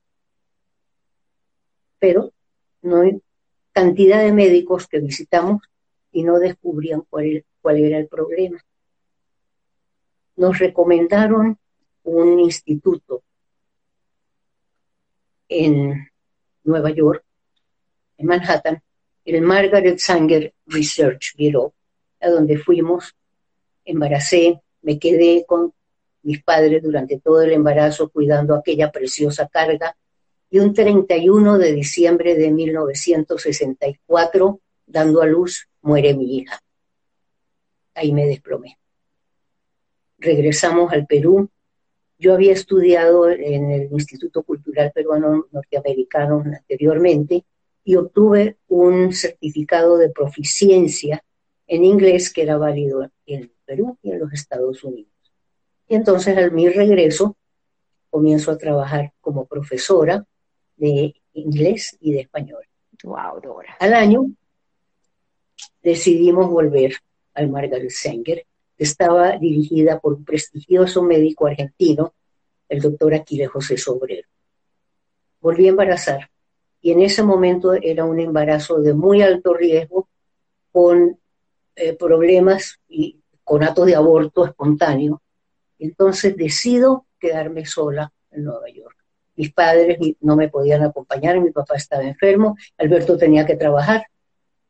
pero 1.98 2.32
no 2.82 3.02
hay 3.02 3.22
cantidad 3.72 4.20
de 4.20 4.32
médicos 4.32 4.86
que 4.86 5.00
visitamos 5.00 5.62
y 6.12 6.22
no 6.22 6.38
descubrían 6.38 7.02
cuál, 7.08 7.44
cuál 7.60 7.78
era 7.78 7.98
el 7.98 8.08
problema. 8.08 8.58
Nos 10.36 10.58
recomendaron 10.58 11.58
un 12.04 12.40
instituto 12.40 13.22
en 15.48 16.10
Nueva 16.64 16.90
York, 16.90 17.24
en 18.18 18.26
Manhattan, 18.26 18.82
el 19.26 19.42
Margaret 19.42 19.98
Sanger 19.98 20.54
Research 20.66 21.34
Bureau, 21.36 21.74
a 22.20 22.28
donde 22.28 22.58
fuimos, 22.58 23.16
embaracé, 23.84 24.60
me 24.82 24.98
quedé 24.98 25.44
con 25.46 25.72
mis 26.22 26.42
padres 26.42 26.82
durante 26.82 27.18
todo 27.18 27.42
el 27.42 27.52
embarazo 27.52 28.08
cuidando 28.08 28.54
aquella 28.54 28.92
preciosa 28.92 29.48
carga 29.48 29.96
y 30.48 30.60
un 30.60 30.72
31 30.72 31.58
de 31.58 31.72
diciembre 31.72 32.36
de 32.36 32.52
1964, 32.52 34.60
dando 34.86 35.22
a 35.22 35.26
luz, 35.26 35.68
muere 35.82 36.14
mi 36.14 36.38
hija. 36.38 36.60
Ahí 37.94 38.12
me 38.12 38.26
desplomé. 38.26 38.78
Regresamos 40.18 40.92
al 40.92 41.06
Perú, 41.06 41.50
yo 42.18 42.32
había 42.32 42.52
estudiado 42.52 43.28
en 43.28 43.72
el 43.72 43.92
Instituto 43.92 44.44
Cultural 44.44 44.92
Peruano 44.94 45.48
Norteamericano 45.50 46.44
anteriormente 46.46 47.44
y 47.86 47.94
obtuve 47.94 48.58
un 48.66 49.12
certificado 49.12 49.96
de 49.96 50.10
proficiencia 50.10 51.22
en 51.68 51.84
inglés 51.84 52.32
que 52.32 52.42
era 52.42 52.58
válido 52.58 53.08
en 53.26 53.52
Perú 53.64 53.96
y 54.02 54.10
en 54.10 54.18
los 54.18 54.32
Estados 54.32 54.82
Unidos. 54.82 55.12
Y 55.88 55.94
entonces 55.94 56.36
al 56.36 56.50
mi 56.50 56.68
regreso 56.68 57.36
comienzo 58.10 58.50
a 58.50 58.58
trabajar 58.58 59.12
como 59.20 59.46
profesora 59.46 60.26
de 60.76 61.14
inglés 61.32 61.96
y 62.00 62.10
de 62.10 62.22
español. 62.22 62.64
Wow, 63.04 63.40
Dora. 63.40 63.76
Al 63.78 63.94
año 63.94 64.32
decidimos 65.80 66.50
volver 66.50 66.96
al 67.34 67.48
Margaret 67.50 67.90
Sanger 67.90 68.44
estaba 68.78 69.38
dirigida 69.38 70.00
por 70.00 70.14
un 70.14 70.24
prestigioso 70.24 71.04
médico 71.04 71.46
argentino, 71.46 72.14
el 72.68 72.80
doctor 72.80 73.14
Aquiles 73.14 73.48
José 73.48 73.76
Sobrero. 73.76 74.28
Volví 75.40 75.66
a 75.66 75.70
embarazar 75.70 76.30
y 76.80 76.92
en 76.92 77.00
ese 77.02 77.22
momento 77.22 77.74
era 77.74 78.04
un 78.04 78.20
embarazo 78.20 78.80
de 78.80 78.94
muy 78.94 79.22
alto 79.22 79.54
riesgo 79.54 80.08
con 80.70 81.18
eh, 81.74 81.94
problemas 81.94 82.80
y 82.88 83.20
con 83.42 83.62
actos 83.62 83.86
de 83.86 83.96
aborto 83.96 84.44
espontáneo. 84.44 85.22
Entonces 85.78 86.36
decido 86.36 87.06
quedarme 87.18 87.66
sola 87.66 88.12
en 88.30 88.44
Nueva 88.44 88.68
York. 88.70 88.96
Mis 89.36 89.52
padres 89.52 89.98
no 90.20 90.36
me 90.36 90.48
podían 90.48 90.82
acompañar, 90.82 91.40
mi 91.40 91.50
papá 91.50 91.76
estaba 91.76 92.02
enfermo, 92.02 92.56
Alberto 92.78 93.18
tenía 93.18 93.44
que 93.44 93.56
trabajar. 93.56 94.06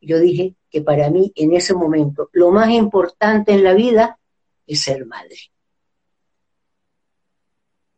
Yo 0.01 0.19
dije, 0.19 0.55
que 0.77 0.83
para 0.83 1.09
mí 1.09 1.33
en 1.37 1.55
ese 1.55 1.73
momento 1.73 2.29
lo 2.33 2.51
más 2.51 2.69
importante 2.69 3.53
en 3.53 3.64
la 3.64 3.73
vida 3.73 4.19
es 4.66 4.83
ser 4.83 5.07
madre. 5.07 5.37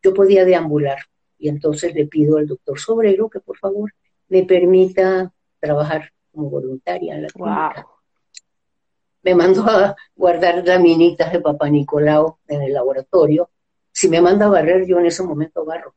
Yo 0.01 0.13
podía 0.13 0.45
deambular 0.45 0.99
y 1.39 1.49
entonces 1.49 1.95
le 1.95 2.05
pido 2.05 2.37
al 2.37 2.47
doctor 2.47 2.79
Sobrero 2.79 3.29
que 3.29 3.39
por 3.39 3.57
favor 3.57 3.91
me 4.27 4.43
permita 4.43 5.33
trabajar 5.59 6.11
como 6.31 6.49
voluntaria 6.49 7.15
en 7.15 7.23
la 7.23 7.29
clínica. 7.29 7.87
Me 9.23 9.35
mandó 9.35 9.63
a 9.63 9.95
guardar 10.15 10.65
laminitas 10.65 11.31
de 11.31 11.39
Papá 11.39 11.69
Nicolau 11.69 12.37
en 12.47 12.61
el 12.61 12.73
laboratorio. 12.73 13.49
Si 13.91 14.07
me 14.07 14.21
manda 14.21 14.45
a 14.45 14.49
barrer, 14.49 14.85
yo 14.85 14.99
en 14.99 15.07
ese 15.07 15.23
momento 15.23 15.65
barro. 15.65 15.95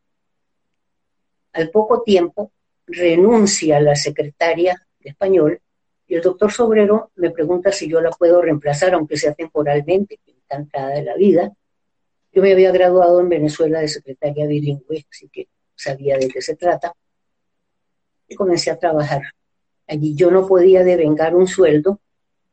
Al 1.52 1.70
poco 1.70 2.02
tiempo 2.02 2.50
renuncia 2.86 3.80
la 3.80 3.94
secretaria 3.94 4.86
de 5.00 5.10
español 5.10 5.60
y 6.06 6.14
el 6.14 6.22
doctor 6.22 6.50
Sobrero 6.50 7.10
me 7.16 7.30
pregunta 7.30 7.70
si 7.72 7.88
yo 7.88 8.00
la 8.00 8.10
puedo 8.10 8.42
reemplazar, 8.42 8.94
aunque 8.94 9.16
sea 9.16 9.34
temporalmente, 9.34 10.20
encantada 10.26 10.88
de 10.88 11.02
la 11.02 11.14
vida. 11.14 11.52
Yo 12.32 12.42
me 12.42 12.52
había 12.52 12.72
graduado 12.72 13.20
en 13.20 13.28
Venezuela 13.28 13.80
de 13.80 13.88
secretaria 13.88 14.46
bilingüe, 14.46 15.06
así 15.10 15.28
que 15.28 15.48
sabía 15.74 16.16
de 16.16 16.28
qué 16.28 16.40
se 16.40 16.56
trata. 16.56 16.94
Y 18.26 18.34
comencé 18.34 18.70
a 18.70 18.78
trabajar. 18.78 19.22
Allí 19.86 20.14
yo 20.14 20.30
no 20.30 20.46
podía 20.46 20.82
devengar 20.84 21.34
un 21.34 21.46
sueldo 21.46 22.00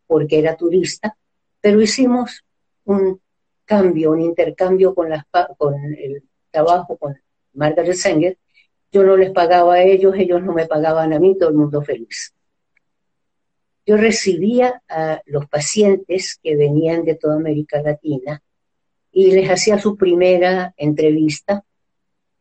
porque 0.08 0.40
era 0.40 0.58
turista, 0.58 1.16
pero 1.62 1.82
hicimos 1.82 2.44
un 2.86 3.22
cambio, 3.66 4.12
un 4.12 4.22
intercambio 4.22 4.94
con, 4.94 5.10
con 5.58 5.76
el 5.76 6.24
trabajo 6.52 6.98
con 6.98 7.16
Margaret 7.54 7.96
Sanger. 7.96 8.38
Yo 8.92 9.04
no 9.04 9.16
les 9.16 9.32
pagaba 9.32 9.76
a 9.76 9.84
ellos, 9.84 10.16
ellos 10.18 10.44
no 10.44 10.54
me 10.54 10.66
pagaban 10.66 11.14
a 11.14 11.20
mí, 11.20 11.38
todo 11.38 11.50
el 11.50 11.56
mundo 11.56 11.82
feliz 11.82 12.34
yo 13.90 13.98
recibía 13.98 14.84
a 14.88 15.20
los 15.26 15.48
pacientes 15.48 16.40
que 16.44 16.56
venían 16.56 17.06
de 17.06 17.16
toda 17.16 17.38
América 17.38 17.82
Latina 17.82 18.40
y 19.12 19.32
les 19.32 19.50
hacía 19.50 19.80
su 19.80 19.98
primera 19.98 20.74
entrevista, 20.78 21.64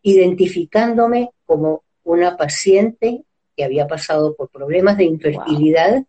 identificándome 0.03 1.31
como 1.45 1.85
una 2.05 2.37
paciente 2.37 3.25
que 3.57 3.65
había 3.65 3.87
pasado 3.87 4.35
por 4.37 4.49
problemas 4.51 4.97
de 4.97 5.05
infertilidad 5.05 6.05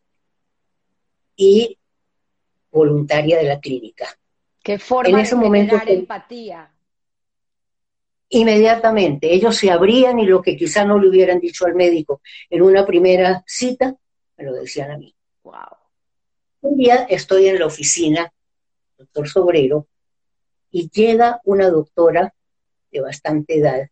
y 1.35 1.77
voluntaria 2.71 3.37
de 3.37 3.43
la 3.43 3.59
clínica. 3.59 4.07
¿Qué 4.61 4.77
forma 4.77 5.09
en 5.09 5.19
ese 5.19 5.35
de 5.35 5.41
momento 5.41 5.79
empatía? 5.85 6.71
Inmediatamente, 8.29 9.33
ellos 9.33 9.57
se 9.57 9.71
abrían 9.71 10.19
y 10.19 10.25
lo 10.25 10.41
que 10.41 10.55
quizá 10.55 10.85
no 10.85 10.99
le 10.99 11.09
hubieran 11.09 11.39
dicho 11.39 11.65
al 11.65 11.73
médico 11.73 12.21
en 12.49 12.61
una 12.61 12.85
primera 12.85 13.43
cita, 13.47 13.95
me 14.37 14.43
lo 14.43 14.53
decían 14.53 14.91
a 14.91 14.97
mí. 14.97 15.15
Un 16.61 16.77
día 16.77 17.07
estoy 17.09 17.47
en 17.47 17.57
la 17.57 17.65
oficina, 17.65 18.31
doctor 18.97 19.27
Sobrero, 19.27 19.87
y 20.71 20.89
llega 20.89 21.41
una 21.43 21.69
doctora 21.69 22.33
de 22.91 23.01
bastante 23.01 23.57
edad 23.57 23.89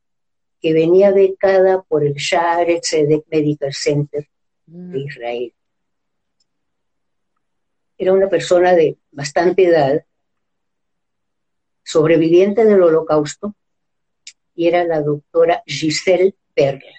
que 0.61 0.73
venía 0.73 1.11
becada 1.11 1.81
por 1.83 2.03
el 2.03 2.13
Share 2.15 2.79
Tzedek 2.79 3.25
Medical 3.29 3.73
Center 3.73 4.27
de 4.65 4.97
mm. 4.99 5.07
Israel. 5.07 5.53
Era 7.97 8.13
una 8.13 8.29
persona 8.29 8.73
de 8.73 8.97
bastante 9.11 9.65
edad, 9.65 10.05
sobreviviente 11.83 12.65
del 12.65 12.81
holocausto, 12.81 13.55
y 14.55 14.67
era 14.67 14.83
la 14.83 15.01
doctora 15.01 15.63
Giselle 15.65 16.35
Berger. 16.55 16.93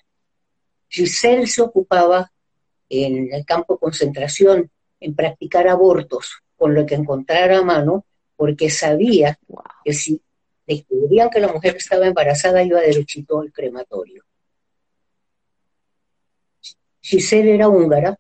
Giselle 0.89 1.47
se 1.47 1.62
ocupaba 1.62 2.33
en 2.89 3.33
el 3.33 3.45
campo 3.45 3.74
de 3.74 3.81
concentración 3.81 4.70
en 5.01 5.14
practicar 5.14 5.68
abortos 5.68 6.43
con 6.57 6.74
lo 6.74 6.87
que 6.87 6.95
encontrara 6.95 7.59
a 7.59 7.64
mano, 7.64 8.05
porque 8.39 8.70
sabía 8.70 9.36
que 9.84 9.93
si 9.93 10.22
descubrían 10.64 11.28
que 11.28 11.41
la 11.41 11.53
mujer 11.53 11.74
estaba 11.74 12.07
embarazada, 12.07 12.62
iba 12.62 12.80
derechito 12.80 13.41
al 13.41 13.53
crematorio. 13.53 14.22
Giselle 17.01 17.57
era 17.57 17.68
húngara 17.68 18.16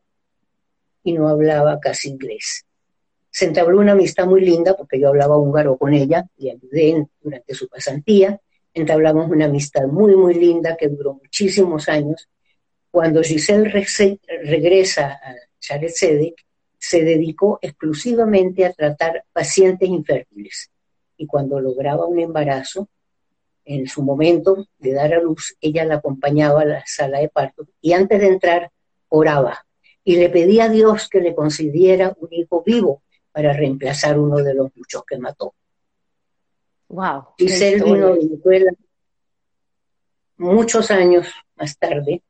y 1.04 1.12
no 1.12 1.28
hablaba 1.28 1.78
casi 1.78 2.08
inglés. 2.08 2.66
Se 3.30 3.44
entabló 3.44 3.78
una 3.78 3.92
amistad 3.92 4.26
muy 4.26 4.40
linda 4.40 4.76
porque 4.76 4.98
yo 4.98 5.06
hablaba 5.06 5.36
húngaro 5.36 5.78
con 5.78 5.94
ella 5.94 6.24
y 6.36 6.50
ayudé 6.50 7.06
durante 7.20 7.54
su 7.54 7.68
pasantía. 7.68 8.40
Entablamos 8.74 9.30
una 9.30 9.44
amistad 9.44 9.86
muy, 9.86 10.16
muy 10.16 10.34
linda 10.34 10.76
que 10.76 10.88
duró 10.88 11.14
muchísimos 11.14 11.88
años. 11.88 12.28
Cuando 12.90 13.22
Giselle 13.22 13.70
regresa 14.42 15.12
a 15.12 15.34
Charles 15.60 15.96
Sedek, 15.96 16.47
se 16.78 17.02
dedicó 17.02 17.58
exclusivamente 17.60 18.64
a 18.64 18.72
tratar 18.72 19.24
pacientes 19.32 19.88
infértiles 19.88 20.70
y 21.16 21.26
cuando 21.26 21.60
lograba 21.60 22.06
un 22.06 22.18
embarazo, 22.18 22.88
en 23.64 23.86
su 23.86 24.02
momento 24.02 24.66
de 24.78 24.94
dar 24.94 25.12
a 25.12 25.20
luz, 25.20 25.56
ella 25.60 25.84
la 25.84 25.96
acompañaba 25.96 26.62
a 26.62 26.64
la 26.64 26.84
sala 26.86 27.18
de 27.18 27.28
parto 27.28 27.66
y 27.82 27.92
antes 27.92 28.20
de 28.20 28.28
entrar 28.28 28.70
oraba 29.08 29.66
y 30.04 30.16
le 30.16 30.30
pedía 30.30 30.64
a 30.64 30.68
Dios 30.70 31.08
que 31.08 31.20
le 31.20 31.34
concediera 31.34 32.16
un 32.18 32.32
hijo 32.32 32.62
vivo 32.64 33.02
para 33.30 33.52
reemplazar 33.52 34.18
uno 34.18 34.38
de 34.38 34.54
los 34.54 34.74
muchos 34.74 35.04
que 35.04 35.18
mató. 35.18 35.54
Wow. 36.88 37.34
Giselle 37.36 37.84
vino 37.84 38.14
de 38.14 38.20
Venezuela 38.20 38.72
muchos 40.38 40.90
años 40.90 41.26
más 41.56 41.76
tarde. 41.78 42.22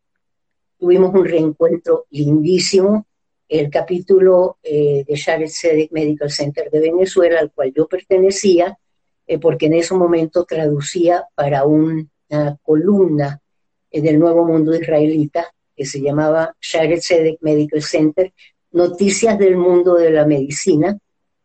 Tuvimos 0.79 1.15
un 1.15 1.25
reencuentro 1.25 2.07
lindísimo. 2.11 3.07
El 3.49 3.71
capítulo 3.71 4.59
eh, 4.63 5.05
de 5.07 5.15
Shared 5.15 5.49
Sedek 5.49 5.91
Medical 5.93 6.31
Center 6.31 6.71
de 6.71 6.81
Venezuela, 6.81 7.41
al 7.41 7.51
cual 7.51 7.73
yo 7.75 7.89
pertenecía, 7.89 8.79
eh, 9.27 9.39
porque 9.39 9.67
en 9.67 9.75
ese 9.75 9.95
momento 9.95 10.45
traducía 10.45 11.25
para 11.35 11.65
una 11.65 12.59
columna 12.63 13.41
eh, 13.91 14.03
del 14.03 14.19
Nuevo 14.19 14.45
Mundo 14.45 14.75
Israelita 14.75 15.53
que 15.75 15.87
se 15.87 16.01
llamaba 16.01 16.57
Shared 16.61 17.01
Sedek 17.01 17.39
Medical 17.41 17.83
Center, 17.83 18.33
Noticias 18.73 19.39
del 19.39 19.57
Mundo 19.57 19.95
de 19.95 20.11
la 20.11 20.27
Medicina, 20.27 20.99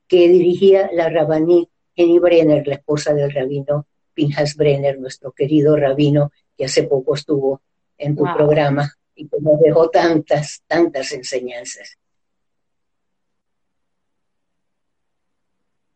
que 0.07 0.27
dirigía 0.27 0.89
la 0.91 1.09
rabaní 1.09 1.69
Jenny 1.95 2.19
Brenner, 2.19 2.67
la 2.67 2.75
esposa 2.75 3.13
del 3.13 3.31
rabino 3.31 3.85
Pinhas 4.13 4.55
Brenner, 4.55 4.99
nuestro 4.99 5.31
querido 5.31 5.77
rabino 5.77 6.31
que 6.57 6.65
hace 6.65 6.83
poco 6.83 7.15
estuvo 7.15 7.61
en 7.97 8.15
tu 8.15 8.23
programa 8.23 8.91
y 9.15 9.27
que 9.27 9.37
nos 9.39 9.59
dejó 9.59 9.89
tantas, 9.89 10.63
tantas 10.67 11.11
enseñanzas. 11.11 11.97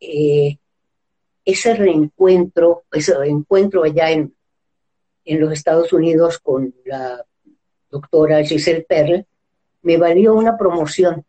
Eh, 0.00 0.58
ese 1.44 1.74
reencuentro, 1.74 2.84
ese 2.92 3.14
encuentro 3.24 3.82
allá 3.84 4.10
en, 4.10 4.34
en 5.24 5.40
los 5.40 5.52
Estados 5.52 5.92
Unidos 5.92 6.38
con 6.38 6.74
la 6.84 7.24
doctora 7.90 8.44
Giselle 8.44 8.84
Perle, 8.88 9.26
me 9.82 9.96
valió 9.96 10.34
una 10.34 10.56
promoción 10.56 11.24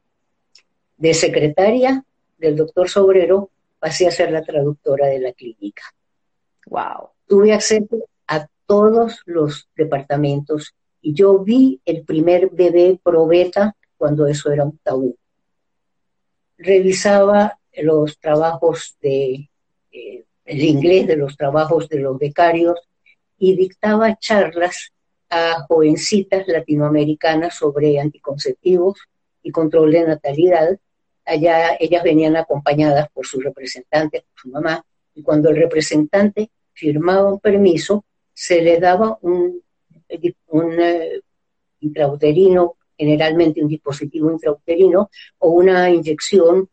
de 0.98 1.14
secretaria 1.14 2.04
del 2.38 2.56
doctor 2.56 2.90
Sobrero, 2.90 3.50
pasé 3.80 4.08
a 4.08 4.12
ser 4.12 4.32
la 4.32 4.44
traductora 4.44 5.08
de 5.08 5.20
la 5.20 5.34
clínica. 5.34 5.84
Wow. 6.66 7.10
Tuve 7.26 7.54
acceso 7.54 8.10
a 8.28 8.48
todos 8.66 9.22
los 9.26 9.70
departamentos 9.76 10.76
y 11.02 11.14
yo 11.14 11.40
vi 11.40 11.82
el 11.86 12.04
primer 12.04 12.50
bebé 12.50 13.00
probeta 13.02 13.76
cuando 13.98 14.28
eso 14.28 14.52
era 14.52 14.66
un 14.66 14.78
tabú. 14.80 15.18
Revisaba 16.58 17.60
los 17.78 18.20
trabajos 18.20 18.98
de 19.02 19.50
eh, 19.92 20.26
el 20.46 20.64
inglés 20.64 21.08
de 21.08 21.16
los 21.16 21.38
trabajos 21.38 21.88
de 21.90 22.00
los 22.00 22.18
becarios 22.18 22.80
y 23.38 23.56
dictaba 23.56 24.18
charlas 24.18 24.92
a 25.30 25.66
jovencitas 25.68 26.48
latinoamericanas 26.48 27.56
sobre 27.56 28.00
anticonceptivos 28.00 29.00
y 29.44 29.52
control 29.52 29.92
de 29.92 30.08
natalidad. 30.08 30.80
Allá 31.24 31.78
ellas 31.80 32.04
venían 32.04 32.36
acompañadas 32.36 33.10
por 33.14 33.28
sus 33.28 33.44
representantes, 33.44 34.24
por 34.24 34.42
su 34.42 34.50
mamá, 34.50 34.84
y 35.14 35.22
cuando 35.22 35.50
el 35.50 35.58
representante 35.58 36.50
firmaba 36.74 37.32
un 37.32 37.40
permiso, 37.40 38.04
se 38.34 38.62
le 38.62 38.80
daba 38.80 39.20
un, 39.22 39.62
un 40.48 40.80
eh, 40.80 41.22
intrauterino, 41.82 42.78
generalmente 42.98 43.62
un 43.62 43.68
dispositivo 43.68 44.32
intrauterino, 44.32 45.10
o 45.40 45.50
una 45.50 45.90
inyección 45.90 46.70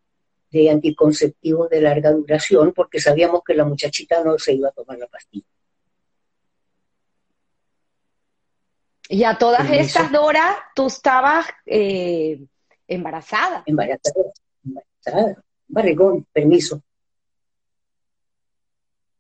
de 0.51 0.70
anticonceptivos 0.70 1.68
de 1.68 1.80
larga 1.80 2.12
duración, 2.12 2.72
porque 2.72 3.01
sabíamos 3.01 3.43
que 3.45 3.55
la 3.55 3.64
muchachita 3.64 4.22
no 4.24 4.39
se 4.39 4.55
iba 4.55 4.68
a 4.68 4.72
tomar 4.72 4.99
la 4.99 5.07
pastilla. 5.07 5.47
Y 9.09 9.22
a 9.22 9.39
todas 9.39 9.70
estas, 9.70 10.11
Dora, 10.11 10.64
tú 10.74 10.87
estabas 10.87 11.47
eh, 11.64 12.41
embarazada. 12.89 13.62
Embarazada, 13.66 14.32
embarazada. 14.64 15.45
Barrigón, 15.68 16.26
permiso. 16.32 16.82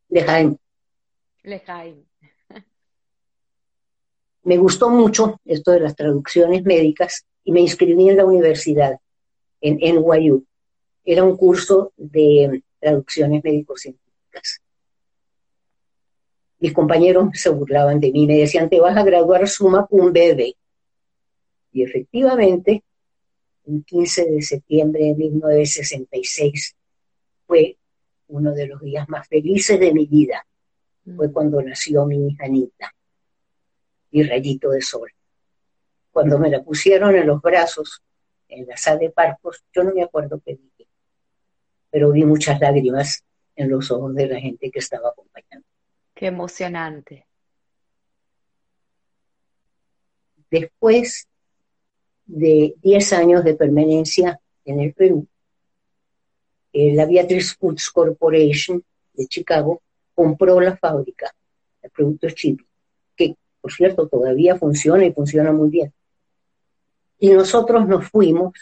Lejaim. 0.08 0.56
Lejaim. 1.42 2.05
Me 4.46 4.56
gustó 4.56 4.90
mucho 4.90 5.40
esto 5.44 5.72
de 5.72 5.80
las 5.80 5.94
traducciones 5.94 6.64
médicas 6.64 7.24
y 7.44 7.52
me 7.52 7.60
inscribí 7.60 8.08
en 8.08 8.16
la 8.16 8.24
universidad, 8.24 8.98
en 9.60 9.76
NYU. 9.76 10.44
Era 11.04 11.22
un 11.22 11.36
curso 11.36 11.92
de 11.96 12.62
traducciones 12.80 13.44
médico-científicas 13.44 14.06
mis 16.58 16.72
compañeros 16.72 17.28
se 17.34 17.50
burlaban 17.50 18.00
de 18.00 18.12
mí, 18.12 18.26
me 18.26 18.38
decían, 18.38 18.68
te 18.68 18.80
vas 18.80 18.96
a 18.96 19.04
graduar 19.04 19.46
suma 19.48 19.86
cum 19.86 20.12
bebé. 20.12 20.54
Y 21.72 21.82
efectivamente, 21.82 22.82
el 23.66 23.84
15 23.84 24.24
de 24.30 24.42
septiembre 24.42 25.04
de 25.04 25.14
1966 25.14 26.74
fue 27.46 27.76
uno 28.28 28.52
de 28.52 28.66
los 28.66 28.80
días 28.80 29.08
más 29.08 29.28
felices 29.28 29.78
de 29.78 29.92
mi 29.92 30.06
vida. 30.06 30.46
Fue 31.16 31.28
mm. 31.28 31.32
cuando 31.32 31.62
nació 31.62 32.06
mi 32.06 32.28
hija 32.28 32.46
Anita, 32.46 32.94
mi 34.16 34.22
rayito 34.22 34.70
de 34.70 34.80
sol. 34.80 35.12
Cuando 36.10 36.38
me 36.38 36.48
la 36.48 36.62
pusieron 36.62 37.14
en 37.14 37.26
los 37.26 37.42
brazos, 37.42 38.02
en 38.48 38.66
la 38.66 38.76
sala 38.78 39.00
de 39.00 39.10
partos, 39.10 39.62
yo 39.74 39.84
no 39.84 39.92
me 39.92 40.02
acuerdo 40.02 40.40
qué 40.42 40.52
dije, 40.52 40.88
pero 41.90 42.12
vi 42.12 42.24
muchas 42.24 42.58
lágrimas 42.58 43.22
en 43.54 43.68
los 43.68 43.90
ojos 43.90 44.14
de 44.14 44.26
la 44.26 44.40
gente 44.40 44.70
que 44.70 44.78
estaba 44.78 45.10
acompañando. 45.10 45.66
Qué 46.14 46.26
emocionante. 46.28 47.26
Después 50.50 51.28
de 52.24 52.74
10 52.80 53.12
años 53.12 53.44
de 53.44 53.54
permanencia 53.54 54.40
en 54.64 54.80
el 54.80 54.94
Perú, 54.94 55.28
eh, 56.72 56.94
la 56.94 57.04
Beatrice 57.04 57.54
Foods 57.60 57.90
Corporation 57.90 58.82
de 59.12 59.26
Chicago 59.26 59.82
compró 60.14 60.58
la 60.58 60.74
fábrica 60.74 61.30
de 61.82 61.90
productos 61.90 62.32
que 62.34 62.56
por 63.66 63.72
cierto 63.72 64.06
todavía 64.06 64.54
funciona 64.54 65.04
y 65.04 65.12
funciona 65.12 65.50
muy 65.50 65.70
bien. 65.70 65.92
Y 67.18 67.30
nosotros 67.30 67.88
nos 67.88 68.08
fuimos 68.08 68.52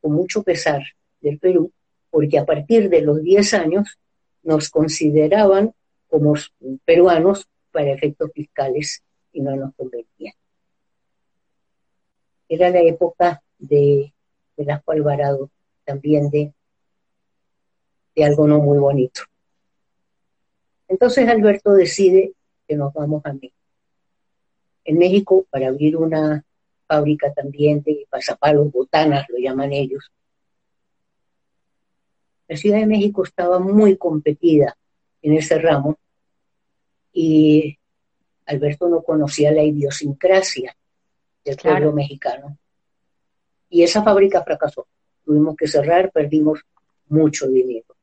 con 0.00 0.12
mucho 0.12 0.42
pesar 0.42 0.82
del 1.20 1.38
Perú, 1.38 1.70
porque 2.08 2.38
a 2.38 2.46
partir 2.46 2.88
de 2.88 3.02
los 3.02 3.22
10 3.22 3.52
años 3.52 3.98
nos 4.42 4.70
consideraban 4.70 5.74
como 6.08 6.32
peruanos 6.86 7.46
para 7.72 7.92
efectos 7.92 8.30
fiscales 8.32 9.02
y 9.34 9.42
no 9.42 9.54
nos 9.54 9.74
convenía. 9.74 10.32
Era 12.48 12.70
la 12.70 12.80
época 12.80 13.42
de, 13.58 14.14
de 14.56 14.64
Lasco 14.64 14.92
Alvarado, 14.92 15.50
también 15.84 16.30
de, 16.30 16.54
de 18.16 18.24
algo 18.24 18.48
no 18.48 18.60
muy 18.60 18.78
bonito. 18.78 19.20
Entonces 20.88 21.28
Alberto 21.28 21.74
decide 21.74 22.32
que 22.66 22.76
nos 22.76 22.94
vamos 22.94 23.20
a 23.26 23.34
México. 23.34 23.57
En 24.88 24.96
México, 24.96 25.44
para 25.50 25.68
abrir 25.68 25.98
una 25.98 26.42
fábrica 26.86 27.30
también 27.34 27.82
de 27.82 28.06
pasapalos, 28.08 28.72
botanas, 28.72 29.28
lo 29.28 29.36
llaman 29.36 29.70
ellos. 29.70 30.10
La 32.48 32.56
Ciudad 32.56 32.78
de 32.78 32.86
México 32.86 33.22
estaba 33.22 33.58
muy 33.58 33.98
competida 33.98 34.78
en 35.20 35.34
ese 35.34 35.58
ramo 35.58 35.98
y 37.12 37.78
Alberto 38.46 38.88
no 38.88 39.02
conocía 39.02 39.52
la 39.52 39.62
idiosincrasia 39.62 40.74
del 41.44 41.58
pueblo 41.58 41.92
mexicano. 41.92 42.56
Y 43.68 43.82
esa 43.82 44.02
fábrica 44.02 44.42
fracasó. 44.42 44.86
Tuvimos 45.22 45.54
que 45.54 45.68
cerrar, 45.68 46.10
perdimos 46.10 46.60
mucho 47.08 47.46
dinero. 47.46 47.94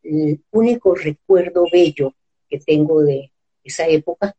El 0.00 0.40
único 0.52 0.94
recuerdo 0.94 1.64
bello 1.72 2.14
que 2.48 2.60
tengo 2.60 3.02
de 3.02 3.32
esa 3.64 3.84
época 3.88 4.36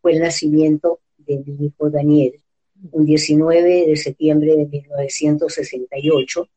fue 0.00 0.12
el 0.12 0.20
nacimiento 0.20 1.00
de 1.18 1.38
mi 1.38 1.66
hijo 1.66 1.90
Daniel, 1.90 2.40
un 2.92 3.04
19 3.04 3.86
de 3.86 3.96
septiembre 3.96 4.56
de 4.56 4.66
1968. 4.66 6.48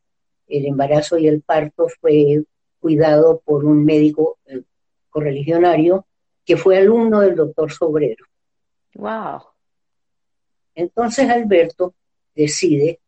El 0.48 0.66
embarazo 0.66 1.18
y 1.18 1.28
el 1.28 1.42
parto 1.42 1.88
fue 2.02 2.44
cuidado 2.80 3.42
por 3.46 3.66
un 3.66 3.86
médico 3.86 4.40
eh, 4.46 4.62
correligionario 5.10 6.06
que 6.46 6.58
fue 6.58 6.78
alumno 6.78 7.22
del 7.22 7.36
doctor 7.36 7.72
Sobrero. 7.72 8.26
Wow. 8.96 9.42
Entonces 10.76 11.30
Alberto 11.30 11.94
decide 12.36 13.00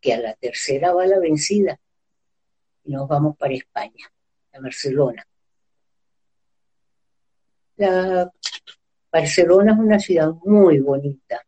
que 0.00 0.14
a 0.14 0.20
la 0.20 0.34
tercera 0.34 0.92
va 0.92 1.06
la 1.06 1.18
vencida 1.18 1.78
y 2.84 2.92
nos 2.92 3.08
vamos 3.08 3.36
para 3.36 3.54
España, 3.54 4.10
a 4.52 4.60
Barcelona. 4.60 5.26
La 7.76 8.32
Barcelona 9.10 9.72
es 9.72 9.78
una 9.78 9.98
ciudad 9.98 10.32
muy 10.44 10.80
bonita, 10.80 11.44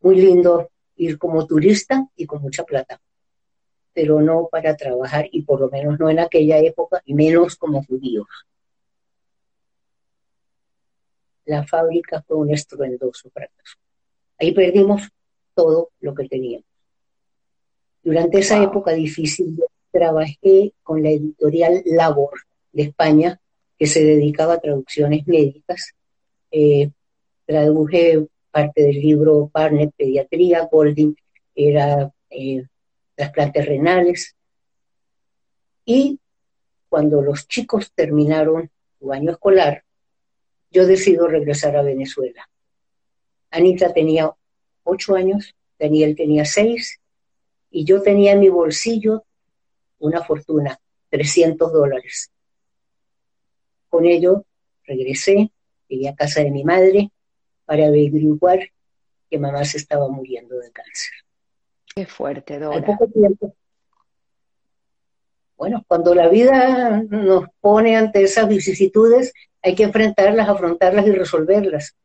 muy 0.00 0.16
lindo 0.16 0.70
ir 0.96 1.18
como 1.18 1.46
turista 1.46 2.08
y 2.16 2.26
con 2.26 2.42
mucha 2.42 2.64
plata 2.64 3.00
pero 3.92 4.20
no 4.22 4.48
para 4.50 4.76
trabajar 4.76 5.28
y 5.32 5.42
por 5.42 5.60
lo 5.60 5.68
menos 5.68 5.98
no 5.98 6.08
en 6.08 6.20
aquella 6.20 6.58
época 6.58 7.02
y 7.04 7.12
menos 7.12 7.56
como 7.56 7.82
judíos. 7.84 8.28
la 11.50 11.66
fábrica 11.66 12.22
fue 12.22 12.36
un 12.36 12.54
estruendoso 12.54 13.28
fracaso. 13.30 13.76
Ahí 14.38 14.54
perdimos 14.54 15.02
todo 15.52 15.90
lo 16.00 16.14
que 16.14 16.28
teníamos. 16.28 16.64
Durante 18.02 18.38
esa 18.38 18.62
época 18.62 18.92
difícil 18.92 19.60
trabajé 19.90 20.72
con 20.82 21.02
la 21.02 21.10
editorial 21.10 21.82
Labor 21.84 22.30
de 22.72 22.84
España, 22.84 23.40
que 23.76 23.86
se 23.86 24.04
dedicaba 24.04 24.54
a 24.54 24.60
traducciones 24.60 25.26
médicas. 25.26 25.92
Eh, 26.50 26.90
traduje 27.46 28.26
parte 28.50 28.82
del 28.82 29.00
libro 29.00 29.48
Partner 29.52 29.90
Pediatría, 29.96 30.68
Golding 30.70 31.14
era 31.54 32.12
eh, 32.30 32.66
trasplantes 33.14 33.66
renales. 33.66 34.36
Y 35.84 36.18
cuando 36.88 37.22
los 37.22 37.46
chicos 37.48 37.92
terminaron 37.94 38.70
su 38.98 39.12
año 39.12 39.30
escolar, 39.32 39.84
yo 40.70 40.86
decido 40.86 41.26
regresar 41.26 41.76
a 41.76 41.82
Venezuela. 41.82 42.48
Anita 43.50 43.92
tenía 43.92 44.32
ocho 44.84 45.14
años, 45.14 45.54
Daniel 45.78 46.14
tenía 46.16 46.44
seis, 46.44 47.00
y 47.70 47.84
yo 47.84 48.02
tenía 48.02 48.32
en 48.32 48.40
mi 48.40 48.48
bolsillo 48.48 49.24
una 49.98 50.22
fortuna, 50.22 50.80
300 51.10 51.72
dólares. 51.72 52.30
Con 53.88 54.06
ello 54.06 54.44
regresé, 54.84 55.50
llegué 55.90 56.08
a 56.08 56.14
casa 56.14 56.42
de 56.42 56.50
mi 56.50 56.64
madre 56.64 57.10
para 57.64 57.86
averiguar 57.86 58.60
que 59.28 59.38
mamá 59.38 59.64
se 59.64 59.78
estaba 59.78 60.08
muriendo 60.08 60.56
de 60.58 60.70
cáncer. 60.72 61.12
Qué 61.94 62.06
fuerte, 62.06 62.58
Dora. 62.58 62.98
Bueno, 65.56 65.84
cuando 65.86 66.14
la 66.14 66.28
vida 66.28 67.02
nos 67.02 67.44
pone 67.60 67.96
ante 67.96 68.22
esas 68.22 68.48
vicisitudes, 68.48 69.34
hay 69.62 69.74
que 69.74 69.82
enfrentarlas, 69.82 70.48
afrontarlas 70.48 71.06
y 71.06 71.12
resolverlas. 71.12 71.96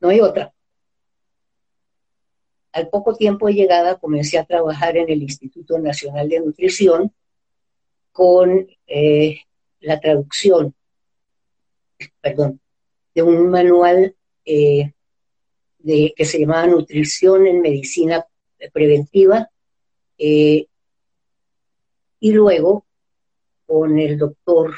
No 0.00 0.08
hay 0.08 0.20
otra. 0.20 0.54
Al 2.72 2.88
poco 2.88 3.16
tiempo 3.16 3.48
de 3.48 3.54
llegada 3.54 3.98
comencé 3.98 4.38
a 4.38 4.44
trabajar 4.44 4.96
en 4.96 5.10
el 5.10 5.22
Instituto 5.22 5.78
Nacional 5.78 6.28
de 6.28 6.40
Nutrición 6.40 7.12
con 8.12 8.68
eh, 8.86 9.40
la 9.80 10.00
traducción, 10.00 10.74
perdón, 12.20 12.60
de 13.14 13.22
un 13.22 13.50
manual 13.50 14.14
eh, 14.44 14.92
de, 15.78 16.14
que 16.16 16.24
se 16.24 16.40
llamaba 16.40 16.66
Nutrición 16.66 17.46
en 17.46 17.60
Medicina 17.60 18.24
Preventiva, 18.72 19.50
eh, 20.18 20.66
y 22.20 22.32
luego 22.32 22.84
con 23.66 23.98
el 23.98 24.18
doctor 24.18 24.74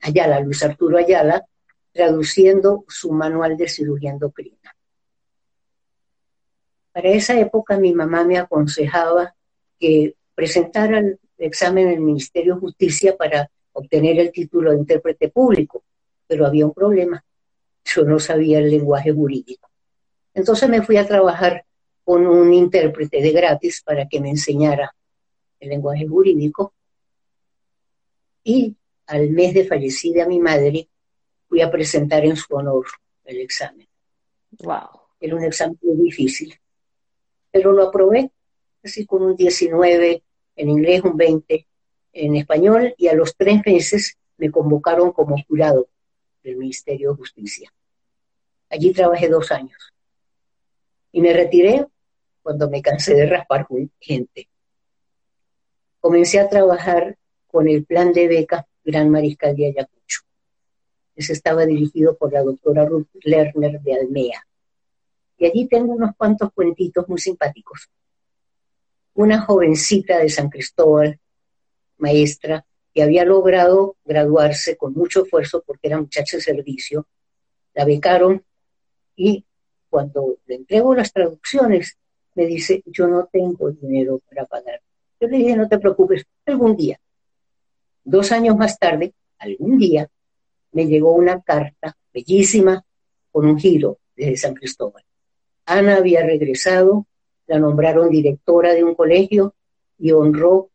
Ayala, 0.00 0.40
Luis 0.40 0.62
Arturo 0.62 0.98
Ayala, 0.98 1.46
traduciendo 1.92 2.84
su 2.88 3.12
manual 3.12 3.56
de 3.56 3.68
cirugía 3.68 4.10
endocrina. 4.10 4.74
Para 6.92 7.10
esa 7.10 7.38
época 7.38 7.78
mi 7.78 7.92
mamá 7.92 8.24
me 8.24 8.38
aconsejaba 8.38 9.34
que 9.78 10.14
presentara 10.34 10.98
el 10.98 11.18
examen 11.38 11.88
en 11.88 11.94
el 11.94 12.00
Ministerio 12.00 12.54
de 12.54 12.60
Justicia 12.60 13.16
para 13.16 13.50
obtener 13.78 14.18
el 14.18 14.32
título 14.32 14.72
de 14.72 14.78
intérprete 14.78 15.28
público, 15.28 15.84
pero 16.26 16.46
había 16.46 16.66
un 16.66 16.74
problema. 16.74 17.24
Yo 17.84 18.02
no 18.04 18.18
sabía 18.18 18.58
el 18.58 18.70
lenguaje 18.70 19.12
jurídico. 19.12 19.70
Entonces 20.34 20.68
me 20.68 20.82
fui 20.82 20.96
a 20.96 21.06
trabajar 21.06 21.64
con 22.04 22.26
un 22.26 22.52
intérprete 22.52 23.22
de 23.22 23.30
gratis 23.30 23.82
para 23.82 24.08
que 24.08 24.20
me 24.20 24.30
enseñara 24.30 24.94
el 25.60 25.68
lenguaje 25.68 26.06
jurídico. 26.06 26.74
Y 28.42 28.76
al 29.06 29.30
mes 29.30 29.54
de 29.54 29.64
fallecida 29.64 30.26
mi 30.26 30.40
madre, 30.40 30.88
fui 31.48 31.60
a 31.60 31.70
presentar 31.70 32.24
en 32.24 32.36
su 32.36 32.54
honor 32.54 32.86
el 33.24 33.40
examen. 33.40 33.86
Wow. 34.58 35.00
Era 35.20 35.36
un 35.36 35.44
examen 35.44 35.78
muy 35.82 36.04
difícil, 36.04 36.54
pero 37.50 37.72
lo 37.72 37.84
aprobé, 37.84 38.30
así 38.82 39.06
con 39.06 39.22
un 39.22 39.36
19 39.36 40.22
en 40.56 40.68
inglés, 40.68 41.02
un 41.02 41.16
20 41.16 41.66
en 42.18 42.36
español, 42.36 42.94
y 42.98 43.08
a 43.08 43.14
los 43.14 43.36
tres 43.36 43.60
meses 43.64 44.18
me 44.36 44.50
convocaron 44.50 45.12
como 45.12 45.36
jurado 45.44 45.88
del 46.42 46.56
Ministerio 46.56 47.10
de 47.10 47.16
Justicia. 47.16 47.72
Allí 48.70 48.92
trabajé 48.92 49.28
dos 49.28 49.50
años. 49.50 49.92
Y 51.12 51.20
me 51.20 51.32
retiré 51.32 51.86
cuando 52.42 52.68
me 52.68 52.82
cansé 52.82 53.14
de 53.14 53.26
raspar 53.26 53.66
gente. 54.00 54.48
Comencé 56.00 56.38
a 56.40 56.48
trabajar 56.48 57.16
con 57.46 57.68
el 57.68 57.84
plan 57.84 58.12
de 58.12 58.28
beca 58.28 58.66
Gran 58.84 59.10
Mariscal 59.10 59.56
de 59.56 59.66
Ayacucho. 59.66 60.22
Ese 61.14 61.32
estaba 61.32 61.66
dirigido 61.66 62.16
por 62.16 62.32
la 62.32 62.42
doctora 62.42 62.84
Ruth 62.84 63.08
Lerner 63.22 63.80
de 63.80 63.94
Almea. 63.94 64.46
Y 65.38 65.46
allí 65.46 65.66
tengo 65.66 65.92
unos 65.92 66.16
cuantos 66.16 66.52
cuentitos 66.52 67.08
muy 67.08 67.18
simpáticos. 67.18 67.88
Una 69.14 69.40
jovencita 69.40 70.18
de 70.18 70.28
San 70.28 70.48
Cristóbal, 70.48 71.18
maestra, 71.98 72.64
que 72.94 73.02
había 73.02 73.24
logrado 73.24 73.96
graduarse 74.04 74.76
con 74.76 74.94
mucho 74.94 75.24
esfuerzo 75.24 75.62
porque 75.66 75.88
era 75.88 76.00
muchacha 76.00 76.36
de 76.36 76.42
servicio, 76.42 77.06
la 77.74 77.84
becaron 77.84 78.42
y 79.14 79.44
cuando 79.88 80.36
le 80.46 80.56
entrego 80.56 80.94
las 80.94 81.12
traducciones, 81.12 81.96
me 82.34 82.46
dice, 82.46 82.82
yo 82.86 83.08
no 83.08 83.28
tengo 83.32 83.70
dinero 83.70 84.20
para 84.28 84.46
pagar. 84.46 84.80
Yo 85.20 85.28
le 85.28 85.38
dije, 85.38 85.56
no 85.56 85.68
te 85.68 85.78
preocupes, 85.78 86.24
algún 86.46 86.76
día. 86.76 87.00
Dos 88.04 88.30
años 88.32 88.56
más 88.56 88.78
tarde, 88.78 89.12
algún 89.38 89.78
día, 89.78 90.08
me 90.72 90.86
llegó 90.86 91.12
una 91.14 91.40
carta 91.42 91.96
bellísima 92.12 92.84
con 93.32 93.46
un 93.46 93.58
giro 93.58 93.98
desde 94.14 94.36
San 94.36 94.54
Cristóbal. 94.54 95.04
Ana 95.66 95.96
había 95.96 96.24
regresado, 96.24 97.06
la 97.46 97.58
nombraron 97.58 98.10
directora 98.10 98.74
de 98.74 98.84
un 98.84 98.94
colegio 98.94 99.54
y 99.98 100.12
honró 100.12 100.70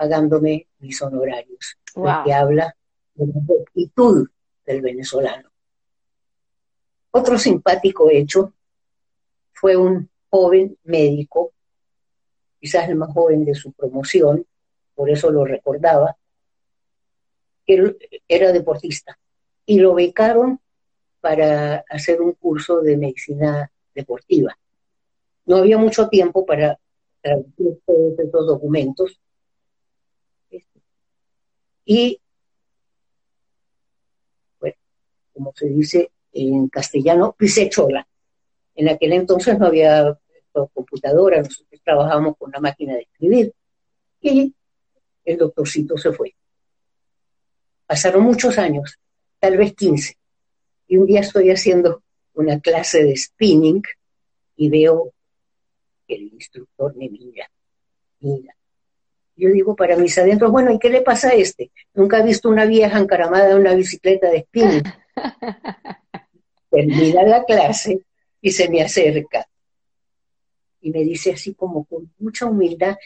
pagándome 0.00 0.66
mis 0.78 1.02
honorarios, 1.02 1.76
lo 1.94 2.24
que 2.24 2.32
habla 2.32 2.74
de 3.12 3.26
la 3.26 3.54
actitud 3.60 4.26
del 4.64 4.80
venezolano. 4.80 5.50
Otro 7.10 7.38
simpático 7.38 8.08
hecho 8.08 8.54
fue 9.52 9.76
un 9.76 10.08
joven 10.30 10.78
médico, 10.84 11.52
quizás 12.58 12.88
el 12.88 12.96
más 12.96 13.12
joven 13.12 13.44
de 13.44 13.54
su 13.54 13.72
promoción, 13.72 14.46
por 14.94 15.10
eso 15.10 15.30
lo 15.30 15.44
recordaba, 15.44 16.16
era 17.66 18.52
deportista 18.52 19.18
y 19.66 19.80
lo 19.80 19.92
becaron 19.92 20.60
para 21.20 21.84
hacer 21.90 22.22
un 22.22 22.32
curso 22.32 22.80
de 22.80 22.96
medicina 22.96 23.70
deportiva. 23.94 24.56
No 25.44 25.56
había 25.56 25.76
mucho 25.76 26.08
tiempo 26.08 26.46
para 26.46 26.78
traducir 27.20 27.80
todos 27.84 28.18
estos 28.18 28.46
documentos. 28.46 29.20
Y, 31.92 32.20
bueno, 34.60 34.76
como 35.32 35.52
se 35.56 35.66
dice 35.66 36.12
en 36.32 36.68
castellano, 36.68 37.34
chola. 37.68 38.06
En 38.76 38.88
aquel 38.88 39.12
entonces 39.14 39.58
no 39.58 39.66
había 39.66 40.16
computadora, 40.72 41.42
nosotros 41.42 41.80
trabajábamos 41.82 42.36
con 42.36 42.50
una 42.50 42.60
máquina 42.60 42.94
de 42.94 43.00
escribir. 43.00 43.52
Y 44.20 44.54
el 45.24 45.36
doctorcito 45.36 45.98
se 45.98 46.12
fue. 46.12 46.36
Pasaron 47.86 48.22
muchos 48.22 48.56
años, 48.58 48.96
tal 49.40 49.56
vez 49.56 49.74
15, 49.74 50.16
y 50.86 50.96
un 50.96 51.06
día 51.06 51.22
estoy 51.22 51.50
haciendo 51.50 52.04
una 52.34 52.60
clase 52.60 53.02
de 53.02 53.16
spinning 53.16 53.82
y 54.54 54.70
veo 54.70 55.12
que 56.06 56.14
el 56.14 56.22
instructor 56.34 56.94
me 56.94 57.08
mira, 57.08 57.50
mira. 58.20 58.54
Yo 59.40 59.48
digo 59.48 59.74
para 59.74 59.96
mis 59.96 60.16
adentros, 60.18 60.52
bueno, 60.52 60.70
¿y 60.72 60.78
qué 60.78 60.90
le 60.90 61.00
pasa 61.00 61.30
a 61.30 61.34
este? 61.34 61.70
Nunca 61.94 62.18
he 62.18 62.22
visto 62.22 62.48
una 62.48 62.66
vieja 62.66 62.98
encaramada 62.98 63.50
en 63.50 63.58
una 63.58 63.74
bicicleta 63.74 64.30
de 64.30 64.42
spinning. 64.42 64.84
Termina 66.70 67.22
la 67.24 67.44
clase 67.44 68.02
y 68.40 68.52
se 68.52 68.68
me 68.68 68.82
acerca 68.82 69.46
y 70.80 70.90
me 70.90 71.00
dice 71.00 71.32
así 71.32 71.54
como 71.54 71.84
con 71.84 72.10
mucha 72.18 72.46
humildad, 72.46 72.96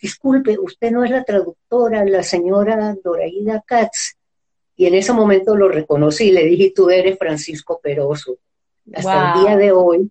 disculpe, 0.00 0.58
usted 0.58 0.90
no 0.90 1.04
es 1.04 1.10
la 1.10 1.24
traductora, 1.24 2.04
la 2.04 2.22
señora 2.22 2.96
Doraida 3.02 3.62
Katz. 3.66 4.16
Y 4.76 4.86
en 4.86 4.94
ese 4.94 5.12
momento 5.12 5.56
lo 5.56 5.68
reconocí 5.68 6.28
y 6.28 6.32
le 6.32 6.44
dije, 6.44 6.72
tú 6.74 6.88
eres 6.88 7.18
Francisco 7.18 7.80
Peroso. 7.82 8.38
Hasta 8.94 9.34
el 9.34 9.42
día 9.42 9.56
de 9.56 9.72
hoy, 9.72 10.10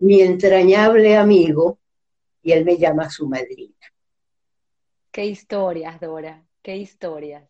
mi 0.00 0.20
entrañable 0.20 1.16
amigo, 1.16 1.78
y 2.42 2.52
él 2.52 2.64
me 2.64 2.76
llama 2.76 3.08
su 3.08 3.26
madrina. 3.26 3.74
Qué 5.12 5.26
historias, 5.26 6.00
Dora, 6.00 6.42
qué 6.62 6.76
historias. 6.76 7.46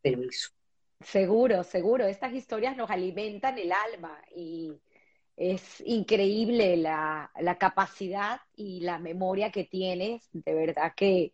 Permiso. 0.00 0.50
Seguro, 1.00 1.64
seguro. 1.64 2.06
Estas 2.06 2.32
historias 2.32 2.76
nos 2.76 2.88
alimentan 2.90 3.58
el 3.58 3.72
alma 3.72 4.22
y 4.34 4.72
es 5.36 5.82
increíble 5.84 6.76
la, 6.76 7.32
la 7.40 7.58
capacidad 7.58 8.40
y 8.54 8.80
la 8.80 9.00
memoria 9.00 9.50
que 9.50 9.64
tienes. 9.64 10.28
De 10.32 10.54
verdad 10.54 10.92
que 10.96 11.32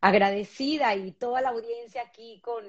agradecida 0.00 0.94
y 0.94 1.12
toda 1.12 1.42
la 1.42 1.50
audiencia 1.50 2.02
aquí 2.02 2.40
con 2.40 2.64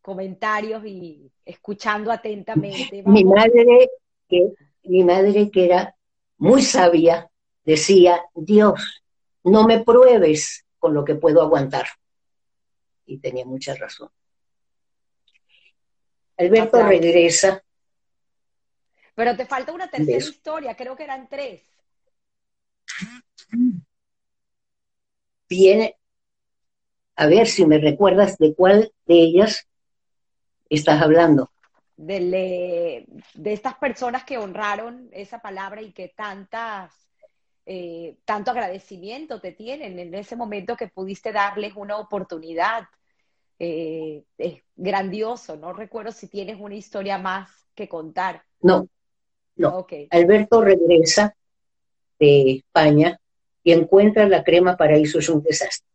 comentarios 0.00 0.84
y 0.86 1.32
escuchando 1.44 2.12
atentamente. 2.12 3.02
Mi 3.04 3.24
madre, 3.24 3.90
que, 4.28 4.52
mi 4.84 5.02
madre 5.02 5.50
que 5.50 5.64
era 5.64 5.96
muy 6.38 6.62
sabia, 6.62 7.28
decía, 7.66 8.24
Dios, 8.34 9.02
no 9.44 9.66
me 9.66 9.84
pruebes 9.84 10.64
con 10.78 10.94
lo 10.94 11.04
que 11.04 11.16
puedo 11.16 11.42
aguantar. 11.42 11.86
Y 13.04 13.18
tenía 13.18 13.44
mucha 13.44 13.74
razón. 13.74 14.08
Alberto 16.38 16.82
regresa. 16.82 17.62
Pero 19.14 19.36
te 19.36 19.46
falta 19.46 19.72
una 19.72 19.88
tercera 19.88 20.18
historia, 20.18 20.76
creo 20.76 20.96
que 20.96 21.04
eran 21.04 21.28
tres. 21.28 21.62
Viene, 25.48 25.96
a 27.16 27.26
ver 27.26 27.46
si 27.46 27.64
me 27.66 27.78
recuerdas 27.78 28.36
de 28.38 28.54
cuál 28.54 28.92
de 29.06 29.14
ellas 29.14 29.66
estás 30.68 31.00
hablando. 31.00 31.50
De, 31.96 33.06
de 33.34 33.52
estas 33.52 33.74
personas 33.76 34.24
que 34.24 34.36
honraron 34.36 35.08
esa 35.12 35.40
palabra 35.40 35.80
y 35.80 35.92
que 35.92 36.08
tantas, 36.08 37.05
eh, 37.68 38.16
tanto 38.24 38.52
agradecimiento 38.52 39.40
te 39.40 39.50
tienen 39.50 39.98
en 39.98 40.14
ese 40.14 40.36
momento 40.36 40.76
que 40.76 40.86
pudiste 40.86 41.32
darles 41.32 41.74
una 41.74 41.98
oportunidad. 41.98 42.84
Eh, 43.58 44.22
es 44.38 44.62
grandioso, 44.76 45.56
no 45.56 45.72
recuerdo 45.72 46.12
si 46.12 46.28
tienes 46.28 46.60
una 46.60 46.76
historia 46.76 47.18
más 47.18 47.50
que 47.74 47.88
contar. 47.88 48.44
No, 48.60 48.88
no. 49.56 49.84
Alberto 50.10 50.62
regresa 50.62 51.34
de 52.20 52.52
España 52.52 53.18
y 53.64 53.72
encuentra 53.72 54.28
la 54.28 54.44
crema 54.44 54.76
paraíso 54.76 55.18
es 55.18 55.28
un 55.28 55.42
desastre. 55.42 55.88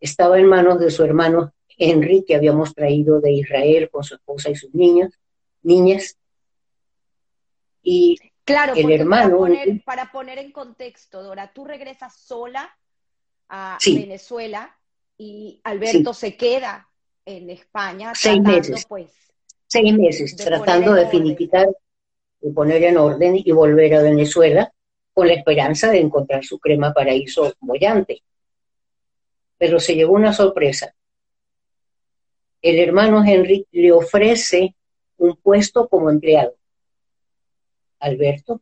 Estaba 0.00 0.38
en 0.38 0.46
manos 0.46 0.80
de 0.80 0.90
su 0.90 1.04
hermano 1.04 1.52
Henry, 1.76 2.24
que 2.26 2.34
habíamos 2.34 2.74
traído 2.74 3.20
de 3.20 3.32
Israel 3.32 3.90
con 3.90 4.04
su 4.04 4.14
esposa 4.14 4.48
y 4.48 4.54
sus 4.54 4.74
niños, 4.74 5.12
niñas. 5.62 6.16
Y 7.82 8.16
claro, 8.44 8.74
el 8.74 8.90
hermano. 8.90 9.46
Para 9.84 10.10
poner, 10.10 10.38
en 10.38 10.52
contexto, 10.52 11.22
Dora, 11.22 11.52
tú 11.52 11.64
regresas 11.64 12.16
sola 12.16 12.76
a 13.48 13.78
Venezuela 13.84 14.76
y 15.16 15.60
Alberto 15.64 16.14
se 16.14 16.36
queda 16.36 16.88
en 17.24 17.50
España. 17.50 18.12
Seis 18.14 18.40
meses. 18.40 18.86
Pues, 18.88 19.12
Seis 19.66 19.92
meses, 19.92 20.36
tratando 20.36 20.94
de 20.94 21.08
finiquitar, 21.08 21.66
de 22.40 22.50
poner 22.52 22.84
en 22.84 22.96
orden 22.96 23.34
y 23.36 23.50
volver 23.50 23.94
a 23.94 24.02
Venezuela 24.02 24.72
con 25.12 25.26
la 25.26 25.34
esperanza 25.34 25.90
de 25.90 26.00
encontrar 26.00 26.44
su 26.44 26.58
crema 26.58 26.92
paraíso 26.92 27.54
bollante. 27.60 28.22
Pero 29.58 29.80
se 29.80 29.94
llevó 29.94 30.14
una 30.14 30.32
sorpresa. 30.32 30.94
El 32.60 32.78
hermano 32.78 33.24
Henry 33.24 33.66
le 33.72 33.92
ofrece 33.92 34.74
un 35.16 35.36
puesto 35.36 35.88
como 35.88 36.10
empleado. 36.10 36.54
Alberto, 38.04 38.60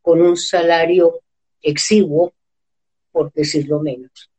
con 0.00 0.20
un 0.22 0.36
salario 0.36 1.20
exiguo, 1.60 2.32
por 3.12 3.32
decirlo 3.32 3.80
menos. 3.80 4.30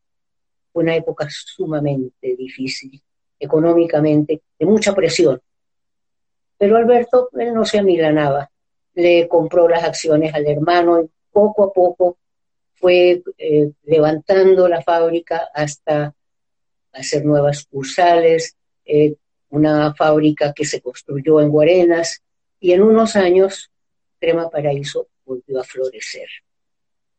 Una 0.73 0.95
época 0.95 1.27
sumamente 1.29 2.35
difícil, 2.35 3.01
económicamente, 3.39 4.41
de 4.57 4.65
mucha 4.65 4.93
presión. 4.93 5.41
Pero 6.57 6.77
Alberto, 6.77 7.29
él 7.37 7.53
no 7.53 7.65
se 7.65 7.79
amilanaba. 7.79 8.49
Le 8.95 9.27
compró 9.27 9.67
las 9.67 9.83
acciones 9.83 10.33
al 10.33 10.47
hermano 10.47 11.01
y 11.01 11.09
poco 11.31 11.63
a 11.63 11.73
poco 11.73 12.17
fue 12.75 13.21
eh, 13.37 13.71
levantando 13.83 14.67
la 14.67 14.81
fábrica 14.81 15.49
hasta 15.53 16.15
hacer 16.93 17.25
nuevas 17.25 17.65
cursales, 17.65 18.55
eh, 18.85 19.15
una 19.49 19.93
fábrica 19.93 20.53
que 20.53 20.65
se 20.65 20.81
construyó 20.81 21.41
en 21.41 21.49
Guarenas 21.49 22.23
y 22.59 22.71
en 22.71 22.81
unos 22.81 23.15
años 23.15 23.69
Crema 24.19 24.49
Paraíso 24.49 25.07
volvió 25.25 25.59
a 25.59 25.63
florecer. 25.63 26.27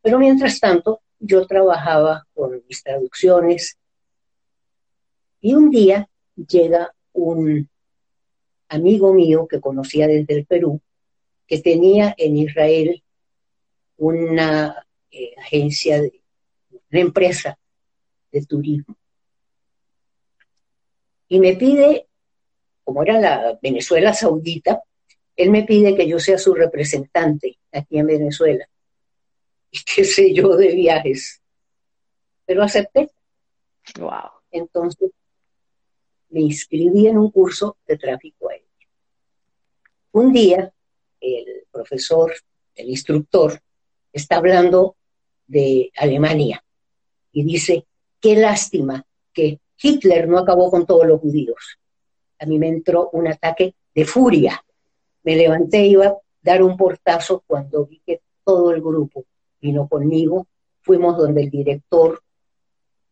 Pero 0.01 0.19
mientras 0.19 0.59
tanto, 0.59 1.01
yo 1.19 1.45
trabajaba 1.45 2.25
con 2.33 2.63
mis 2.67 2.83
traducciones 2.83 3.77
y 5.39 5.53
un 5.53 5.69
día 5.69 6.09
llega 6.35 6.93
un 7.13 7.69
amigo 8.69 9.13
mío 9.13 9.47
que 9.47 9.59
conocía 9.59 10.07
desde 10.07 10.33
el 10.33 10.45
Perú, 10.45 10.81
que 11.45 11.59
tenía 11.59 12.15
en 12.17 12.37
Israel 12.37 13.03
una 13.97 14.85
eh, 15.11 15.33
agencia, 15.37 16.01
de, 16.01 16.21
una 16.91 17.01
empresa 17.01 17.57
de 18.31 18.45
turismo. 18.45 18.95
Y 21.27 21.39
me 21.39 21.55
pide, 21.55 22.07
como 22.83 23.03
era 23.03 23.19
la 23.19 23.59
Venezuela 23.61 24.13
Saudita, 24.13 24.81
él 25.41 25.51
me 25.51 25.63
pide 25.63 25.95
que 25.95 26.07
yo 26.07 26.19
sea 26.19 26.37
su 26.37 26.53
representante 26.53 27.57
aquí 27.71 27.97
en 27.99 28.07
Venezuela. 28.07 28.67
Y 29.73 29.79
qué 29.85 30.03
sé 30.03 30.33
yo 30.33 30.57
de 30.57 30.75
viajes. 30.75 31.41
Pero 32.45 32.61
acepté. 32.61 33.09
Wow. 33.97 34.31
Entonces 34.51 35.11
me 36.29 36.41
inscribí 36.41 37.07
en 37.07 37.17
un 37.17 37.31
curso 37.31 37.77
de 37.87 37.97
tráfico 37.97 38.49
aéreo. 38.49 38.67
Un 40.11 40.33
día, 40.33 40.73
el 41.21 41.63
profesor, 41.71 42.33
el 42.75 42.89
instructor, 42.89 43.61
está 44.11 44.37
hablando 44.37 44.97
de 45.47 45.91
Alemania 45.95 46.63
y 47.31 47.43
dice, 47.43 47.85
qué 48.19 48.35
lástima 48.35 49.05
que 49.33 49.59
Hitler 49.81 50.27
no 50.27 50.37
acabó 50.37 50.69
con 50.69 50.85
todos 50.85 51.07
los 51.07 51.19
judíos. 51.21 51.77
A 52.39 52.45
mí 52.45 52.59
me 52.59 52.67
entró 52.67 53.09
un 53.13 53.27
ataque 53.27 53.75
de 53.93 54.05
furia. 54.05 54.63
Me 55.23 55.35
levanté 55.35 55.85
y 55.85 55.91
iba 55.91 56.07
a 56.07 56.17
dar 56.41 56.63
un 56.63 56.77
portazo 56.77 57.43
cuando 57.45 57.85
vi 57.85 58.01
que 58.05 58.21
todo 58.43 58.71
el 58.71 58.81
grupo 58.81 59.25
vino 59.59 59.87
conmigo. 59.87 60.47
Fuimos 60.81 61.17
donde 61.17 61.43
el 61.43 61.49
director, 61.49 62.21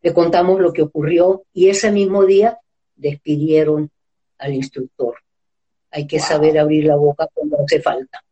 le 0.02 0.14
contamos 0.14 0.60
lo 0.60 0.72
que 0.72 0.82
ocurrió 0.82 1.44
y 1.52 1.68
ese 1.68 1.92
mismo 1.92 2.24
día 2.24 2.58
despidieron 2.96 3.90
al 4.38 4.54
instructor. 4.54 5.16
Hay 5.90 6.06
que 6.06 6.18
saber 6.18 6.58
abrir 6.58 6.84
la 6.84 6.96
boca 6.96 7.28
cuando 7.32 7.58
hace 7.62 7.80
falta. 7.80 8.22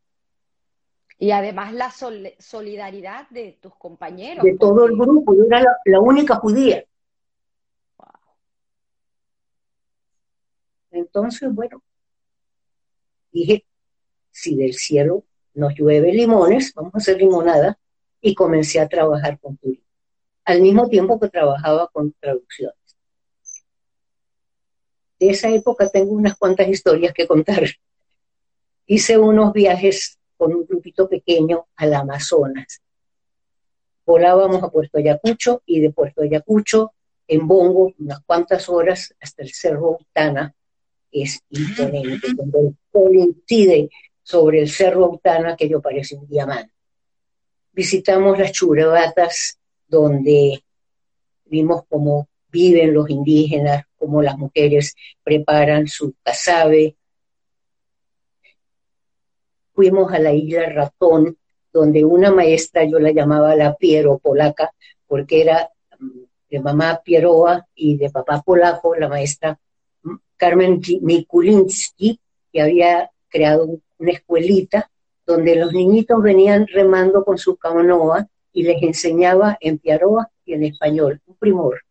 Y 1.19 1.33
además 1.33 1.73
la 1.73 1.91
solidaridad 2.39 3.29
de 3.31 3.59
tus 3.61 3.75
compañeros. 3.75 4.45
De 4.45 4.57
todo 4.57 4.87
el 4.87 4.97
grupo, 4.97 5.35
yo 5.35 5.45
era 5.45 5.65
la, 5.85 6.01
única 6.01 6.37
judía. 6.37 6.85
Entonces, 10.93 11.53
bueno, 11.53 11.83
dije, 13.33 13.65
si 14.41 14.55
del 14.55 14.75
cielo 14.75 15.25
nos 15.55 15.75
llueve 15.75 16.13
limones, 16.13 16.73
vamos 16.75 16.95
a 16.95 16.99
hacer 16.99 17.19
limonada, 17.19 17.79
y 18.21 18.35
comencé 18.35 18.81
a 18.81 18.89
trabajar 18.89 19.39
con 19.41 19.57
turismo, 19.57 19.87
al 20.45 20.61
mismo 20.63 20.89
tiempo 20.89 21.19
que 21.19 21.29
trabajaba 21.29 21.89
con 21.89 22.13
traducciones. 22.21 22.77
De 25.19 25.31
esa 25.31 25.49
época 25.49 25.89
tengo 25.89 26.13
unas 26.13 26.37
cuantas 26.37 26.69
historias 26.69 27.13
que 27.13 27.27
contar. 27.27 27.65
Hice 28.87 29.19
unos 29.19 29.53
viajes 29.53 30.19
con 30.37 30.55
un 30.55 30.65
grupito 30.65 31.09
pequeño 31.09 31.67
al 31.77 31.95
Amazonas. 31.95 32.81
Volábamos 34.07 34.63
a 34.63 34.71
Puerto 34.71 34.99
Ayacucho 34.99 35.63
y 35.67 35.81
de 35.81 35.91
Puerto 35.91 36.23
Ayacucho 36.23 36.93
en 37.27 37.47
Bongo 37.47 37.93
unas 37.99 38.21
cuantas 38.21 38.69
horas 38.69 39.15
hasta 39.21 39.43
el 39.43 39.53
Cerro 39.53 39.99
Utana, 40.01 40.55
es 41.11 41.41
imponente, 41.51 42.29
cuando 42.37 42.61
el 42.61 42.77
sol 42.93 43.15
incide 43.15 43.91
sobre 44.29 44.61
el 44.61 44.69
Cerro 44.69 45.11
Utana, 45.11 45.55
aquello 45.55 45.81
parece 45.81 46.15
un 46.15 46.29
diamante. 46.29 46.75
Visitamos 47.73 48.39
las 48.39 48.53
churabatas, 48.53 49.59
donde 49.87 50.63
vimos 51.47 51.85
cómo 51.89 52.29
viven 52.51 52.93
los 52.93 53.09
indígenas, 53.09 53.87
cómo 53.97 54.21
las 54.21 54.37
mujeres 54.37 54.95
preparan 55.23 55.87
su 55.87 56.13
casabe, 56.23 56.97
fuimos 59.73 60.13
a 60.13 60.19
la 60.19 60.35
isla 60.35 60.69
Ratón, 60.69 61.39
donde 61.73 62.05
una 62.05 62.31
maestra, 62.31 62.85
yo 62.85 62.99
la 62.99 63.13
llamaba 63.13 63.57
la 63.57 63.77
Piero 63.77 64.19
polaca, 64.19 64.75
porque 65.07 65.41
era 65.41 65.71
mm, 65.99 66.21
de 66.51 66.61
mamá 66.61 67.01
Pieroa 67.03 67.67
y 67.75 67.97
de 67.97 68.11
papá 68.11 68.43
polaco, 68.43 68.95
la 68.95 69.09
maestra 69.09 69.59
mm, 70.03 70.17
Carmen 70.37 70.83
Mikulinski, 71.01 72.21
que 72.53 72.61
había 72.61 73.11
creado 73.31 73.81
una 73.99 74.13
escuelita 74.13 74.91
donde 75.27 75.57
los 75.57 75.73
niñitos 75.73 76.23
venían 76.23 76.67
remando 76.67 77.25
con 77.25 77.39
su 77.39 77.57
canoa 77.57 78.27
y 78.53 78.63
les 78.63 78.83
enseñaba 78.83 79.59
en 79.61 79.79
Pieroa 79.79 80.31
y 80.45 80.55
en 80.55 80.65
español, 80.65 81.21
un 81.27 81.37
primor. 81.37 81.83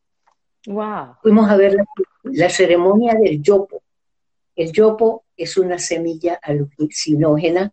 Wow. 0.66 1.16
Fuimos 1.22 1.50
a 1.50 1.56
ver 1.56 1.76
la, 1.76 1.86
la 2.24 2.50
ceremonia 2.50 3.14
del 3.14 3.42
yopo. 3.42 3.84
El 4.56 4.72
yopo 4.72 5.24
es 5.38 5.56
una 5.58 5.78
semilla 5.78 6.40
alucinógena 6.42 7.72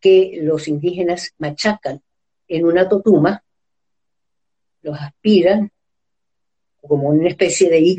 que 0.00 0.40
los 0.42 0.66
indígenas 0.66 1.34
machacan 1.38 2.02
en 2.48 2.64
una 2.64 2.88
totuma, 2.88 3.44
los 4.82 4.98
aspiran 4.98 5.70
como 6.80 7.10
una 7.10 7.28
especie 7.28 7.70
de 7.70 7.80
Y, 7.80 7.96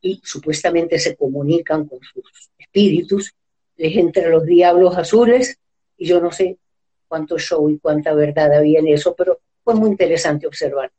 y 0.00 0.20
supuestamente 0.24 0.98
se 0.98 1.14
comunican 1.14 1.86
con 1.86 2.00
sus 2.00 2.50
espíritus, 2.58 3.34
les 3.82 3.96
entran 3.96 4.30
los 4.30 4.44
diablos 4.44 4.96
azules, 4.96 5.58
y 5.96 6.06
yo 6.06 6.20
no 6.20 6.30
sé 6.30 6.56
cuánto 7.08 7.36
show 7.36 7.68
y 7.68 7.80
cuánta 7.80 8.14
verdad 8.14 8.52
había 8.54 8.78
en 8.78 8.86
eso, 8.86 9.12
pero 9.16 9.40
fue 9.64 9.74
muy 9.74 9.90
interesante 9.90 10.46
observar. 10.46 10.92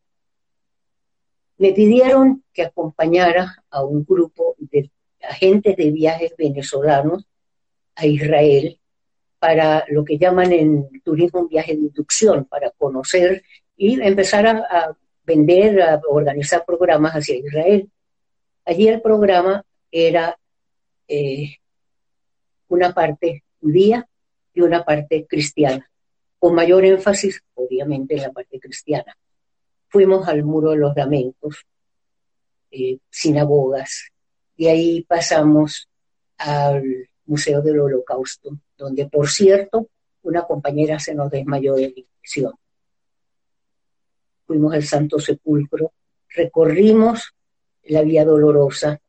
Me 1.59 1.71
pidieron 1.71 2.43
que 2.51 2.63
acompañara 2.63 3.63
a 3.69 3.85
un 3.85 4.03
grupo 4.03 4.57
de 4.59 4.91
agentes 5.21 5.77
de 5.77 5.91
viajes 5.91 6.33
venezolanos 6.37 7.25
a 7.95 8.05
Israel 8.05 8.77
para 9.39 9.85
lo 9.87 10.03
que 10.03 10.17
llaman 10.17 10.51
en 10.51 11.01
turismo 11.03 11.39
un 11.39 11.47
viaje 11.47 11.75
de 11.75 11.83
inducción, 11.83 12.43
para 12.43 12.69
conocer 12.71 13.43
y 13.77 14.01
empezar 14.01 14.45
a, 14.45 14.97
vender, 15.23 15.81
a 15.81 16.01
organizar 16.09 16.65
programas 16.65 17.13
hacia 17.13 17.37
Israel. 17.37 17.89
Allí 18.65 18.89
el 18.89 19.01
programa 19.01 19.63
era 19.89 20.37
eh, 21.07 21.59
una 22.73 22.91
parte 22.91 23.43
judía 23.61 24.07
y 24.51 24.61
una 24.61 24.83
parte 24.83 25.27
cristiana, 25.27 25.87
con 26.39 26.55
mayor 26.55 26.83
énfasis, 26.83 27.39
obviamente, 27.53 28.15
en 28.15 28.23
la 28.23 28.31
parte 28.31 28.59
cristiana. 28.59 29.15
Fuimos 29.89 30.27
al 30.27 30.43
Muro 30.43 30.71
de 30.71 30.77
los 30.77 30.95
Lamentos, 30.95 31.65
eh, 32.71 32.97
sinagogas, 33.11 34.09
y 34.57 34.67
ahí 34.67 35.03
pasamos 35.03 35.87
al 36.37 37.09
Museo 37.27 37.61
del 37.61 37.79
Holocausto, 37.79 38.57
donde, 38.75 39.07
por 39.07 39.29
cierto, 39.29 39.87
una 40.23 40.41
compañera 40.41 40.97
se 40.97 41.13
nos 41.13 41.29
desmayó 41.29 41.75
de 41.75 41.93
infección. 41.95 42.53
Fuimos 44.47 44.73
al 44.73 44.83
Santo 44.83 45.19
Sepulcro, 45.19 45.93
recorrimos 46.29 47.35
la 47.83 48.01
Vía 48.01 48.25
Dolorosa, 48.25 48.99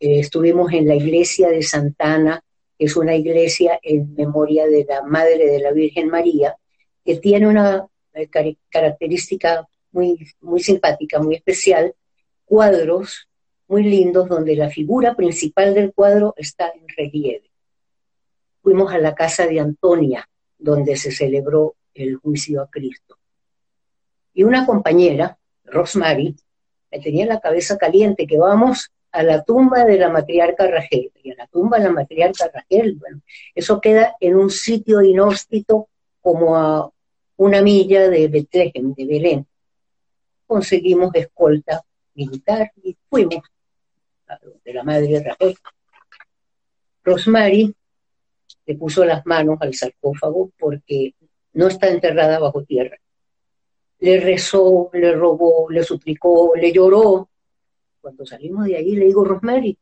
eh, 0.00 0.18
estuvimos 0.18 0.72
en 0.72 0.88
la 0.88 0.96
iglesia 0.96 1.50
de 1.50 1.62
Santana, 1.62 2.42
es 2.84 2.96
una 2.96 3.14
iglesia 3.14 3.78
en 3.82 4.14
memoria 4.14 4.66
de 4.66 4.84
la 4.84 5.02
Madre 5.02 5.46
de 5.46 5.60
la 5.60 5.72
Virgen 5.72 6.08
María, 6.08 6.56
que 7.04 7.16
tiene 7.16 7.46
una 7.46 7.86
eh, 8.12 8.28
característica 8.70 9.66
muy, 9.92 10.26
muy 10.40 10.60
simpática, 10.60 11.20
muy 11.20 11.36
especial, 11.36 11.94
cuadros 12.44 13.28
muy 13.66 13.82
lindos 13.82 14.28
donde 14.28 14.56
la 14.56 14.68
figura 14.68 15.14
principal 15.14 15.74
del 15.74 15.92
cuadro 15.92 16.34
está 16.36 16.70
en 16.74 16.86
relieve. 16.88 17.50
Fuimos 18.62 18.92
a 18.92 18.98
la 18.98 19.14
casa 19.14 19.46
de 19.46 19.60
Antonia, 19.60 20.28
donde 20.58 20.96
se 20.96 21.10
celebró 21.10 21.76
el 21.94 22.16
juicio 22.16 22.62
a 22.62 22.70
Cristo. 22.70 23.18
Y 24.32 24.42
una 24.42 24.66
compañera, 24.66 25.38
Rosemary, 25.64 26.36
me 26.90 27.00
tenía 27.00 27.26
la 27.26 27.40
cabeza 27.40 27.78
caliente 27.78 28.26
que 28.26 28.38
vamos 28.38 28.92
a 29.14 29.22
la 29.22 29.44
tumba 29.44 29.84
de 29.84 29.96
la 29.96 30.08
matriarca 30.08 30.66
Rachel. 30.66 31.12
Y 31.22 31.30
a 31.30 31.36
la 31.36 31.46
tumba 31.46 31.78
de 31.78 31.84
la 31.84 31.92
matriarca 31.92 32.50
Rachel, 32.52 32.96
bueno, 32.96 33.20
eso 33.54 33.80
queda 33.80 34.16
en 34.18 34.34
un 34.34 34.50
sitio 34.50 35.02
inhóspito 35.02 35.88
como 36.20 36.56
a 36.56 36.90
una 37.36 37.62
milla 37.62 38.08
de 38.08 38.26
Betlehem, 38.26 38.92
de 38.92 39.06
Belén. 39.06 39.46
Conseguimos 40.46 41.14
escolta 41.14 41.82
militar 42.14 42.72
y 42.82 42.96
fuimos 43.08 43.44
de 44.64 44.74
la 44.74 44.82
madre 44.82 45.22
Rafael. 45.22 45.56
Rosemary 47.04 47.72
le 48.66 48.74
puso 48.74 49.04
las 49.04 49.24
manos 49.26 49.58
al 49.60 49.74
sarcófago 49.74 50.50
porque 50.58 51.14
no 51.52 51.68
está 51.68 51.88
enterrada 51.88 52.40
bajo 52.40 52.64
tierra. 52.64 52.96
Le 54.00 54.18
rezó, 54.18 54.90
le 54.92 55.12
robó, 55.12 55.70
le 55.70 55.84
suplicó, 55.84 56.56
le 56.56 56.72
lloró. 56.72 57.28
Cuando 58.04 58.26
salimos 58.26 58.66
de 58.66 58.76
allí 58.76 58.96
le 58.96 59.06
digo, 59.06 59.24
Rosemary, 59.24 59.78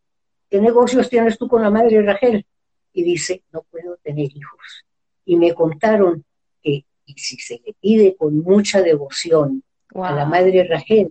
¿qué 0.49 0.61
negocios 0.61 1.09
tienes 1.09 1.37
tú 1.37 1.49
con 1.49 1.61
la 1.61 1.70
madre 1.70 2.01
Rachel? 2.03 2.47
Y 2.93 3.03
dice, 3.03 3.43
no 3.51 3.62
puedo 3.62 3.97
tener 3.97 4.31
hijos. 4.33 4.85
Y 5.25 5.35
me 5.35 5.53
contaron 5.53 6.25
que 6.62 6.85
si 7.16 7.37
se 7.39 7.61
le 7.66 7.75
pide 7.81 8.14
con 8.14 8.39
mucha 8.39 8.81
devoción 8.81 9.64
a 9.97 10.12
la 10.12 10.25
madre 10.25 10.62
Rachel, 10.62 11.11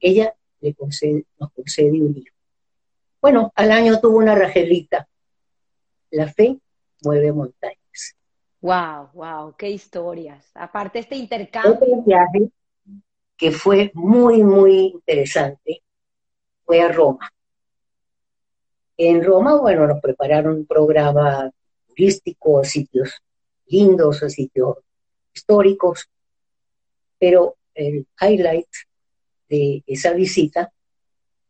ella 0.00 0.34
le 0.60 0.74
concede, 0.74 1.24
nos 1.38 1.52
concede 1.52 2.02
un 2.02 2.16
hijo. 2.18 2.34
Bueno, 3.20 3.52
al 3.54 3.70
año 3.70 4.00
tuvo 4.00 4.18
una 4.18 4.34
Rajelita. 4.34 5.06
La 6.10 6.26
fe 6.32 6.58
mueve 7.04 7.32
montañas. 7.32 8.16
Wow, 8.60 9.10
wow, 9.14 9.54
qué 9.56 9.70
historias. 9.70 10.50
Aparte 10.56 10.98
este 10.98 11.14
intercambio. 11.14 11.74
Otro 11.74 12.02
viaje 12.02 12.50
que 13.36 13.52
fue 13.52 13.92
muy, 13.94 14.42
muy 14.42 14.86
interesante 14.94 15.83
fue 16.64 16.80
a 16.80 16.88
Roma. 16.88 17.30
En 18.96 19.24
Roma, 19.24 19.56
bueno, 19.56 19.86
nos 19.86 20.00
prepararon 20.00 20.56
un 20.56 20.66
programa 20.66 21.50
turístico, 21.88 22.62
sitios 22.64 23.20
lindos, 23.66 24.18
sitios 24.28 24.78
históricos, 25.32 26.08
pero 27.18 27.56
el 27.74 28.06
highlight 28.20 28.68
de 29.48 29.82
esa 29.86 30.12
visita 30.12 30.72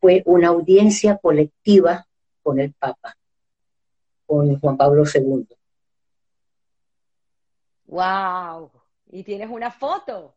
fue 0.00 0.22
una 0.26 0.48
audiencia 0.48 1.18
colectiva 1.18 2.06
con 2.42 2.60
el 2.60 2.72
Papa, 2.72 3.16
con 4.26 4.58
Juan 4.58 4.76
Pablo 4.76 5.04
II. 5.12 5.46
¡Wow! 7.86 8.70
¿Y 9.10 9.22
tienes 9.22 9.48
una 9.50 9.70
foto? 9.70 10.34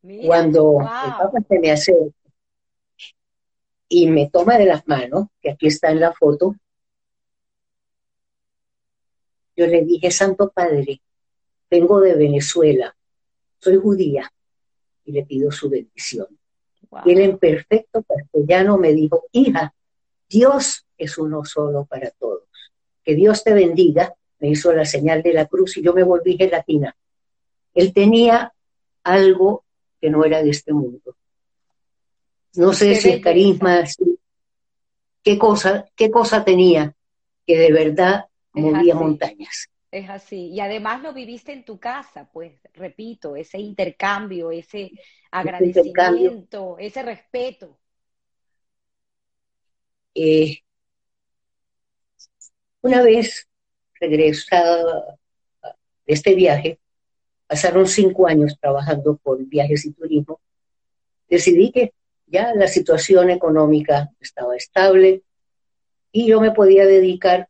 Cuando 0.00 0.80
el 0.80 0.86
Papa 0.86 1.40
se 1.48 1.58
me 1.58 1.70
hace 1.70 2.12
y 3.88 4.06
me 4.06 4.30
toma 4.30 4.58
de 4.58 4.66
las 4.66 4.86
manos, 4.86 5.26
que 5.40 5.50
aquí 5.50 5.66
está 5.66 5.90
en 5.90 6.00
la 6.00 6.12
foto, 6.12 6.54
yo 9.56 9.66
le 9.66 9.82
dije, 9.84 10.10
Santo 10.10 10.50
Padre, 10.50 11.00
vengo 11.68 12.00
de 12.00 12.14
Venezuela, 12.14 12.94
soy 13.58 13.76
judía 13.76 14.32
y 15.04 15.12
le 15.12 15.24
pido 15.24 15.50
su 15.50 15.68
bendición. 15.68 16.26
Y 17.04 17.12
él 17.12 17.20
en 17.20 17.38
perfecto 17.38 18.02
castellano 18.02 18.78
me 18.78 18.92
dijo, 18.92 19.24
hija, 19.32 19.74
Dios 20.28 20.86
es 20.96 21.18
uno 21.18 21.44
solo 21.44 21.84
para 21.86 22.10
todos. 22.10 22.44
Que 23.02 23.14
Dios 23.14 23.42
te 23.44 23.52
bendiga. 23.52 24.14
Me 24.38 24.48
hizo 24.48 24.72
la 24.72 24.84
señal 24.84 25.22
de 25.22 25.32
la 25.32 25.46
cruz 25.46 25.76
y 25.76 25.82
yo 25.82 25.92
me 25.92 26.02
volví 26.02 26.36
gelatina. 26.36 26.96
Él 27.74 27.92
tenía 27.92 28.54
algo 29.02 29.64
que 30.00 30.10
no 30.10 30.24
era 30.24 30.42
de 30.42 30.50
este 30.50 30.72
mundo. 30.72 31.16
No 32.54 32.72
sé 32.72 32.94
si 32.96 33.10
es 33.10 33.20
carisma, 33.20 33.84
qué 35.22 35.38
cosa, 35.38 35.86
qué 35.94 36.10
cosa 36.10 36.44
tenía 36.44 36.94
que 37.46 37.56
de 37.56 37.72
verdad 37.72 38.26
movía 38.52 38.94
montañas. 38.94 39.68
Es 39.90 40.10
así. 40.10 40.50
Y 40.50 40.60
además 40.60 41.02
lo 41.02 41.14
viviste 41.14 41.52
en 41.52 41.64
tu 41.64 41.78
casa, 41.78 42.28
pues, 42.30 42.60
repito, 42.74 43.36
ese 43.36 43.58
intercambio, 43.58 44.50
ese 44.50 44.90
agradecimiento, 45.30 46.76
ese 46.78 47.02
respeto. 47.02 47.78
Eh, 50.14 50.58
una 52.82 53.02
vez 53.02 53.48
regresada 54.00 55.18
de 55.62 56.14
este 56.14 56.34
viaje, 56.34 56.78
pasaron 57.48 57.86
cinco 57.86 58.28
años 58.28 58.56
trabajando 58.60 59.18
con 59.20 59.48
viajes 59.48 59.86
y 59.86 59.92
turismo, 59.92 60.40
decidí 61.28 61.72
que 61.72 61.92
ya 62.26 62.54
la 62.54 62.68
situación 62.68 63.30
económica 63.30 64.10
estaba 64.20 64.54
estable 64.54 65.22
y 66.12 66.26
yo 66.28 66.40
me 66.40 66.52
podía 66.52 66.86
dedicar 66.86 67.48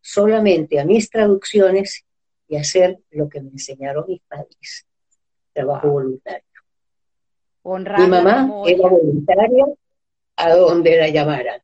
solamente 0.00 0.80
a 0.80 0.84
mis 0.84 1.08
traducciones 1.08 2.04
y 2.48 2.56
hacer 2.56 2.98
lo 3.10 3.28
que 3.28 3.40
me 3.40 3.50
enseñaron 3.50 4.04
mis 4.08 4.20
padres, 4.22 4.86
trabajo 5.52 5.88
voluntario. 5.88 6.42
Mi 7.64 8.06
mamá 8.06 8.50
era 8.66 8.88
voluntaria 8.88 9.66
a 10.36 10.54
donde 10.54 10.96
la 10.96 11.08
llamaran. 11.08 11.60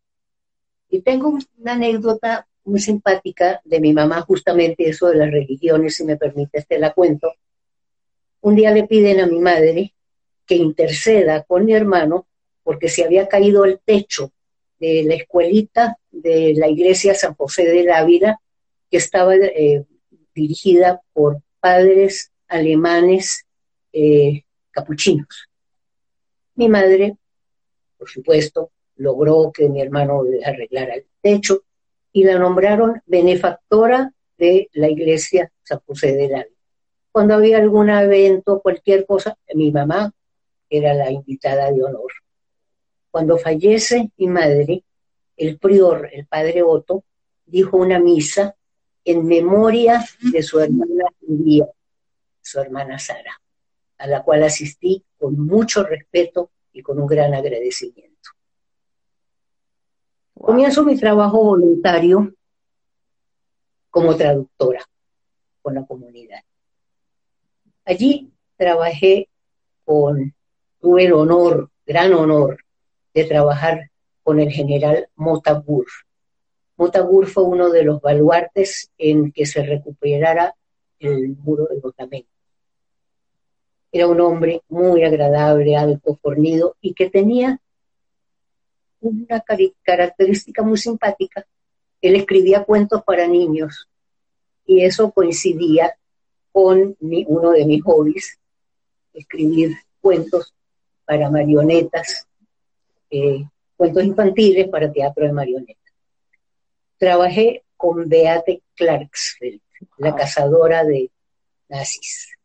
Y 0.90 1.00
tengo 1.00 1.38
una 1.58 1.72
anécdota 1.72 2.46
muy 2.64 2.78
simpática 2.78 3.60
de 3.64 3.80
mi 3.80 3.92
mamá, 3.92 4.20
justamente 4.20 4.88
eso 4.88 5.08
de 5.08 5.16
las 5.16 5.30
religiones, 5.30 5.96
si 5.96 6.04
me 6.04 6.16
permite, 6.16 6.62
te 6.62 6.78
la 6.78 6.92
cuento. 6.92 7.32
Un 8.44 8.56
día 8.56 8.72
le 8.72 8.86
piden 8.86 9.20
a 9.20 9.26
mi 9.26 9.38
madre 9.38 9.94
que 10.44 10.56
interceda 10.56 11.44
con 11.44 11.64
mi 11.64 11.72
hermano 11.72 12.26
porque 12.62 12.90
se 12.90 13.02
había 13.02 13.26
caído 13.26 13.64
el 13.64 13.80
techo 13.82 14.32
de 14.78 15.02
la 15.02 15.14
escuelita 15.14 15.98
de 16.10 16.52
la 16.54 16.68
iglesia 16.68 17.14
San 17.14 17.32
José 17.36 17.64
de 17.64 17.90
Ávila, 17.90 18.38
que 18.90 18.98
estaba 18.98 19.34
eh, 19.34 19.86
dirigida 20.34 21.00
por 21.14 21.40
padres 21.58 22.32
alemanes 22.46 23.46
eh, 23.94 24.42
capuchinos. 24.72 25.48
Mi 26.54 26.68
madre, 26.68 27.16
por 27.96 28.10
supuesto, 28.10 28.72
logró 28.96 29.52
que 29.54 29.70
mi 29.70 29.80
hermano 29.80 30.20
arreglara 30.44 30.96
el 30.96 31.06
techo 31.22 31.62
y 32.12 32.24
la 32.24 32.38
nombraron 32.38 33.00
benefactora 33.06 34.12
de 34.36 34.68
la 34.74 34.90
iglesia 34.90 35.50
San 35.62 35.80
José 35.86 36.12
de 36.12 36.24
Ávila. 36.26 36.53
Cuando 37.14 37.34
había 37.34 37.58
algún 37.58 37.90
evento, 37.90 38.60
cualquier 38.60 39.06
cosa, 39.06 39.38
mi 39.54 39.70
mamá 39.70 40.12
era 40.68 40.94
la 40.94 41.12
invitada 41.12 41.70
de 41.70 41.84
honor. 41.84 42.10
Cuando 43.08 43.38
fallece 43.38 44.10
mi 44.16 44.26
madre, 44.26 44.82
el 45.36 45.56
prior, 45.60 46.10
el 46.12 46.26
padre 46.26 46.64
Otto, 46.64 47.04
dijo 47.46 47.76
una 47.76 48.00
misa 48.00 48.56
en 49.04 49.24
memoria 49.26 50.04
de 50.32 50.42
su 50.42 50.58
hermana 50.58 51.04
María, 51.20 51.68
su 52.42 52.58
hermana 52.58 52.98
Sara, 52.98 53.40
a 53.98 54.08
la 54.08 54.24
cual 54.24 54.42
asistí 54.42 55.04
con 55.16 55.38
mucho 55.38 55.84
respeto 55.84 56.50
y 56.72 56.82
con 56.82 56.98
un 56.98 57.06
gran 57.06 57.32
agradecimiento. 57.32 58.30
Comienzo 60.34 60.84
mi 60.84 60.98
trabajo 60.98 61.44
voluntario 61.44 62.34
como 63.88 64.16
traductora 64.16 64.84
con 65.62 65.74
la 65.76 65.86
comunidad. 65.86 66.42
Allí 67.84 68.32
trabajé 68.56 69.28
con, 69.84 70.34
tuve 70.80 71.04
el 71.04 71.12
honor, 71.12 71.70
gran 71.86 72.14
honor, 72.14 72.58
de 73.12 73.24
trabajar 73.24 73.90
con 74.22 74.40
el 74.40 74.50
general 74.50 75.08
Motabur. 75.16 75.86
Motabur 76.76 77.26
fue 77.26 77.44
uno 77.44 77.70
de 77.70 77.84
los 77.84 78.00
baluartes 78.00 78.90
en 78.98 79.30
que 79.32 79.46
se 79.46 79.62
recuperara 79.62 80.54
el 80.98 81.36
muro 81.36 81.66
de 81.66 81.78
Botamén. 81.78 82.26
Era 83.92 84.08
un 84.08 84.20
hombre 84.20 84.62
muy 84.68 85.04
agradable, 85.04 85.76
alto, 85.76 86.18
fornido 86.20 86.76
y 86.80 86.94
que 86.94 87.10
tenía 87.10 87.60
una 89.00 89.44
característica 89.82 90.62
muy 90.62 90.78
simpática. 90.78 91.46
Él 92.00 92.16
escribía 92.16 92.64
cuentos 92.64 93.04
para 93.04 93.28
niños 93.28 93.88
y 94.66 94.84
eso 94.84 95.12
coincidía 95.12 95.96
con 96.54 96.96
uno 97.00 97.50
de 97.50 97.64
mis 97.64 97.82
hobbies, 97.82 98.38
escribir 99.12 99.76
cuentos 100.00 100.54
para 101.04 101.28
marionetas, 101.28 102.28
eh, 103.10 103.44
cuentos 103.76 104.04
infantiles 104.04 104.68
para 104.68 104.92
teatro 104.92 105.26
de 105.26 105.32
marionetas. 105.32 105.92
Trabajé 106.96 107.64
con 107.76 108.08
Beate 108.08 108.62
Clarksfeld, 108.76 109.60
la 109.98 110.14
cazadora 110.14 110.84
de 110.84 111.10
nazis, 111.68 112.38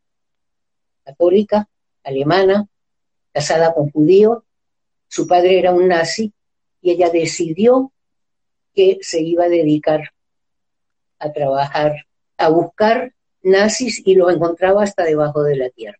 católica, 1.03 1.69
alemana, 2.03 2.67
casada 3.31 3.75
con 3.75 3.91
judío, 3.91 4.43
su 5.07 5.27
padre 5.27 5.59
era 5.59 5.71
un 5.71 5.87
nazi 5.87 6.33
y 6.81 6.89
ella 6.89 7.11
decidió 7.11 7.93
que 8.73 8.97
se 9.01 9.21
iba 9.21 9.43
a 9.43 9.49
dedicar 9.49 10.13
a 11.19 11.31
trabajar, 11.31 12.07
a 12.37 12.49
buscar 12.49 13.13
nazis 13.41 14.01
y 14.05 14.15
lo 14.15 14.29
encontraba 14.29 14.83
hasta 14.83 15.03
debajo 15.03 15.43
de 15.43 15.55
la 15.55 15.69
tierra. 15.69 15.99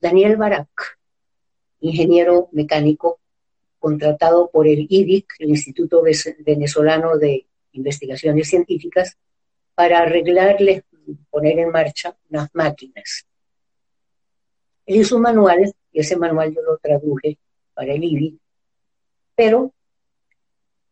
Daniel 0.00 0.36
Barak, 0.36 0.98
ingeniero 1.80 2.48
mecánico 2.52 3.20
contratado 3.78 4.50
por 4.50 4.66
el 4.66 4.86
IDIC, 4.88 5.26
el 5.38 5.50
Instituto 5.50 6.02
Venezolano 6.38 7.18
de 7.18 7.46
Investigaciones 7.72 8.48
Científicas, 8.48 9.16
para 9.74 10.00
arreglarle, 10.00 10.84
poner 11.30 11.58
en 11.58 11.70
marcha 11.70 12.16
unas 12.30 12.48
máquinas. 12.54 13.26
Él 14.86 14.96
hizo 14.96 15.16
un 15.16 15.22
manual, 15.22 15.74
y 15.92 16.00
ese 16.00 16.16
manual 16.16 16.54
yo 16.54 16.62
lo 16.62 16.78
traduje 16.78 17.38
para 17.74 17.92
el 17.92 18.04
IDIC, 18.04 18.38
pero 19.34 19.72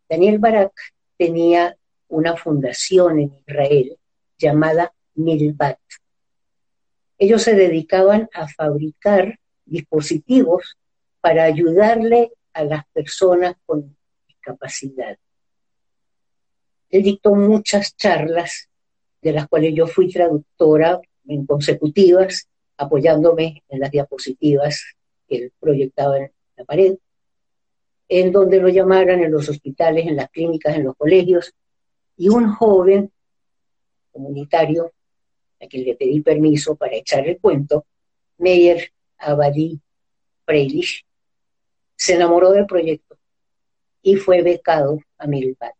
Daniel 0.08 0.38
Barak 0.38 0.72
tenía 1.16 1.76
una 2.12 2.36
fundación 2.36 3.20
en 3.20 3.32
Israel 3.46 3.98
llamada 4.38 4.92
Milbat. 5.14 5.78
Ellos 7.16 7.42
se 7.42 7.54
dedicaban 7.54 8.28
a 8.34 8.48
fabricar 8.48 9.38
dispositivos 9.64 10.76
para 11.20 11.44
ayudarle 11.44 12.32
a 12.52 12.64
las 12.64 12.84
personas 12.92 13.54
con 13.64 13.96
discapacidad. 14.28 15.16
Él 16.90 17.02
dictó 17.02 17.34
muchas 17.34 17.96
charlas, 17.96 18.68
de 19.22 19.32
las 19.32 19.48
cuales 19.48 19.72
yo 19.74 19.86
fui 19.86 20.12
traductora 20.12 21.00
en 21.26 21.46
consecutivas, 21.46 22.46
apoyándome 22.76 23.62
en 23.68 23.80
las 23.80 23.90
diapositivas 23.90 24.84
que 25.26 25.36
él 25.36 25.52
proyectaba 25.58 26.18
en 26.18 26.32
la 26.56 26.64
pared, 26.64 26.96
en 28.08 28.32
donde 28.32 28.60
lo 28.60 28.68
llamaran 28.68 29.20
en 29.20 29.32
los 29.32 29.48
hospitales, 29.48 30.06
en 30.06 30.16
las 30.16 30.28
clínicas, 30.28 30.76
en 30.76 30.84
los 30.84 30.96
colegios, 30.96 31.54
y 32.16 32.28
un 32.28 32.52
joven 32.52 33.10
comunitario, 34.12 34.92
a 35.60 35.66
quien 35.66 35.84
le 35.84 35.94
pedí 35.94 36.20
permiso 36.20 36.76
para 36.76 36.96
echar 36.96 37.26
el 37.26 37.38
cuento, 37.40 37.86
Meyer 38.38 38.92
Abadi 39.18 39.80
Freilich, 40.44 41.04
se 41.96 42.14
enamoró 42.14 42.50
del 42.50 42.66
proyecto 42.66 43.16
y 44.02 44.16
fue 44.16 44.42
becado 44.42 44.98
a 45.18 45.26
Milbat. 45.26 45.74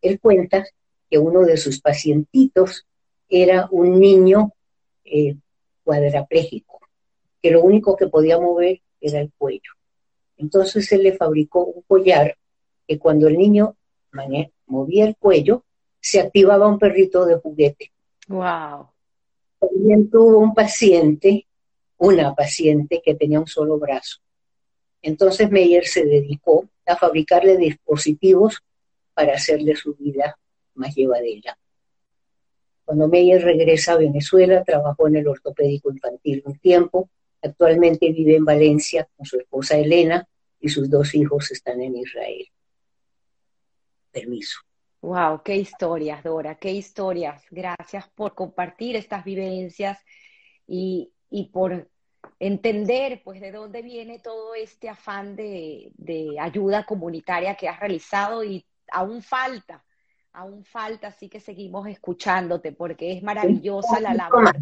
Él 0.00 0.18
cuenta 0.20 0.66
que 1.10 1.18
uno 1.18 1.42
de 1.42 1.56
sus 1.56 1.80
pacientitos 1.80 2.86
era 3.28 3.68
un 3.70 4.00
niño 4.00 4.52
eh, 5.04 5.36
cuadraplégico, 5.84 6.80
que 7.42 7.50
lo 7.50 7.62
único 7.62 7.96
que 7.96 8.08
podía 8.08 8.38
mover 8.38 8.80
era 9.00 9.20
el 9.20 9.32
cuello. 9.36 9.72
Entonces 10.36 10.90
él 10.92 11.02
le 11.02 11.16
fabricó 11.16 11.64
un 11.64 11.82
collar 11.82 12.36
que 12.86 12.98
cuando 12.98 13.28
el 13.28 13.36
niño 13.36 13.76
movía 14.68 15.04
el 15.04 15.16
cuello, 15.16 15.64
se 16.00 16.20
activaba 16.20 16.68
un 16.68 16.78
perrito 16.78 17.26
de 17.26 17.36
juguete. 17.36 17.92
Wow. 18.28 18.88
También 19.58 20.10
tuvo 20.10 20.38
un 20.38 20.54
paciente, 20.54 21.46
una 21.96 22.34
paciente 22.34 23.02
que 23.04 23.14
tenía 23.14 23.40
un 23.40 23.46
solo 23.46 23.78
brazo. 23.78 24.18
Entonces 25.02 25.50
Meyer 25.50 25.86
se 25.86 26.04
dedicó 26.04 26.68
a 26.86 26.96
fabricarle 26.96 27.56
dispositivos 27.56 28.62
para 29.14 29.34
hacerle 29.34 29.74
su 29.76 29.94
vida 29.94 30.38
más 30.74 30.94
llevadera. 30.94 31.58
Cuando 32.84 33.08
Meyer 33.08 33.42
regresa 33.42 33.92
a 33.92 33.98
Venezuela, 33.98 34.64
trabajó 34.64 35.08
en 35.08 35.16
el 35.16 35.28
ortopédico 35.28 35.90
infantil 35.90 36.42
un 36.46 36.58
tiempo. 36.58 37.10
Actualmente 37.42 38.12
vive 38.12 38.36
en 38.36 38.44
Valencia 38.44 39.08
con 39.16 39.26
su 39.26 39.38
esposa 39.38 39.76
Elena 39.76 40.26
y 40.60 40.68
sus 40.68 40.88
dos 40.88 41.14
hijos 41.14 41.50
están 41.50 41.80
en 41.82 41.96
Israel 41.96 42.48
permiso. 44.20 44.60
Wow, 45.00 45.42
qué 45.44 45.56
historias, 45.56 46.24
Dora, 46.24 46.56
qué 46.56 46.72
historias. 46.72 47.44
Gracias 47.50 48.08
por 48.08 48.34
compartir 48.34 48.96
estas 48.96 49.24
vivencias 49.24 49.98
y, 50.66 51.12
por 51.52 51.88
entender 52.40 53.22
pues 53.24 53.40
de 53.40 53.52
dónde 53.52 53.80
viene 53.80 54.18
todo 54.18 54.54
este 54.54 54.88
afán 54.88 55.36
de, 55.36 55.92
ayuda 56.40 56.84
comunitaria 56.84 57.54
que 57.54 57.68
has 57.68 57.78
realizado 57.78 58.42
y 58.42 58.66
aún 58.90 59.22
falta, 59.22 59.84
aún 60.32 60.64
falta, 60.64 61.08
así 61.08 61.28
que 61.28 61.40
seguimos 61.40 61.86
escuchándote 61.86 62.72
porque 62.72 63.12
es 63.12 63.22
maravillosa 63.22 64.00
la 64.00 64.14
labor. 64.14 64.52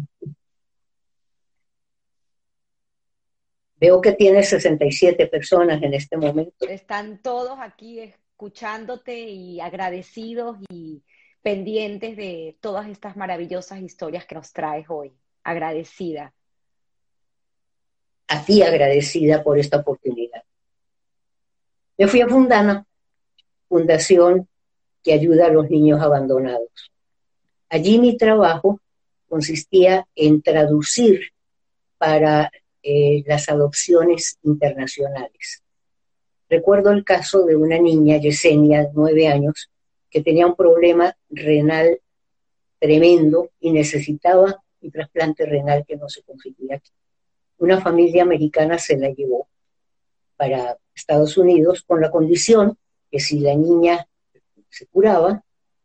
Veo 3.79 4.01
que 4.01 4.11
tienes 4.13 4.49
67 4.49 5.27
personas 5.27 5.81
en 5.81 5.93
este 5.93 6.17
momento. 6.17 6.67
Están 6.67 7.21
todos 7.21 7.59
aquí 7.59 8.11
escuchándote 8.37 9.17
y 9.17 9.59
agradecidos 9.59 10.57
y 10.69 11.01
pendientes 11.41 12.15
de 12.15 12.55
todas 12.61 12.87
estas 12.87 13.17
maravillosas 13.17 13.81
historias 13.81 14.27
que 14.27 14.35
nos 14.35 14.53
traes 14.53 14.85
hoy. 14.89 15.11
Agradecida. 15.43 16.31
A 18.27 18.45
ti 18.45 18.61
agradecida 18.61 19.43
por 19.43 19.57
esta 19.57 19.77
oportunidad. 19.77 20.43
Me 21.97 22.07
fui 22.07 22.21
a 22.21 22.27
Fundana, 22.27 22.85
fundación 23.67 24.47
que 25.01 25.13
ayuda 25.13 25.47
a 25.47 25.51
los 25.51 25.67
niños 25.71 25.99
abandonados. 25.99 26.91
Allí 27.69 27.97
mi 27.97 28.17
trabajo 28.17 28.79
consistía 29.27 30.07
en 30.13 30.43
traducir 30.43 31.31
para 31.97 32.51
eh, 32.83 33.23
las 33.25 33.49
adopciones 33.49 34.37
internacionales. 34.43 35.63
Recuerdo 36.49 36.91
el 36.91 37.03
caso 37.03 37.45
de 37.45 37.55
una 37.55 37.77
niña, 37.77 38.17
Yesenia, 38.17 38.89
nueve 38.93 39.27
años, 39.27 39.69
que 40.09 40.21
tenía 40.21 40.47
un 40.47 40.55
problema 40.55 41.15
renal 41.29 41.99
tremendo 42.79 43.49
y 43.59 43.71
necesitaba 43.71 44.63
un 44.81 44.91
trasplante 44.91 45.45
renal 45.45 45.83
que 45.85 45.97
no 45.97 46.07
se 46.07 46.21
conseguía 46.23 46.77
aquí. 46.77 46.91
Una 47.57 47.81
familia 47.81 48.23
americana 48.23 48.77
se 48.77 48.97
la 48.97 49.09
llevó 49.09 49.49
para 50.37 50.77
Estados 50.95 51.37
Unidos 51.37 51.83
con 51.85 51.99
la 51.99 52.11
condición 52.11 52.77
que 53.11 53.19
si 53.19 53.39
la 53.39 53.55
niña 53.55 54.07
se 54.69 54.85
curaba, 54.87 55.43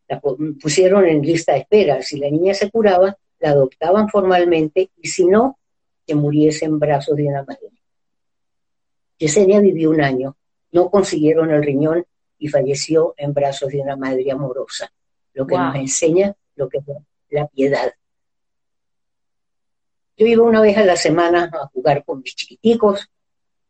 la 0.08 0.20
pusieron 0.20 1.06
en 1.06 1.22
lista 1.22 1.54
de 1.54 1.60
espera. 1.60 2.02
Si 2.02 2.18
la 2.18 2.30
niña 2.30 2.54
se 2.54 2.70
curaba, 2.70 3.16
la 3.40 3.50
adoptaban 3.50 4.08
formalmente 4.08 4.90
y 4.96 5.08
si 5.08 5.26
no, 5.26 5.58
que 6.06 6.14
muriese 6.14 6.66
en 6.66 6.78
brazos 6.78 7.16
de 7.16 7.24
una 7.24 7.42
madre. 7.42 7.70
Yesenia 9.18 9.60
vivió 9.60 9.90
un 9.90 10.00
año 10.00 10.36
no 10.72 10.90
consiguieron 10.90 11.50
el 11.50 11.62
riñón 11.62 12.04
y 12.38 12.48
falleció 12.48 13.14
en 13.16 13.32
brazos 13.32 13.70
de 13.70 13.80
una 13.80 13.96
madre 13.96 14.30
amorosa, 14.30 14.92
lo 15.34 15.46
que 15.46 15.56
nos 15.56 15.76
enseña 15.76 16.34
lo 16.56 16.68
que 16.68 16.78
es 16.78 16.84
La 17.30 17.46
Piedad. 17.46 17.92
Yo 20.16 20.26
iba 20.26 20.44
una 20.44 20.60
vez 20.60 20.76
a 20.76 20.84
la 20.84 20.96
semana 20.96 21.50
a 21.52 21.66
jugar 21.68 22.04
con 22.04 22.20
mis 22.20 22.34
chiquiticos 22.34 23.08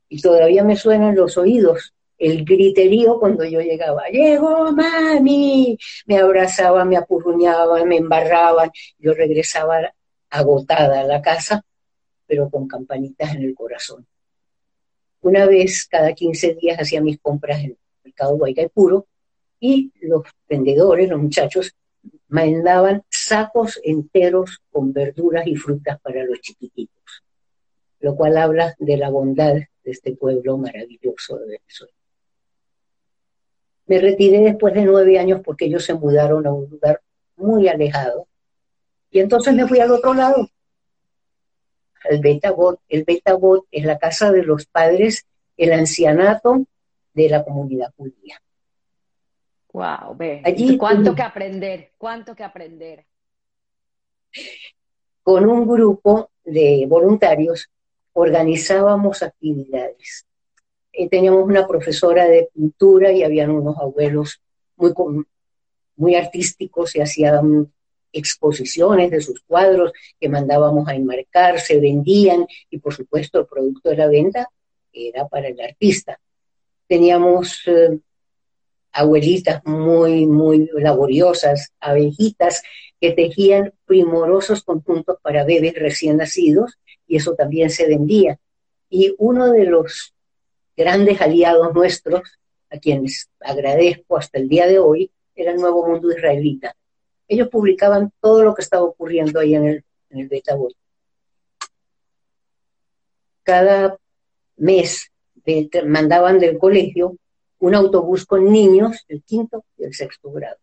y 0.09 0.21
todavía 0.21 0.65
me 0.65 0.77
suenan 0.77 1.15
los 1.15 1.37
oídos 1.39 1.95
el 2.23 2.45
griterío 2.45 3.19
cuando 3.19 3.45
yo 3.45 3.61
llegaba. 3.61 4.05
Llegó 4.09 4.71
mami, 4.73 5.77
me 6.07 6.19
abrazaba, 6.19 6.85
me 6.85 6.97
apurruñaban, 6.97 7.89
me 7.89 7.97
embarraban. 7.97 8.71
Yo 8.99 9.13
regresaba 9.13 9.93
agotada 10.31 11.01
a 11.01 11.05
la 11.05 11.21
casa, 11.21 11.65
pero 12.27 12.49
con 12.49 12.69
campanitas 12.69 13.35
en 13.35 13.43
el 13.43 13.55
corazón. 13.55 14.07
Una 15.23 15.47
vez 15.47 15.87
cada 15.87 16.13
15 16.13 16.55
días 16.55 16.79
hacía 16.81 17.01
mis 17.01 17.19
compras 17.21 17.61
en 17.61 17.71
el 17.71 17.79
mercado 18.05 18.39
Puro 18.75 19.07
y 19.61 19.93
los 20.01 20.23
vendedores, 20.49 21.09
los 21.09 21.21
muchachos, 21.21 21.75
mandaban 22.27 23.05
sacos 23.09 23.81
enteros 23.85 24.61
con 24.71 24.93
verduras 24.93 25.47
y 25.47 25.55
frutas 25.55 26.01
para 26.01 26.25
los 26.25 26.41
chiquititos, 26.41 27.23
lo 28.01 28.17
cual 28.17 28.37
habla 28.37 28.75
de 28.79 28.97
la 28.97 29.11
bondad 29.11 29.55
de 29.55 29.91
este 29.91 30.17
pueblo 30.17 30.59
maravilloso 30.59 31.39
de 31.39 31.47
Venezuela. 31.47 31.95
Me 33.87 34.01
retiré 34.01 34.41
después 34.41 34.75
de 34.75 34.85
nueve 34.85 35.19
años 35.21 35.41
porque 35.45 35.67
ellos 35.67 35.85
se 35.85 35.95
mudaron 35.95 36.47
a 36.47 36.53
un 36.53 36.69
lugar 36.69 37.01
muy 37.37 37.69
alejado 37.69 38.27
y 39.11 39.21
entonces 39.21 39.55
me 39.55 39.69
fui 39.69 39.79
al 39.79 39.93
otro 39.93 40.15
lado, 40.15 40.49
el 42.09 42.21
Betabot. 42.21 42.81
El 42.89 43.05
Betabot 43.05 43.67
es 43.71 43.85
la 43.85 43.99
casa 43.99 44.33
de 44.33 44.43
los 44.43 44.67
padres, 44.67 45.27
el 45.57 45.73
ancianato 45.73 46.67
de 47.15 47.29
la 47.29 47.45
comunidad 47.45 47.93
judía. 47.97 48.41
Wow, 49.73 50.17
ve. 50.17 50.43
Allí, 50.45 50.77
cuánto 50.77 51.15
que 51.15 51.23
aprender, 51.23 51.93
cuánto 51.97 52.35
que 52.35 52.45
aprender. 52.45 53.07
Con 55.23 55.47
un 55.49 55.67
grupo 55.67 56.31
de 56.45 56.85
voluntarios 56.89 57.71
organizábamos 58.13 59.23
actividades. 59.23 60.27
Eh, 60.93 61.09
teníamos 61.09 61.45
una 61.45 61.67
profesora 61.67 62.27
de 62.27 62.51
pintura 62.53 63.13
y 63.13 63.23
habían 63.23 63.51
unos 63.51 63.79
abuelos 63.79 64.43
muy, 64.77 64.93
muy 65.97 66.15
artísticos 66.17 66.95
y 66.97 67.01
hacían 67.01 67.73
exposiciones 68.13 69.11
de 69.11 69.21
sus 69.21 69.41
cuadros 69.41 69.93
que 70.21 70.29
mandábamos 70.29 70.89
a 70.89 70.95
enmarcar, 70.95 71.61
se 71.61 71.81
vendían 71.81 72.47
y 72.71 72.79
por 72.79 72.95
supuesto 72.95 73.41
el 73.41 73.47
producto 73.47 73.91
de 73.91 73.97
la 73.97 74.09
venta 74.09 74.51
era 74.93 75.27
para 75.29 75.49
el 75.49 75.61
artista. 75.61 76.21
Teníamos 76.87 77.63
eh, 77.67 77.99
abuelitas 78.93 79.65
muy, 79.65 80.27
muy 80.27 80.69
laboriosas, 80.75 81.73
abejitas 81.81 82.63
que 83.01 83.13
tejían 83.13 83.73
primorosos 83.87 84.63
conjuntos 84.63 85.17
para 85.23 85.45
bebés 85.45 85.75
recién 85.75 86.19
nacidos 86.19 86.79
y 87.07 87.17
eso 87.17 87.35
también 87.35 87.71
se 87.71 87.89
vendía. 87.89 88.39
Y 88.89 89.15
uno 89.19 89.51
de 89.51 89.65
los 89.65 90.15
grandes 90.77 91.21
aliados 91.21 91.75
nuestros, 91.75 92.39
a 92.71 92.79
quienes 92.79 93.29
agradezco 93.41 94.17
hasta 94.17 94.39
el 94.39 94.49
día 94.49 94.67
de 94.67 94.79
hoy, 94.79 95.11
era 95.35 95.53
el 95.53 95.59
Nuevo 95.59 95.87
Mundo 95.87 96.13
Israelita. 96.13 96.77
Ellos 97.29 97.49
publicaban 97.49 98.13
todo 98.21 98.43
lo 98.43 98.55
que 98.55 98.63
estaba 98.63 98.85
ocurriendo 98.85 99.41
ahí 99.41 99.55
en 99.55 99.67
el, 99.67 99.85
en 100.11 100.21
el 100.21 100.29
Betabot. 100.29 100.75
Cada 103.43 103.97
mes 104.57 105.11
mandaban 105.85 106.39
del 106.39 106.59
colegio 106.59 107.17
un 107.59 107.75
autobús 107.75 108.27
con 108.27 108.51
niños 108.51 109.05
del 109.09 109.23
quinto 109.23 109.65
y 109.79 109.85
el 109.85 109.95
sexto 109.95 110.33
grado. 110.33 110.57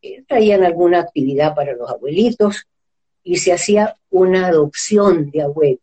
Eh, 0.00 0.24
traían 0.26 0.64
alguna 0.64 1.00
actividad 1.00 1.54
para 1.54 1.74
los 1.74 1.90
abuelitos 1.90 2.66
y 3.22 3.36
se 3.36 3.52
hacía 3.52 3.96
una 4.10 4.46
adopción 4.46 5.30
de 5.30 5.42
abuelos. 5.42 5.82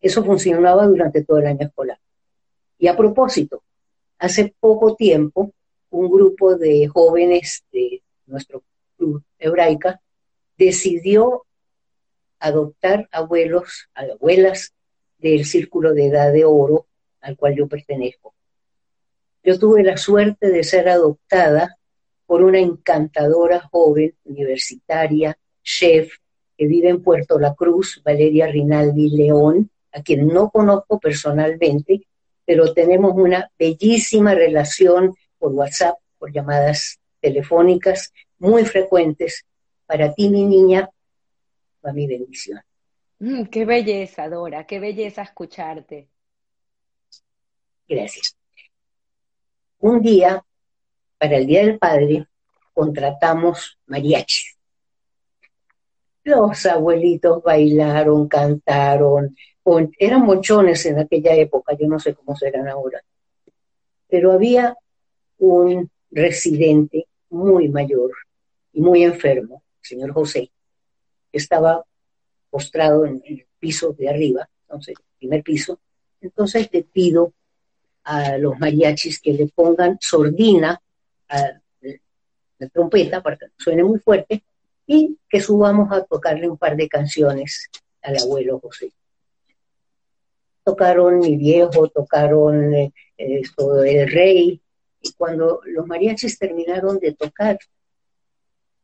Eso 0.00 0.24
funcionaba 0.24 0.86
durante 0.86 1.22
todo 1.24 1.38
el 1.38 1.46
año 1.46 1.66
escolar. 1.66 1.98
Y 2.78 2.88
a 2.88 2.96
propósito, 2.96 3.62
hace 4.18 4.54
poco 4.58 4.96
tiempo, 4.96 5.52
un 5.90 6.10
grupo 6.10 6.56
de 6.56 6.88
jóvenes 6.88 7.64
de 7.72 8.02
nuestro 8.32 8.64
club 8.96 9.22
hebraica 9.38 10.00
decidió 10.58 11.44
adoptar 12.40 13.08
abuelos, 13.12 13.88
abuelas 13.94 14.72
del 15.18 15.44
círculo 15.44 15.94
de 15.94 16.06
edad 16.06 16.32
de 16.32 16.44
oro 16.44 16.86
al 17.20 17.36
cual 17.36 17.54
yo 17.54 17.68
pertenezco. 17.68 18.34
Yo 19.44 19.58
tuve 19.58 19.84
la 19.84 19.96
suerte 19.96 20.50
de 20.50 20.64
ser 20.64 20.88
adoptada 20.88 21.76
por 22.26 22.42
una 22.42 22.58
encantadora 22.58 23.60
joven 23.60 24.14
universitaria, 24.24 25.38
chef, 25.62 26.14
que 26.56 26.66
vive 26.66 26.88
en 26.88 27.02
Puerto 27.02 27.38
La 27.38 27.54
Cruz, 27.54 28.00
Valeria 28.04 28.46
Rinaldi 28.46 29.10
León, 29.10 29.70
a 29.92 30.02
quien 30.02 30.26
no 30.28 30.50
conozco 30.50 30.98
personalmente, 30.98 32.06
pero 32.44 32.72
tenemos 32.72 33.12
una 33.14 33.50
bellísima 33.58 34.34
relación 34.34 35.14
por 35.38 35.52
WhatsApp, 35.52 35.96
por 36.18 36.32
llamadas 36.32 36.98
telefónicas 37.22 38.12
muy 38.38 38.66
frecuentes. 38.66 39.46
Para 39.86 40.12
ti, 40.12 40.28
mi 40.28 40.44
niña, 40.44 40.90
va 41.84 41.92
mi 41.92 42.06
bendición. 42.06 42.60
Mm, 43.20 43.44
qué 43.44 43.64
belleza, 43.64 44.28
Dora, 44.28 44.66
qué 44.66 44.80
belleza 44.80 45.22
escucharte. 45.22 46.08
Gracias. 47.88 48.36
Un 49.78 50.02
día, 50.02 50.44
para 51.18 51.36
el 51.36 51.46
Día 51.46 51.64
del 51.64 51.78
Padre, 51.78 52.26
contratamos 52.74 53.78
mariachis. 53.86 54.56
Los 56.24 56.66
abuelitos 56.66 57.42
bailaron, 57.42 58.28
cantaron, 58.28 59.36
eran 59.98 60.22
mochones 60.22 60.86
en 60.86 60.98
aquella 60.98 61.34
época, 61.34 61.76
yo 61.78 61.86
no 61.86 61.98
sé 61.98 62.14
cómo 62.14 62.36
serán 62.36 62.68
ahora. 62.68 63.02
Pero 64.08 64.32
había 64.32 64.76
un 65.38 65.90
residente 66.10 67.06
muy 67.32 67.68
mayor 67.68 68.12
y 68.72 68.80
muy 68.80 69.02
enfermo, 69.02 69.62
el 69.82 69.88
señor 69.88 70.12
José, 70.12 70.50
estaba 71.32 71.84
postrado 72.50 73.06
en 73.06 73.22
el 73.24 73.46
piso 73.58 73.92
de 73.92 74.08
arriba, 74.08 74.48
entonces, 74.62 74.94
primer 75.18 75.42
piso. 75.42 75.80
Entonces 76.20 76.68
le 76.72 76.82
pido 76.82 77.32
a 78.04 78.36
los 78.38 78.58
mariachis 78.58 79.20
que 79.20 79.32
le 79.32 79.46
pongan 79.48 79.98
sordina 80.00 80.80
a 81.28 81.60
la 82.58 82.68
trompeta 82.68 83.22
para 83.22 83.36
que 83.36 83.46
suene 83.56 83.82
muy 83.82 83.98
fuerte 83.98 84.44
y 84.86 85.18
que 85.28 85.40
subamos 85.40 85.90
a 85.92 86.04
tocarle 86.04 86.48
un 86.48 86.58
par 86.58 86.76
de 86.76 86.88
canciones 86.88 87.68
al 88.02 88.18
abuelo 88.18 88.60
José. 88.60 88.92
Tocaron 90.64 91.18
Mi 91.20 91.36
Viejo, 91.36 91.88
tocaron 91.88 92.74
eh, 92.74 92.92
esto, 93.16 93.82
El 93.82 94.10
Rey, 94.10 94.60
y 95.02 95.12
cuando 95.12 95.60
los 95.64 95.86
mariachis 95.86 96.38
terminaron 96.38 96.98
de 96.98 97.12
tocar, 97.14 97.58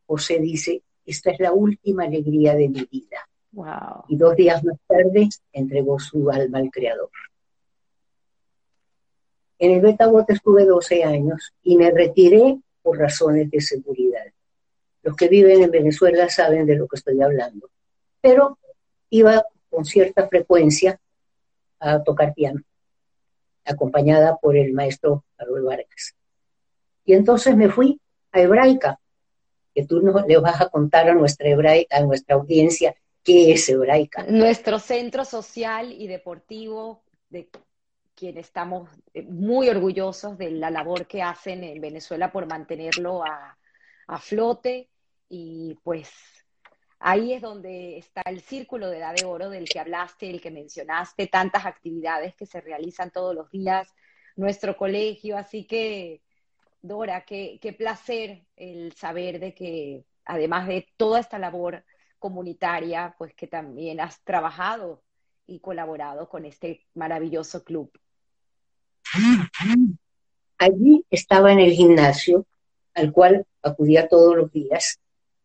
José 0.06 0.38
dice, 0.38 0.82
esta 1.04 1.30
es 1.30 1.40
la 1.40 1.52
última 1.52 2.04
alegría 2.04 2.54
de 2.54 2.68
mi 2.68 2.84
vida. 2.90 3.28
Y 4.08 4.16
dos 4.16 4.36
días 4.36 4.62
más 4.62 4.76
tarde 4.86 5.28
entregó 5.52 5.98
su 5.98 6.30
alma 6.30 6.58
al 6.58 6.70
Creador. 6.70 7.10
En 9.58 9.72
el 9.72 9.80
Betabot 9.80 10.28
estuve 10.30 10.64
12 10.64 11.04
años 11.04 11.52
y 11.62 11.76
me 11.76 11.90
retiré 11.90 12.60
por 12.82 12.98
razones 12.98 13.50
de 13.50 13.60
seguridad. 13.60 14.26
Los 15.02 15.16
que 15.16 15.28
viven 15.28 15.62
en 15.62 15.70
Venezuela 15.70 16.28
saben 16.28 16.66
de 16.66 16.76
lo 16.76 16.86
que 16.86 16.96
estoy 16.96 17.20
hablando. 17.20 17.70
Pero 18.20 18.58
iba 19.10 19.44
con 19.70 19.84
cierta 19.84 20.28
frecuencia 20.28 21.00
a 21.80 22.02
tocar 22.02 22.34
piano, 22.34 22.60
acompañada 23.70 24.36
por 24.36 24.56
el 24.56 24.72
maestro 24.72 25.24
Carlos 25.36 25.64
Vargas. 25.64 26.14
Y 27.04 27.14
entonces 27.14 27.56
me 27.56 27.68
fui 27.68 28.00
a 28.32 28.40
Hebraica, 28.40 28.98
que 29.74 29.84
tú 29.84 30.00
no, 30.00 30.26
le 30.26 30.38
vas 30.38 30.60
a 30.60 30.68
contar 30.68 31.08
a 31.08 31.14
nuestra, 31.14 31.48
hebraica, 31.48 31.96
a 31.96 32.02
nuestra 32.02 32.36
audiencia 32.36 32.94
qué 33.22 33.52
es 33.52 33.68
Hebraica. 33.68 34.24
Nuestro 34.28 34.78
centro 34.78 35.24
social 35.24 35.92
y 35.92 36.06
deportivo 36.06 37.02
de 37.30 37.48
quien 38.14 38.36
estamos 38.36 38.90
eh, 39.14 39.22
muy 39.22 39.68
orgullosos 39.68 40.36
de 40.38 40.50
la 40.50 40.70
labor 40.70 41.06
que 41.06 41.22
hacen 41.22 41.62
en 41.62 41.80
Venezuela 41.80 42.32
por 42.32 42.46
mantenerlo 42.46 43.22
a, 43.24 43.56
flote 44.20 44.88
y 45.28 45.76
pues 45.84 46.08
ahí 46.98 47.32
es 47.32 47.42
donde 47.42 47.98
está 47.98 48.22
el 48.26 48.40
círculo 48.40 48.90
de 48.90 48.98
edad 48.98 49.14
de 49.14 49.24
oro 49.24 49.50
del 49.50 49.68
que 49.68 49.80
hablaste, 49.80 50.30
el 50.30 50.40
que 50.40 50.50
mencionaste, 50.50 51.26
tantas 51.26 51.66
actividades 51.66 52.34
que 52.34 52.46
se 52.46 52.60
realizan 52.60 53.10
todos 53.10 53.34
los 53.34 53.50
días, 53.50 53.88
nuestro 54.36 54.76
colegio, 54.76 55.36
así 55.36 55.66
que 55.66 56.22
Dora, 56.80 57.24
qué, 57.24 57.58
qué 57.60 57.72
placer 57.72 58.44
el 58.56 58.92
saber 58.92 59.40
de 59.40 59.54
que 59.54 60.04
además 60.24 60.68
de 60.68 60.86
toda 60.96 61.18
esta 61.18 61.38
labor 61.38 61.84
comunitaria, 62.18 63.14
pues 63.18 63.34
que 63.34 63.46
también 63.46 64.00
has 64.00 64.22
trabajado 64.22 65.02
y 65.46 65.60
colaborado 65.60 66.28
con 66.28 66.44
este 66.44 66.86
maravilloso 66.94 67.64
club. 67.64 67.90
Allí 70.58 71.04
estaba 71.10 71.52
en 71.52 71.60
el 71.60 71.72
gimnasio, 71.72 72.46
al 72.94 73.12
cual 73.12 73.46
acudía 73.62 74.08
todos 74.08 74.36
los 74.36 74.52
días, 74.52 75.00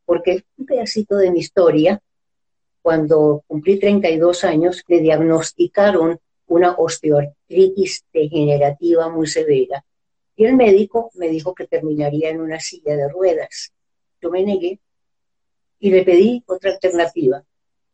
porque 0.05 0.43
un 0.57 0.65
pedacito 0.65 1.17
de 1.17 1.31
mi 1.31 1.39
historia, 1.39 2.01
cuando 2.81 3.43
cumplí 3.47 3.79
32 3.79 4.43
años, 4.43 4.83
me 4.87 4.99
diagnosticaron 4.99 6.19
una 6.47 6.73
osteoartritis 6.73 8.05
degenerativa 8.13 9.09
muy 9.09 9.27
severa. 9.27 9.83
Y 10.35 10.45
el 10.45 10.55
médico 10.55 11.11
me 11.15 11.29
dijo 11.29 11.53
que 11.53 11.67
terminaría 11.67 12.29
en 12.29 12.41
una 12.41 12.59
silla 12.59 12.95
de 12.95 13.07
ruedas. 13.07 13.71
Yo 14.21 14.29
me 14.29 14.43
negué 14.43 14.79
y 15.79 15.91
le 15.91 16.03
pedí 16.03 16.43
otra 16.47 16.71
alternativa. 16.71 17.43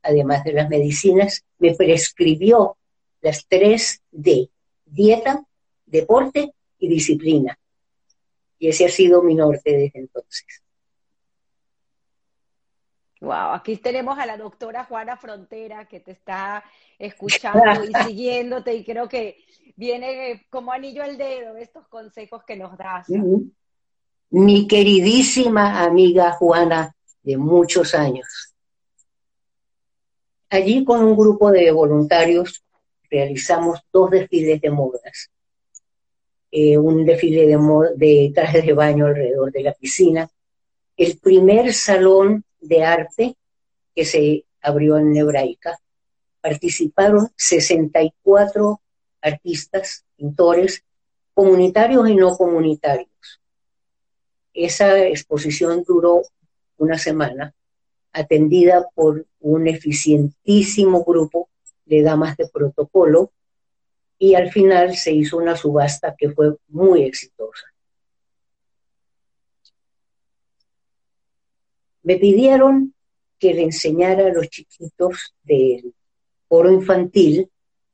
Además 0.02 0.44
de 0.44 0.54
las 0.54 0.70
medicinas, 0.70 1.44
me 1.58 1.76
prescribió 1.76 2.78
las 3.22 3.46
tres 3.48 4.02
D, 4.12 4.50
dieta, 4.86 5.46
deporte 5.86 6.54
y 6.80 6.88
disciplina. 6.88 7.60
Y 8.58 8.70
ese 8.70 8.86
ha 8.86 8.90
sido 8.90 9.22
mi 9.22 9.36
norte 9.36 9.72
desde 9.78 10.00
entonces. 10.00 10.64
Wow, 13.22 13.52
aquí 13.54 13.76
tenemos 13.76 14.18
a 14.18 14.26
la 14.26 14.38
doctora 14.38 14.86
Juana 14.86 15.18
Frontera 15.18 15.86
que 15.86 16.00
te 16.00 16.12
está 16.12 16.64
escuchando 16.98 17.84
y 17.84 17.92
siguiéndote 18.08 18.74
y 18.74 18.86
creo 18.86 19.10
que 19.10 19.38
viene 19.76 20.46
como 20.50 20.72
anillo 20.72 21.04
al 21.04 21.18
dedo 21.18 21.58
estos 21.58 21.86
consejos 21.88 22.44
que 22.46 22.56
nos 22.56 22.78
das. 22.78 23.08
Mi 24.30 24.68
queridísima 24.68 25.84
amiga 25.84 26.32
Juana 26.32 26.96
de 27.22 27.36
muchos 27.36 27.94
años. 27.94 28.56
Allí 30.50 30.86
con 30.86 31.04
un 31.04 31.18
grupo 31.18 31.52
de 31.52 31.72
voluntarios 31.72 32.64
realizamos 33.10 33.80
dos 33.92 34.12
desfiles 34.12 34.62
de 34.62 34.70
modas. 34.70 35.30
Eh, 36.52 36.78
un 36.78 37.06
desfile 37.06 37.46
de, 37.46 37.58
de 37.96 38.32
trajes 38.34 38.66
de 38.66 38.74
baño 38.74 39.08
alrededor 39.08 39.52
de 39.52 39.62
la 39.62 39.74
piscina, 39.74 40.30
el 40.98 41.20
primer 41.20 41.74
salón 41.74 42.44
de 42.60 42.84
arte 42.84 43.36
que 43.96 44.06
se 44.06 44.46
abrió 44.62 44.98
en 44.98 45.16
Hebraica. 45.16 45.80
Participaron 46.42 47.30
64 47.36 48.82
artistas, 49.22 50.06
pintores, 50.16 50.84
comunitarios 51.34 52.10
y 52.10 52.16
no 52.16 52.36
comunitarios. 52.36 53.42
Esa 54.54 55.00
exposición 55.06 55.84
duró 55.88 56.22
una 56.78 56.98
semana, 56.98 57.54
atendida 58.12 58.88
por 58.94 59.26
un 59.40 59.68
eficientísimo 59.68 61.04
grupo 61.04 61.50
de 61.86 62.02
damas 62.02 62.36
de 62.38 62.48
protocolo, 62.48 63.32
y 64.18 64.36
al 64.36 64.52
final 64.52 64.96
se 64.98 65.14
hizo 65.14 65.38
una 65.38 65.56
subasta 65.56 66.16
que 66.18 66.30
fue 66.32 66.58
muy 66.68 67.04
exitosa. 67.04 67.69
Me 72.04 72.16
pidieron 72.18 72.94
que 73.38 73.54
le 73.54 73.64
enseñara 73.64 74.28
a 74.28 74.34
los 74.34 74.50
chiquitos 74.50 75.34
del 75.44 75.94
coro 76.48 76.72
infantil 76.72 77.50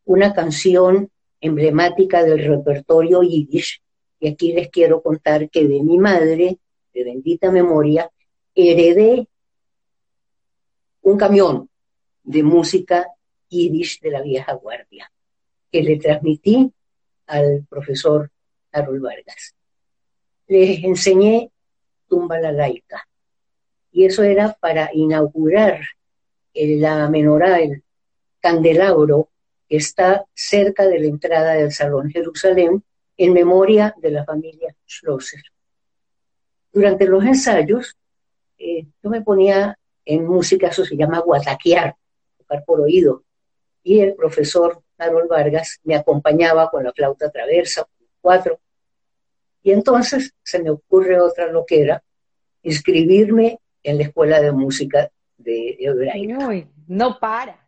una 0.05 0.33
canción 0.33 1.09
emblemática 1.41 2.23
del 2.23 2.43
repertorio 2.43 3.21
yiddish, 3.21 3.81
y 4.19 4.27
aquí 4.27 4.53
les 4.53 4.69
quiero 4.69 5.01
contar 5.01 5.49
que 5.49 5.67
de 5.67 5.81
mi 5.81 5.97
madre, 5.97 6.57
de 6.93 7.03
bendita 7.03 7.51
memoria, 7.51 8.09
heredé 8.55 9.27
un 11.01 11.17
camión 11.17 11.69
de 12.23 12.41
música 12.41 13.07
yiddish 13.49 13.99
de 14.01 14.11
la 14.11 14.21
vieja 14.21 14.53
guardia, 14.53 15.11
que 15.71 15.83
le 15.83 15.97
transmití 15.97 16.71
al 17.27 17.65
profesor 17.69 18.31
Harold 18.71 19.01
Vargas. 19.01 19.55
Les 20.47 20.83
enseñé 20.83 21.51
Tumba 22.07 22.39
la 22.39 22.51
Laica, 22.51 23.07
y 23.95 24.03
eso 24.03 24.23
era 24.23 24.51
para 24.59 24.89
inaugurar 24.93 25.79
la 26.53 27.09
menorá, 27.09 27.61
el 27.61 27.81
candelabro 28.41 29.29
que 29.69 29.77
está 29.77 30.25
cerca 30.33 30.85
de 30.85 30.99
la 30.99 31.07
entrada 31.07 31.53
del 31.53 31.71
Salón 31.71 32.09
Jerusalén, 32.09 32.83
en 33.15 33.31
memoria 33.31 33.95
de 34.01 34.11
la 34.11 34.25
familia 34.25 34.75
Schlosser. 34.85 35.41
Durante 36.73 37.05
los 37.05 37.23
ensayos, 37.23 37.95
eh, 38.57 38.85
yo 39.01 39.09
me 39.09 39.21
ponía 39.21 39.79
en 40.03 40.27
música, 40.27 40.67
eso 40.67 40.83
se 40.83 40.97
llama 40.97 41.19
guataquear, 41.19 41.95
tocar 42.37 42.65
por 42.65 42.81
oído, 42.81 43.23
y 43.81 44.01
el 44.01 44.13
profesor 44.13 44.81
Harold 44.97 45.29
Vargas 45.29 45.79
me 45.85 45.95
acompañaba 45.95 46.69
con 46.69 46.83
la 46.83 46.91
flauta 46.91 47.31
traversa, 47.31 47.87
cuatro, 48.19 48.59
y 49.63 49.71
entonces 49.71 50.33
se 50.43 50.61
me 50.61 50.69
ocurre 50.69 51.21
otra 51.21 51.49
loquera, 51.49 52.03
inscribirme 52.61 53.61
en 53.85 53.97
la 53.97 54.03
escuela 54.03 54.41
de 54.41 54.51
música 54.51 55.09
de 55.37 55.77
Hebraica. 55.79 56.67
No, 56.87 57.19
para. 57.19 57.67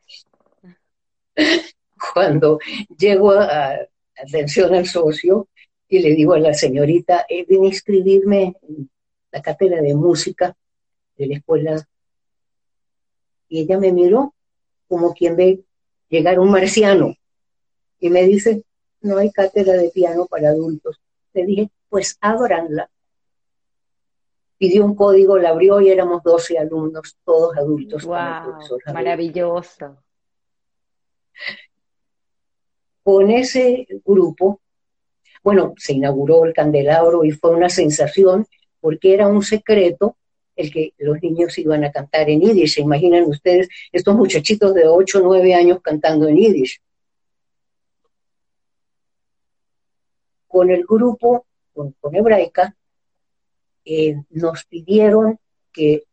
Cuando 2.13 2.59
llego 2.97 3.31
a, 3.31 3.77
atención 4.17 4.73
al 4.73 4.87
socio 4.87 5.47
y 5.87 5.99
le 5.99 6.15
digo 6.15 6.33
a 6.33 6.39
la 6.39 6.53
señorita, 6.53 7.25
eh, 7.29 7.45
vine 7.47 7.67
a 7.67 7.69
inscribirme 7.69 8.55
en 8.67 8.89
la 9.31 9.41
cátedra 9.41 9.81
de 9.81 9.93
música 9.93 10.55
de 11.17 11.27
la 11.27 11.35
escuela. 11.35 11.87
Y 13.47 13.61
ella 13.61 13.77
me 13.77 13.91
miró 13.91 14.33
como 14.87 15.13
quien 15.13 15.35
ve 15.35 15.61
llegar 16.09 16.39
un 16.39 16.51
marciano 16.51 17.15
y 17.99 18.09
me 18.09 18.23
dice, 18.23 18.63
no 19.01 19.17
hay 19.17 19.31
cátedra 19.31 19.73
de 19.73 19.89
piano 19.89 20.25
para 20.25 20.49
adultos. 20.49 20.99
Le 21.33 21.45
dije, 21.45 21.69
pues 21.89 22.17
ábranla 22.21 22.89
pidió 24.57 24.85
un 24.85 24.95
código, 24.95 25.37
la 25.37 25.49
abrió 25.49 25.79
y 25.81 25.89
éramos 25.89 26.23
12 26.23 26.57
alumnos, 26.57 27.17
todos 27.23 27.55
adultos. 27.57 28.05
Wow, 28.05 28.59
maravilloso. 28.93 29.97
Con 33.03 33.29
ese 33.31 33.87
grupo, 34.03 34.61
bueno, 35.43 35.73
se 35.77 35.93
inauguró 35.93 36.45
el 36.45 36.53
candelabro 36.53 37.23
y 37.23 37.31
fue 37.31 37.51
una 37.51 37.69
sensación 37.69 38.45
porque 38.81 39.13
era 39.13 39.27
un 39.27 39.43
secreto 39.43 40.17
el 40.55 40.71
que 40.71 40.93
los 40.97 41.21
niños 41.21 41.57
iban 41.59 41.83
a 41.83 41.91
cantar 41.91 42.29
en 42.29 42.41
Yiddish. 42.41 42.75
¿Se 42.75 42.81
imaginan 42.81 43.25
ustedes 43.25 43.69
estos 43.91 44.15
muchachitos 44.15 44.73
de 44.73 44.87
8 44.87 45.19
o 45.19 45.21
9 45.21 45.53
años 45.53 45.79
cantando 45.81 46.27
en 46.27 46.35
Yiddish? 46.35 46.81
Con 50.47 50.71
el 50.71 50.83
grupo, 50.83 51.45
con, 51.73 51.91
con 51.99 52.15
hebraica, 52.15 52.76
eh, 53.89 54.21
nos 54.31 54.65
pidieron 54.65 55.39
que 55.71 56.03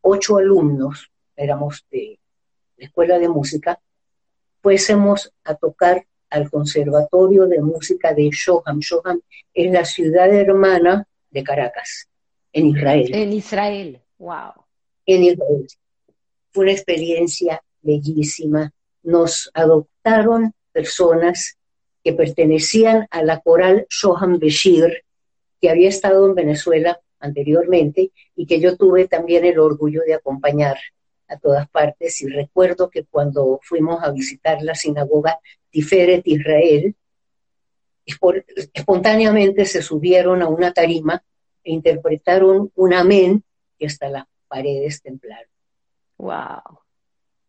ocho 0.00 0.38
alumnos, 0.38 1.10
éramos 1.36 1.84
de 1.90 2.18
la 2.78 2.86
escuela 2.86 3.18
de 3.18 3.28
música, 3.28 3.78
fuésemos 4.62 5.30
a 5.44 5.54
tocar 5.54 6.06
al 6.30 6.50
Conservatorio 6.50 7.46
de 7.46 7.60
Música 7.60 8.14
de 8.14 8.30
Shoham. 8.30 8.78
Shoham 8.78 9.20
es 9.52 9.70
la 9.70 9.84
ciudad 9.84 10.32
hermana 10.32 11.06
de 11.30 11.44
Caracas, 11.44 12.08
en 12.50 12.68
Israel. 12.68 13.10
En 13.12 13.32
Israel, 13.34 14.00
wow. 14.16 14.64
En 15.04 15.24
Israel. 15.24 15.66
Fue 16.50 16.64
una 16.64 16.72
experiencia 16.72 17.62
bellísima. 17.82 18.72
Nos 19.02 19.50
adoptaron 19.52 20.54
personas 20.72 21.58
que 22.02 22.14
pertenecían 22.14 23.06
a 23.10 23.22
la 23.22 23.40
coral 23.40 23.86
Shoham 23.90 24.38
Beshir, 24.38 25.04
que 25.60 25.68
había 25.68 25.90
estado 25.90 26.26
en 26.26 26.34
Venezuela 26.34 26.98
anteriormente 27.20 28.12
y 28.36 28.46
que 28.46 28.60
yo 28.60 28.76
tuve 28.76 29.08
también 29.08 29.44
el 29.44 29.58
orgullo 29.58 30.02
de 30.06 30.14
acompañar 30.14 30.78
a 31.28 31.38
todas 31.38 31.68
partes. 31.68 32.20
Y 32.22 32.28
recuerdo 32.28 32.90
que 32.90 33.04
cuando 33.04 33.60
fuimos 33.62 34.02
a 34.02 34.10
visitar 34.10 34.62
la 34.62 34.74
sinagoga 34.74 35.38
Tiferet 35.70 36.26
Israel, 36.26 36.94
espontáneamente 38.72 39.64
se 39.66 39.82
subieron 39.82 40.42
a 40.42 40.48
una 40.48 40.72
tarima 40.72 41.22
e 41.62 41.72
interpretaron 41.72 42.72
un 42.74 42.94
amén 42.94 43.44
que 43.78 43.86
hasta 43.86 44.08
las 44.08 44.24
paredes 44.48 45.02
templaron. 45.02 45.50
¡Wow! 46.16 46.80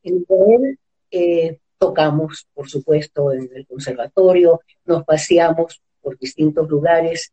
En 0.03 0.17
Israel 0.17 0.79
eh, 1.11 1.59
tocamos, 1.77 2.47
por 2.53 2.69
supuesto, 2.69 3.31
en 3.31 3.49
el 3.55 3.65
conservatorio, 3.65 4.61
nos 4.85 5.03
paseamos 5.05 5.81
por 6.01 6.17
distintos 6.17 6.67
lugares, 6.69 7.31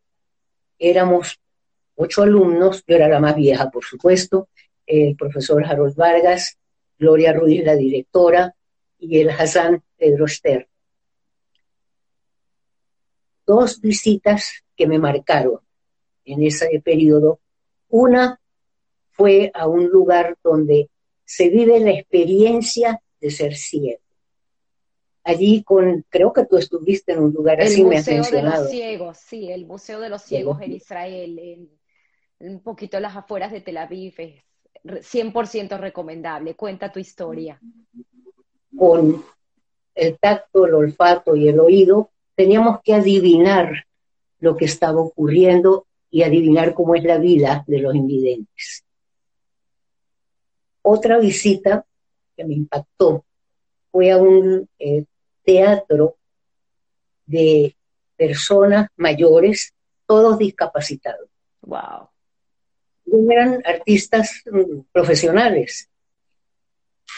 éramos 0.78 1.40
ocho 1.96 2.22
alumnos, 2.22 2.84
yo 2.86 2.96
era 2.96 3.08
la 3.08 3.20
más 3.20 3.36
vieja, 3.36 3.70
por 3.70 3.84
supuesto, 3.84 4.48
el 4.86 5.16
profesor 5.16 5.64
Harold 5.64 5.96
Vargas, 5.96 6.58
Gloria 6.98 7.32
Ruiz, 7.32 7.64
la 7.64 7.74
directora, 7.74 8.54
y 8.98 9.20
el 9.20 9.30
Hassan 9.30 9.82
Pedro 9.96 10.26
Ster. 10.26 10.68
Dos 13.44 13.80
visitas 13.80 14.64
que 14.76 14.86
me 14.86 14.98
marcaron 14.98 15.60
en 16.24 16.42
ese 16.42 16.80
periodo. 16.84 17.40
Una 17.88 18.40
fue 19.10 19.50
a 19.54 19.66
un 19.66 19.86
lugar 19.86 20.36
donde 20.42 20.90
se 21.24 21.48
vive 21.48 21.80
la 21.80 21.92
experiencia 21.92 23.00
de 23.20 23.30
ser 23.30 23.54
ciego. 23.54 24.00
Allí 25.24 25.64
con, 25.64 26.04
creo 26.08 26.32
que 26.32 26.44
tú 26.44 26.56
estuviste 26.56 27.12
en 27.12 27.20
un 27.20 27.32
lugar 27.32 27.60
así, 27.60 27.84
me 27.84 27.98
has 27.98 28.06
mencionado. 28.06 28.28
El 28.36 28.44
Museo 28.44 28.52
de 28.52 28.60
los 28.60 28.70
Ciegos, 28.70 29.16
sí, 29.18 29.50
el 29.50 29.66
Museo 29.66 30.00
de 30.00 30.08
los 30.08 30.22
Ciegos 30.22 30.60
en 30.60 30.72
Israel, 30.72 31.38
en 31.38 31.70
un 32.40 32.60
poquito 32.60 33.00
las 33.00 33.16
afueras 33.16 33.52
de 33.52 33.60
Tel 33.60 33.78
Aviv, 33.78 34.14
es 34.18 34.44
100% 34.84 35.78
recomendable. 35.78 36.54
Cuenta 36.54 36.92
tu 36.92 36.98
historia. 36.98 37.60
Con 38.76 39.24
el 39.94 40.18
tacto, 40.18 40.66
el 40.66 40.74
olfato 40.74 41.34
y 41.34 41.48
el 41.48 41.58
oído, 41.58 42.10
teníamos 42.34 42.80
que 42.82 42.94
adivinar 42.94 43.86
lo 44.40 44.56
que 44.56 44.66
estaba 44.66 45.00
ocurriendo 45.00 45.86
y 46.10 46.22
adivinar 46.22 46.74
cómo 46.74 46.94
es 46.94 47.04
la 47.04 47.18
vida 47.18 47.64
de 47.66 47.78
los 47.80 47.94
invidentes. 47.94 48.84
Otra 50.82 51.18
visita 51.18 51.84
que 52.36 52.44
me 52.44 52.54
impactó 52.54 53.24
fue 53.90 54.10
a 54.10 54.18
un 54.18 54.68
eh, 54.78 55.04
teatro 55.42 56.16
de 57.24 57.74
personas 58.16 58.88
mayores, 58.96 59.72
todos 60.06 60.38
discapacitados. 60.38 61.28
Wow. 61.62 62.10
Eran 63.06 63.62
artistas 63.64 64.42
mm, 64.50 64.80
profesionales, 64.92 65.88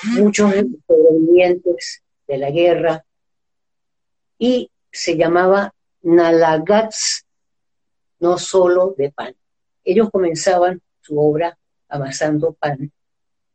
muchos 0.04 0.52
sobrevivientes 0.86 2.02
de 2.26 2.38
la 2.38 2.50
guerra, 2.50 3.04
y 4.38 4.70
se 4.92 5.16
llamaba 5.16 5.74
Nalagats, 6.02 7.24
no 8.20 8.38
solo 8.38 8.94
de 8.96 9.10
pan. 9.10 9.34
Ellos 9.82 10.10
comenzaban 10.10 10.80
su 11.00 11.18
obra 11.18 11.58
amasando 11.88 12.52
pan 12.52 12.92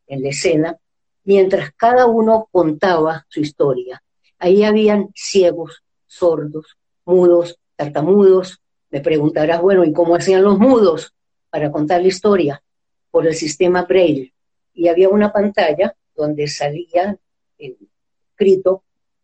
en 0.06 0.22
la 0.22 0.28
escena, 0.28 0.76
mientras 1.22 1.72
cada 1.72 2.06
uno 2.06 2.48
contaba 2.50 3.24
su 3.28 3.40
historia. 3.40 4.02
Ahí 4.38 4.64
habían 4.64 5.10
ciegos, 5.14 5.82
sordos, 6.06 6.76
mudos, 7.04 7.58
tartamudos. 7.76 8.60
Me 8.90 9.00
preguntarás, 9.00 9.62
bueno, 9.62 9.84
¿y 9.84 9.92
cómo 9.92 10.16
hacían 10.16 10.42
los 10.42 10.58
mudos 10.58 11.13
para 11.54 11.70
contar 11.70 12.02
la 12.02 12.08
historia? 12.08 12.60
Por 13.12 13.28
el 13.28 13.34
sistema 13.36 13.84
Braille. 13.84 14.34
Y 14.72 14.88
había 14.88 15.08
una 15.08 15.32
pantalla 15.32 15.94
donde 16.16 16.48
salía 16.48 17.16
escrito 17.56 18.82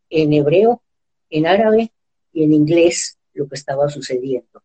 en 0.09 0.33
hebreo, 0.33 0.81
en 1.29 1.49
árabe 1.49 1.91
y 2.33 2.45
en 2.45 2.53
inglés 2.53 3.19
lo 3.35 3.49
que 3.49 3.57
estaba 3.57 3.89
sucediendo. 3.89 4.63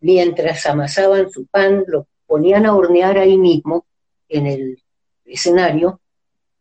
Mientras 0.00 0.66
amasaban 0.66 1.30
su 1.30 1.46
pan, 1.46 1.82
lo 1.86 2.06
ponían 2.26 2.66
a 2.66 2.76
hornear 2.76 3.16
ahí 3.16 3.38
mismo 3.38 3.86
en 4.28 4.46
el 4.46 4.82
escenario 5.24 5.98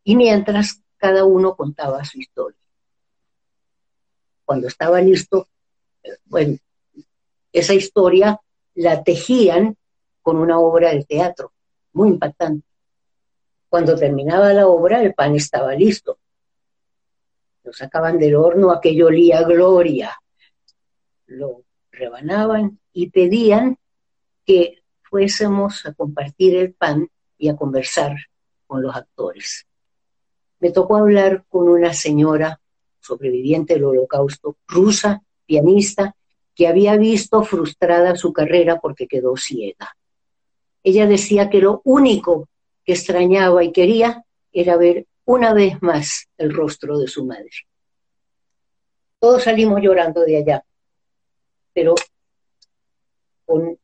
y 0.05 0.15
mientras 0.15 0.81
cada 0.95 1.25
uno 1.25 1.57
contaba 1.57 2.05
su 2.05 2.19
historia. 2.19 2.65
Cuando 4.45 4.69
estaba 4.69 5.01
listo, 5.01 5.49
bueno, 6.23 6.57
esa 7.51 7.73
historia 7.73 8.39
la 8.75 9.03
tejían 9.03 9.75
con 10.21 10.37
una 10.37 10.59
obra 10.59 10.91
de 10.91 11.03
teatro, 11.03 11.53
muy 11.93 12.09
impactante. 12.09 12.65
Cuando 13.67 13.95
terminaba 13.95 14.53
la 14.53 14.67
obra, 14.67 15.01
el 15.01 15.13
pan 15.13 15.35
estaba 15.35 15.73
listo. 15.75 16.19
Lo 17.63 17.73
sacaban 17.73 18.17
del 18.17 18.35
horno, 18.35 18.71
aquello 18.71 19.07
olía 19.07 19.43
gloria. 19.43 20.19
Lo 21.27 21.63
rebanaban 21.91 22.79
y 22.93 23.09
pedían 23.09 23.77
que 24.45 24.81
fuésemos 25.03 25.85
a 25.85 25.93
compartir 25.93 26.55
el 26.55 26.73
pan 26.73 27.09
y 27.37 27.49
a 27.49 27.55
conversar 27.55 28.15
con 28.65 28.81
los 28.81 28.95
actores. 28.95 29.67
Me 30.59 30.71
tocó 30.71 30.97
hablar 30.97 31.45
con 31.47 31.69
una 31.69 31.93
señora 31.93 32.59
sobreviviente 32.99 33.75
del 33.75 33.85
holocausto, 33.85 34.57
rusa, 34.67 35.23
pianista, 35.45 36.15
que 36.59 36.67
había 36.67 36.97
visto 36.97 37.41
frustrada 37.41 38.17
su 38.17 38.33
carrera 38.33 38.81
porque 38.81 39.07
quedó 39.07 39.37
ciega. 39.37 39.95
Ella 40.83 41.07
decía 41.07 41.49
que 41.49 41.59
lo 41.59 41.79
único 41.85 42.49
que 42.83 42.91
extrañaba 42.91 43.63
y 43.63 43.71
quería 43.71 44.25
era 44.51 44.75
ver 44.75 45.07
una 45.23 45.53
vez 45.53 45.81
más 45.81 46.27
el 46.37 46.53
rostro 46.53 46.99
de 46.99 47.07
su 47.07 47.23
madre. 47.23 47.49
Todos 49.19 49.43
salimos 49.43 49.81
llorando 49.81 50.25
de 50.25 50.35
allá, 50.35 50.65
pero 51.71 51.95
con 53.45 53.79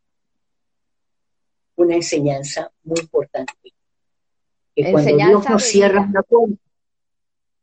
una 1.78 1.96
enseñanza 1.96 2.70
muy 2.84 3.00
importante. 3.00 3.54
Que 4.76 4.92
cuando 4.92 5.16
Dios 5.16 5.50
nos 5.50 5.64
cierra 5.64 6.02
una 6.02 6.24
puerta, 6.24 6.58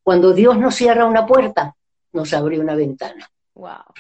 cuando 0.03 0.33
Dios 0.33 0.57
nos 0.57 0.75
cierra 0.75 1.05
una 1.05 1.27
puerta, 1.27 1.77
nos 2.13 2.33
abre 2.33 2.59
una 2.59 2.75
ventana. 2.75 3.31
Wow. 3.53 3.93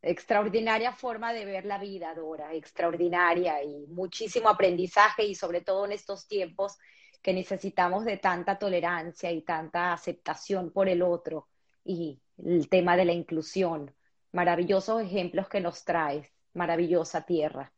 Extraordinaria 0.00 0.92
forma 0.92 1.32
de 1.32 1.44
ver 1.44 1.64
la 1.64 1.78
vida, 1.78 2.14
Dora, 2.14 2.54
extraordinaria 2.54 3.62
y 3.64 3.86
muchísimo 3.88 4.48
aprendizaje 4.48 5.24
y 5.24 5.34
sobre 5.34 5.60
todo 5.60 5.86
en 5.86 5.92
estos 5.92 6.28
tiempos 6.28 6.76
que 7.20 7.32
necesitamos 7.32 8.04
de 8.04 8.16
tanta 8.16 8.58
tolerancia 8.58 9.32
y 9.32 9.42
tanta 9.42 9.92
aceptación 9.92 10.70
por 10.70 10.88
el 10.88 11.02
otro 11.02 11.48
y 11.84 12.20
el 12.38 12.68
tema 12.68 12.96
de 12.96 13.04
la 13.06 13.12
inclusión. 13.12 13.92
Maravillosos 14.30 15.02
ejemplos 15.02 15.48
que 15.48 15.60
nos 15.60 15.84
traes 15.84 16.30
maravillosa 16.54 17.22
tierra. 17.22 17.72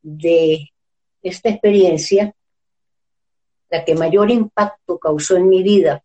De 0.00 0.72
esta 1.22 1.50
experiencia, 1.50 2.34
la 3.68 3.84
que 3.84 3.94
mayor 3.94 4.30
impacto 4.30 4.98
causó 4.98 5.36
en 5.36 5.48
mi 5.48 5.62
vida 5.62 6.02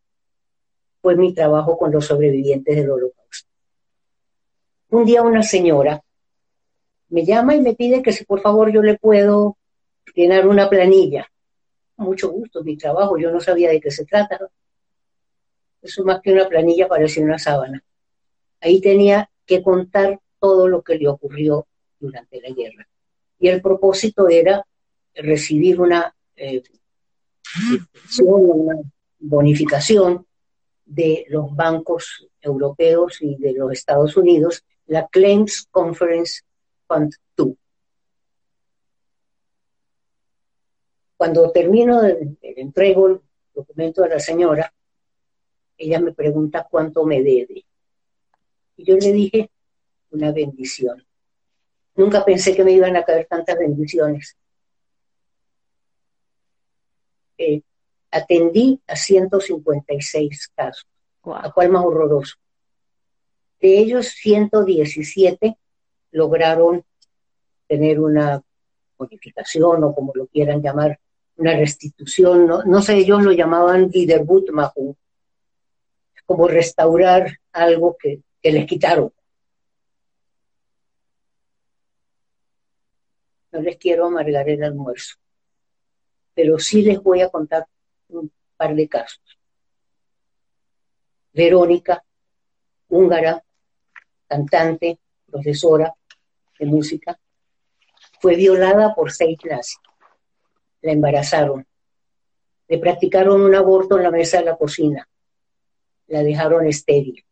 fue 1.02 1.16
mi 1.16 1.34
trabajo 1.34 1.78
con 1.78 1.92
los 1.92 2.06
sobrevivientes 2.06 2.76
del 2.76 2.90
holocausto. 2.90 3.23
Un 4.94 5.06
día 5.06 5.24
una 5.24 5.42
señora 5.42 6.04
me 7.10 7.26
llama 7.26 7.56
y 7.56 7.62
me 7.62 7.74
pide 7.74 8.04
que 8.04 8.12
si 8.12 8.26
por 8.26 8.42
favor 8.42 8.72
yo 8.72 8.84
le 8.84 8.96
puedo 8.96 9.58
llenar 10.14 10.48
una 10.48 10.70
planilla. 10.70 11.28
Mucho 11.98 12.30
gusto, 12.30 12.64
mi 12.64 12.78
trabajo, 12.78 13.18
yo 13.18 13.32
no 13.32 13.40
sabía 13.40 13.72
de 13.72 13.82
qué 13.82 13.90
se 13.90 14.06
trata. 14.06 14.38
Eso 15.82 16.04
más 16.04 16.22
que 16.22 16.32
una 16.32 16.48
planilla 16.48 16.88
parecía 16.88 17.24
una 17.24 17.40
sábana. 17.40 17.84
Ahí 18.62 18.82
tenía 18.82 19.32
que 19.48 19.64
contar 19.64 20.20
todo 20.40 20.68
lo 20.68 20.84
que 20.84 21.00
le 21.00 21.08
ocurrió 21.08 21.66
durante 22.00 22.40
la 22.40 22.50
guerra. 22.54 22.88
Y 23.40 23.48
el 23.48 23.64
propósito 23.64 24.30
era 24.30 24.64
recibir 25.16 25.82
una, 25.82 26.16
eh, 26.36 26.62
una 28.22 28.76
bonificación 29.18 30.28
de 30.86 31.26
los 31.30 31.56
bancos 31.56 32.28
europeos 32.40 33.24
y 33.24 33.38
de 33.38 33.54
los 33.54 33.72
Estados 33.72 34.16
Unidos, 34.16 34.64
la 34.88 35.08
Claims 35.08 35.68
Conference 35.72 36.42
Fund 36.88 37.14
2. 37.36 37.56
Cuando 41.18 41.52
termino, 41.52 42.02
de, 42.02 42.36
entrego 42.42 43.08
el 43.08 43.22
documento 43.54 44.04
a 44.04 44.10
la 44.10 44.20
señora, 44.20 44.74
ella 45.78 46.00
me 46.00 46.14
pregunta 46.14 46.68
cuánto 46.70 47.06
me 47.06 47.24
debe. 47.24 47.66
Y 48.76 48.84
yo 48.84 48.98
le 48.98 49.12
dije 49.12 49.52
una 50.12 50.32
bendición. 50.32 51.06
Nunca 51.96 52.26
pensé 52.26 52.56
que 52.56 52.64
me 52.64 52.72
iban 52.72 52.96
a 52.96 53.04
caer 53.04 53.28
tantas 53.28 53.58
bendiciones. 53.58 54.36
Eh, 57.38 57.62
atendí 58.12 58.82
a 58.88 58.96
156 58.96 60.52
casos, 60.56 60.88
a 61.24 61.52
cuál 61.52 61.70
más 61.70 61.84
horroroso. 61.86 62.36
De 63.64 63.80
ellos, 63.80 64.08
117 64.10 65.58
lograron 66.12 66.84
tener 67.66 67.98
una 68.02 68.44
modificación 69.00 69.86
o 69.86 69.96
como 69.96 70.12
lo 70.14 70.28
quieran 70.28 70.62
llamar, 70.62 71.00
una 71.38 71.56
restitución. 71.56 72.46
No, 72.46 72.82
sé, 72.82 72.98
ellos 72.98 73.24
lo 73.24 73.32
llamaban 73.32 73.90
Wiedergutmachung, 73.90 74.96
como 76.26 76.50
restaurar 76.50 77.40
algo 77.54 77.96
que, 77.98 78.20
que 78.42 78.52
les 78.52 78.66
quitaron. 78.66 79.14
no 83.54 83.62
les 83.62 83.78
quiero 83.78 84.08
amargar 84.08 84.50
el 84.50 84.62
almuerzo, 84.62 85.16
pero 86.34 86.60
sí 86.60 86.82
les 86.82 87.02
voy 87.02 87.22
a 87.22 87.30
contar 87.30 87.66
un 88.10 88.30
par 88.58 88.76
de 88.76 88.90
casos. 88.90 89.40
Verónica, 91.32 92.04
húngara, 92.90 93.44
cantante, 94.34 95.00
profesora 95.26 95.94
de 96.60 96.66
música, 96.66 97.20
fue 98.20 98.36
violada 98.36 98.96
por 98.96 99.12
seis 99.12 99.38
nazis. 99.44 99.80
La 100.82 100.92
embarazaron. 100.92 101.66
Le 102.68 102.78
practicaron 102.80 103.42
un 103.42 103.56
aborto 103.56 103.98
en 103.98 104.04
la 104.04 104.12
mesa 104.12 104.40
de 104.40 104.46
la 104.46 104.58
cocina. 104.58 105.08
La 106.08 106.24
dejaron 106.24 106.68
estéril. 106.68 107.24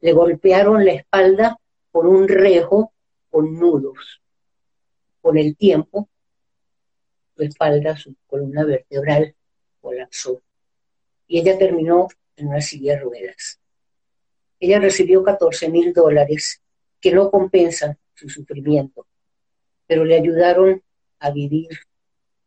Le 0.00 0.12
golpearon 0.12 0.84
la 0.84 0.92
espalda 0.92 1.58
con 1.90 2.06
un 2.06 2.26
rejo 2.28 2.92
con 3.30 3.58
nudos 3.58 4.22
con 5.22 5.38
el 5.38 5.56
tiempo, 5.56 6.08
su 7.36 7.44
espalda, 7.44 7.96
su 7.96 8.16
columna 8.26 8.64
vertebral 8.64 9.34
colapsó 9.80 10.42
y 11.28 11.38
ella 11.38 11.56
terminó 11.56 12.08
en 12.36 12.48
una 12.48 12.60
silla 12.60 12.94
de 12.94 13.00
ruedas. 13.00 13.61
Ella 14.62 14.78
recibió 14.78 15.24
14 15.24 15.70
mil 15.70 15.92
dólares 15.92 16.62
que 17.00 17.10
no 17.10 17.32
compensan 17.32 17.98
su 18.14 18.28
sufrimiento, 18.28 19.08
pero 19.88 20.04
le 20.04 20.14
ayudaron 20.14 20.80
a 21.18 21.32
vivir 21.32 21.70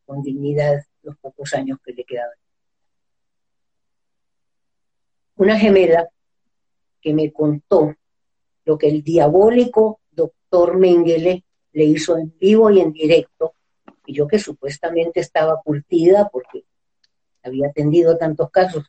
con 0.05 0.23
dignidad 0.23 0.85
los 1.03 1.17
pocos 1.17 1.53
años 1.53 1.77
que 1.83 1.91
le 1.91 2.05
quedaban. 2.05 2.37
Una 5.35 5.59
gemela 5.59 6.07
que 7.01 7.13
me 7.13 7.33
contó 7.33 7.93
lo 8.63 8.77
que 8.77 8.87
el 8.87 9.03
diabólico 9.03 9.99
doctor 10.09 10.77
Mengele 10.77 11.43
le 11.73 11.83
hizo 11.83 12.17
en 12.17 12.33
vivo 12.39 12.71
y 12.71 12.79
en 12.79 12.93
directo, 12.93 13.55
y 14.05 14.13
yo 14.13 14.25
que 14.25 14.39
supuestamente 14.39 15.19
estaba 15.19 15.61
curtida 15.61 16.29
porque 16.31 16.63
había 17.43 17.67
atendido 17.67 18.17
tantos 18.17 18.49
casos, 18.51 18.85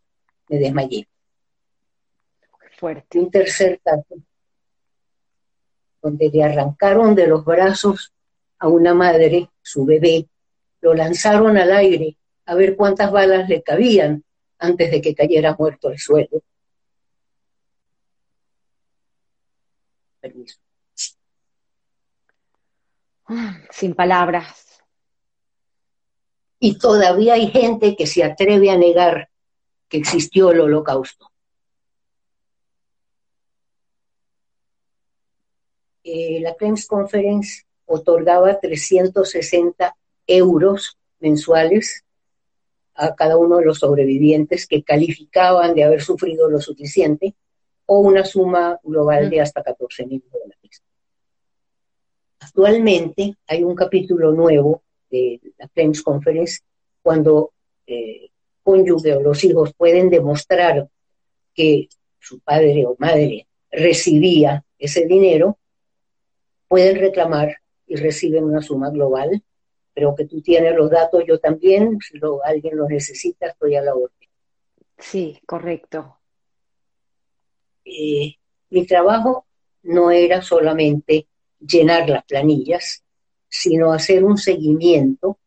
me 0.48 0.60
desmayé. 0.60 1.08
Fuerte. 2.76 3.18
Un 3.18 3.30
tercer 3.30 3.80
caso, 3.82 4.16
donde 6.02 6.30
le 6.30 6.44
arrancaron 6.44 7.14
de 7.14 7.26
los 7.26 7.44
brazos 7.44 8.12
a 8.58 8.68
una 8.68 8.92
madre, 8.94 9.50
su 9.62 9.84
bebé, 9.84 10.28
lo 10.80 10.94
lanzaron 10.94 11.56
al 11.56 11.72
aire 11.72 12.16
a 12.44 12.54
ver 12.54 12.76
cuántas 12.76 13.10
balas 13.10 13.48
le 13.48 13.62
cabían 13.62 14.22
antes 14.58 14.90
de 14.90 15.00
que 15.00 15.14
cayera 15.14 15.56
muerto 15.58 15.88
al 15.88 15.98
suelo. 15.98 16.42
Permiso. 20.20 20.58
Sin 23.70 23.94
palabras. 23.94 24.82
Y 26.58 26.78
todavía 26.78 27.34
hay 27.34 27.48
gente 27.48 27.96
que 27.96 28.06
se 28.06 28.22
atreve 28.22 28.70
a 28.70 28.76
negar 28.76 29.28
que 29.88 29.98
existió 29.98 30.50
el 30.50 30.60
holocausto. 30.60 31.30
Eh, 36.08 36.38
la 36.40 36.54
Claims 36.54 36.86
Conference 36.86 37.64
otorgaba 37.84 38.60
360 38.60 39.96
euros 40.28 40.96
mensuales 41.18 42.04
a 42.94 43.16
cada 43.16 43.36
uno 43.36 43.56
de 43.58 43.64
los 43.64 43.80
sobrevivientes 43.80 44.68
que 44.68 44.84
calificaban 44.84 45.74
de 45.74 45.82
haber 45.82 46.00
sufrido 46.00 46.48
lo 46.48 46.60
suficiente 46.60 47.34
o 47.86 47.98
una 47.98 48.24
suma 48.24 48.78
global 48.84 49.28
de 49.30 49.40
hasta 49.40 49.64
14 49.64 50.06
mil 50.06 50.22
dólares. 50.32 50.80
Actualmente 52.38 53.34
hay 53.48 53.64
un 53.64 53.74
capítulo 53.74 54.30
nuevo 54.30 54.84
de 55.10 55.40
la 55.58 55.66
Claims 55.66 56.02
Conference 56.04 56.60
cuando 57.02 57.50
eh, 57.84 58.30
cónyuge 58.62 59.12
o 59.12 59.22
los 59.22 59.42
hijos 59.42 59.74
pueden 59.76 60.08
demostrar 60.08 60.88
que 61.52 61.88
su 62.20 62.38
padre 62.38 62.86
o 62.86 62.94
madre 63.00 63.48
recibía 63.72 64.64
ese 64.78 65.04
dinero, 65.04 65.58
pueden 66.68 66.96
reclamar 66.96 67.56
y 67.86 67.96
reciben 67.96 68.44
una 68.44 68.62
suma 68.62 68.90
global, 68.90 69.42
pero 69.94 70.14
que 70.14 70.26
tú 70.26 70.42
tienes 70.42 70.74
los 70.74 70.90
datos, 70.90 71.24
yo 71.26 71.38
también, 71.38 71.98
si 72.00 72.18
alguien 72.44 72.76
los 72.76 72.88
necesita, 72.88 73.46
estoy 73.46 73.76
a 73.76 73.82
la 73.82 73.94
orden. 73.94 74.28
Sí, 74.98 75.40
correcto. 75.46 76.18
Eh, 77.84 78.34
mi 78.70 78.86
trabajo 78.86 79.46
no 79.84 80.10
era 80.10 80.42
solamente 80.42 81.28
llenar 81.60 82.08
las 82.08 82.24
planillas, 82.24 83.02
sino 83.48 83.92
hacer 83.92 84.24
un 84.24 84.36
seguimiento 84.36 85.38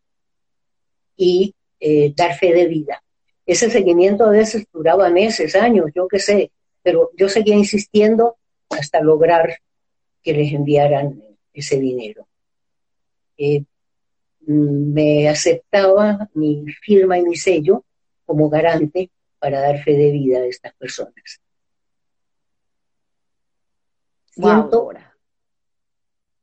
y 1.16 1.54
eh, 1.80 2.14
dar 2.16 2.36
fe 2.36 2.54
de 2.54 2.68
vida. 2.68 3.04
Ese 3.46 3.70
seguimiento 3.70 4.26
a 4.26 4.32
veces 4.32 4.66
duraba 4.72 5.10
meses, 5.10 5.56
años, 5.56 5.88
yo 5.94 6.08
qué 6.08 6.20
sé, 6.20 6.52
pero 6.82 7.12
yo 7.18 7.28
seguía 7.28 7.56
insistiendo 7.56 8.38
hasta 8.70 9.02
lograr 9.02 9.60
que 10.24 10.34
les 10.34 10.54
enviaran 10.54 11.22
ese 11.54 11.80
dinero. 11.80 12.28
Eh, 13.38 13.64
me 14.42 15.30
aceptaba 15.30 16.30
mi 16.34 16.66
firma 16.82 17.18
y 17.18 17.24
mi 17.24 17.36
sello 17.36 17.86
como 18.26 18.50
garante 18.50 19.10
para 19.40 19.62
dar 19.62 19.82
fe 19.84 19.94
de 19.94 20.12
vida 20.12 20.40
a 20.40 20.46
estas 20.46 20.74
personas. 20.76 21.42
Siento 24.32 24.92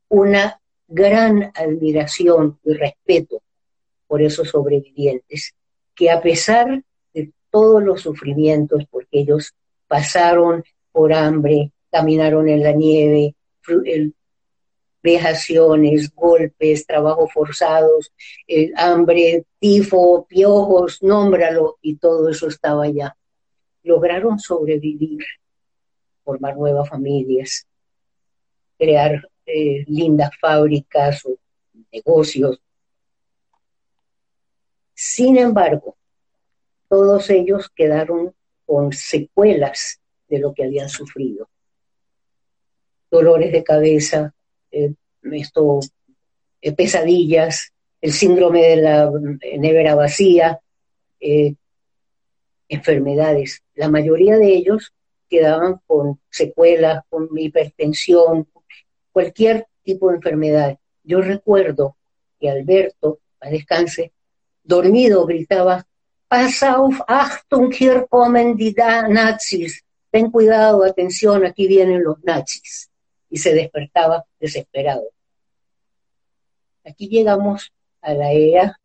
una 0.09 0.61
gran 0.87 1.51
admiración 1.55 2.59
y 2.63 2.73
respeto 2.73 3.41
por 4.07 4.21
esos 4.21 4.49
sobrevivientes 4.49 5.53
que 5.95 6.09
a 6.09 6.21
pesar 6.21 6.83
todos 7.49 7.83
los 7.83 8.01
sufrimientos, 8.01 8.85
porque 8.89 9.21
ellos 9.21 9.53
pasaron 9.87 10.63
por 10.91 11.13
hambre, 11.13 11.71
caminaron 11.91 12.49
en 12.49 12.63
la 12.63 12.71
nieve, 12.71 13.35
vejaciones, 15.03 16.13
golpes, 16.13 16.85
trabajos 16.85 17.31
forzados, 17.33 18.11
hambre, 18.75 19.45
tifo, 19.59 20.25
piojos, 20.27 21.01
nómbralo, 21.01 21.77
y 21.81 21.95
todo 21.95 22.29
eso 22.29 22.47
estaba 22.47 22.85
allá. 22.85 23.15
Lograron 23.83 24.39
sobrevivir, 24.39 25.23
formar 26.23 26.57
nuevas 26.57 26.89
familias, 26.89 27.65
crear 28.77 29.29
eh, 29.45 29.85
lindas 29.87 30.31
fábricas 30.41 31.25
o 31.25 31.37
negocios. 31.91 32.59
Sin 34.93 35.37
embargo, 35.37 35.95
todos 36.89 37.29
ellos 37.29 37.69
quedaron 37.73 38.33
con 38.65 38.91
secuelas 38.91 40.01
de 40.27 40.39
lo 40.39 40.53
que 40.53 40.65
habían 40.65 40.89
sufrido. 40.89 41.47
Dolores 43.09 43.51
de 43.51 43.63
cabeza, 43.63 44.33
eh, 44.71 44.93
esto, 45.31 45.79
eh, 46.61 46.73
pesadillas, 46.73 47.73
el 48.01 48.11
síndrome 48.11 48.61
de 48.61 48.75
la 48.77 49.11
nevera 49.57 49.95
vacía, 49.95 50.59
eh, 51.19 51.55
enfermedades. 52.69 53.63
La 53.75 53.89
mayoría 53.89 54.37
de 54.37 54.53
ellos 54.53 54.93
quedaban 55.29 55.81
con 55.85 56.19
secuelas, 56.29 57.03
con 57.09 57.29
hipertensión, 57.35 58.47
cualquier 59.11 59.67
tipo 59.83 60.09
de 60.09 60.17
enfermedad. 60.17 60.77
Yo 61.03 61.21
recuerdo 61.21 61.97
que 62.39 62.49
Alberto, 62.49 63.19
a 63.39 63.49
descanse, 63.49 64.11
dormido 64.63 65.25
gritaba, 65.25 65.85
Pass 66.27 66.61
auf, 66.61 66.99
Achtung, 67.07 67.71
hier 67.71 68.05
kommen 68.09 68.57
die 68.57 68.75
Nazis. 68.75 69.81
Ten 70.11 70.29
cuidado, 70.29 70.83
atención, 70.83 71.45
aquí 71.45 71.67
vienen 71.67 72.03
los 72.03 72.21
nazis. 72.23 72.86
Y 73.29 73.37
se 73.37 73.53
despertaba 73.53 74.25
desesperado. 74.39 75.03
Aquí 76.85 77.09
llegamos 77.09 77.71
a 78.01 78.13
la 78.13 78.31
era 78.31 78.79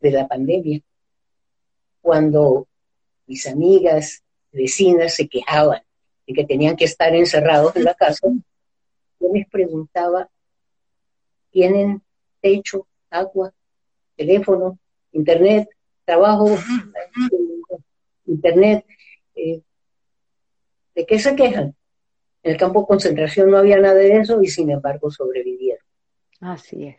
de 0.00 0.10
la 0.10 0.26
pandemia, 0.26 0.80
cuando 2.00 2.66
mis 3.26 3.46
amigas, 3.46 4.22
vecinas 4.52 5.14
se 5.14 5.28
quejaban 5.28 5.82
de 6.26 6.32
que 6.32 6.44
tenían 6.44 6.76
que 6.76 6.86
estar 6.86 7.14
encerrados 7.14 7.76
en 7.76 7.84
la 7.84 7.94
casa. 7.94 8.28
Yo 9.20 9.28
les 9.32 9.46
preguntaba, 9.48 10.30
¿tienen 11.50 12.02
techo, 12.40 12.86
agua, 13.10 13.52
teléfono, 14.16 14.78
internet? 15.12 15.68
trabajo, 16.06 16.56
internet. 18.24 18.86
Eh, 19.34 19.60
¿De 20.94 21.04
qué 21.04 21.18
se 21.18 21.36
quejan? 21.36 21.74
En 22.46 22.52
el 22.52 22.58
campo 22.58 22.82
de 22.82 22.86
concentración 22.86 23.50
no 23.50 23.58
había 23.58 23.76
nada 23.80 23.94
de 23.94 24.18
eso 24.18 24.40
y 24.40 24.46
sin 24.46 24.70
embargo 24.70 25.10
sobrevivieron. 25.10 25.84
Así 26.40 26.84
es. 26.84 26.96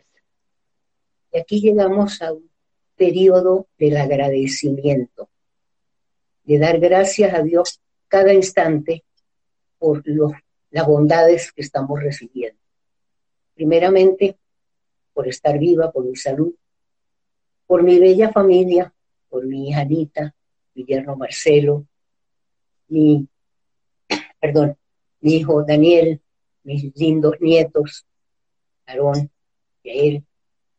Y 1.32 1.38
aquí 1.38 1.62
llegamos 1.62 2.20
a 2.20 2.34
un 2.34 2.50
periodo 2.96 3.66
del 3.78 3.96
agradecimiento, 3.96 5.30
de 6.44 6.58
dar 6.58 6.78
gracias 6.78 7.32
a 7.32 7.40
Dios 7.40 7.80
cada 8.08 8.34
instante 8.34 9.04
por 9.78 10.02
las 10.70 10.86
bondades 10.86 11.50
que 11.52 11.62
estamos 11.62 11.98
recibiendo. 11.98 12.60
Primeramente, 13.54 14.36
por 15.14 15.28
estar 15.28 15.58
viva, 15.58 15.90
por 15.90 16.04
mi 16.04 16.16
salud, 16.16 16.52
por 17.66 17.82
mi 17.82 17.98
bella 17.98 18.30
familia, 18.32 18.92
por 19.30 19.46
mi 19.46 19.70
hija 19.70 19.80
Anita, 19.80 20.34
mi 20.74 20.84
yerno 20.84 21.16
Marcelo, 21.16 21.86
mi, 22.88 23.26
perdón, 24.38 24.77
mi 25.20 25.36
hijo 25.36 25.64
Daniel, 25.64 26.20
mis 26.62 26.94
lindos 26.96 27.36
nietos, 27.40 28.06
Aarón, 28.86 29.30
Yael, 29.82 30.24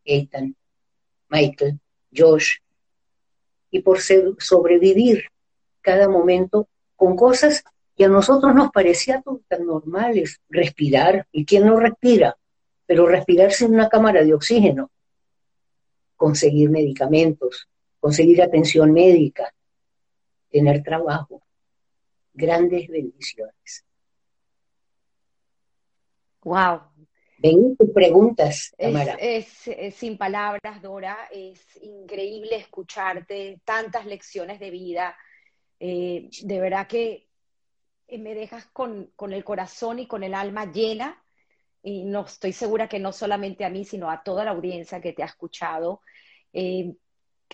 Eitan, 0.06 0.56
Michael, 1.30 1.80
Josh, 2.16 2.58
y 3.72 3.82
por 3.82 4.00
sobrevivir 4.02 5.26
cada 5.82 6.10
momento 6.10 6.68
con 6.96 7.16
cosas 7.16 7.64
que 7.96 8.06
a 8.06 8.10
nosotros 8.10 8.56
nos 8.56 8.72
parecían 8.72 9.24
tan 9.48 9.66
normales, 9.66 10.40
respirar, 10.50 11.28
¿y 11.32 11.46
quién 11.46 11.66
no 11.66 11.80
respira? 11.80 12.38
Pero 12.86 13.08
respirar 13.08 13.52
sin 13.52 13.74
una 13.74 13.90
cámara 13.90 14.24
de 14.24 14.34
oxígeno, 14.34 14.90
conseguir 16.16 16.70
medicamentos, 16.70 17.68
conseguir 18.00 18.42
atención 18.42 18.92
médica, 18.92 19.54
tener 20.50 20.82
trabajo. 20.84 21.42
Grandes 22.34 22.88
bendiciones. 22.88 23.84
Wow. 26.50 26.82
Ven 27.38 27.78
tus 27.78 27.92
preguntas, 27.92 28.74
Es, 29.20 29.68
es, 29.68 29.94
sin 29.94 30.18
palabras, 30.18 30.82
Dora. 30.82 31.30
Es 31.32 31.62
increíble 31.80 32.56
escucharte, 32.56 33.62
tantas 33.64 34.08
lecciones 34.08 34.60
de 34.60 34.72
vida. 34.72 35.16
Eh, 35.80 36.28
de 36.42 36.60
verdad 36.60 36.88
que 36.88 37.28
me 38.18 38.34
dejas 38.34 38.66
con, 38.74 39.12
con, 39.16 39.32
el 39.32 39.44
corazón 39.44 40.00
y 40.00 40.08
con 40.08 40.24
el 40.24 40.34
alma 40.34 40.72
llena. 40.72 41.24
Y 41.84 42.04
no 42.04 42.26
estoy 42.26 42.52
segura 42.52 42.90
que 42.90 42.98
no 42.98 43.14
solamente 43.14 43.64
a 43.64 43.70
mí, 43.70 43.86
sino 43.86 44.10
a 44.10 44.24
toda 44.24 44.44
la 44.44 44.52
audiencia 44.52 45.00
que 45.00 45.14
te 45.14 45.22
ha 45.22 45.28
escuchado. 45.28 46.02
Eh, 46.52 46.96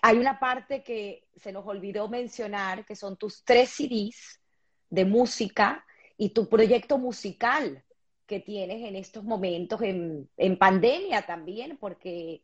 hay 0.01 0.17
una 0.17 0.39
parte 0.39 0.83
que 0.83 1.27
se 1.35 1.51
nos 1.51 1.67
olvidó 1.67 2.07
mencionar, 2.07 2.85
que 2.85 2.95
son 2.95 3.17
tus 3.17 3.43
tres 3.43 3.71
CDs 3.71 4.39
de 4.89 5.03
música 5.03 5.85
y 6.17 6.29
tu 6.29 6.47
proyecto 6.47 6.97
musical 6.97 7.83
que 8.25 8.39
tienes 8.39 8.83
en 8.83 8.95
estos 8.95 9.23
momentos 9.23 9.81
en, 9.81 10.57
pandemia 10.57 11.25
también, 11.25 11.77
porque 11.77 12.41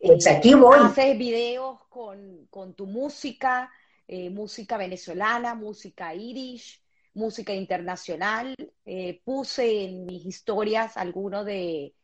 eh, 0.00 0.18
aquí 0.30 0.54
voy. 0.54 0.78
haces 0.80 1.18
videos 1.18 1.78
con, 1.88 2.48
tu 2.74 2.86
música, 2.86 3.70
eh, 4.06 4.30
música 4.30 4.76
venezolana, 4.76 5.54
música 5.54 6.14
irish, 6.14 6.82
música 7.14 7.54
internacional. 7.54 8.54
Eh, 8.84 9.20
puse 9.24 9.84
en 9.84 10.06
mis 10.06 10.26
historias 10.26 10.96
algunos 10.96 11.44
de, 11.46 11.94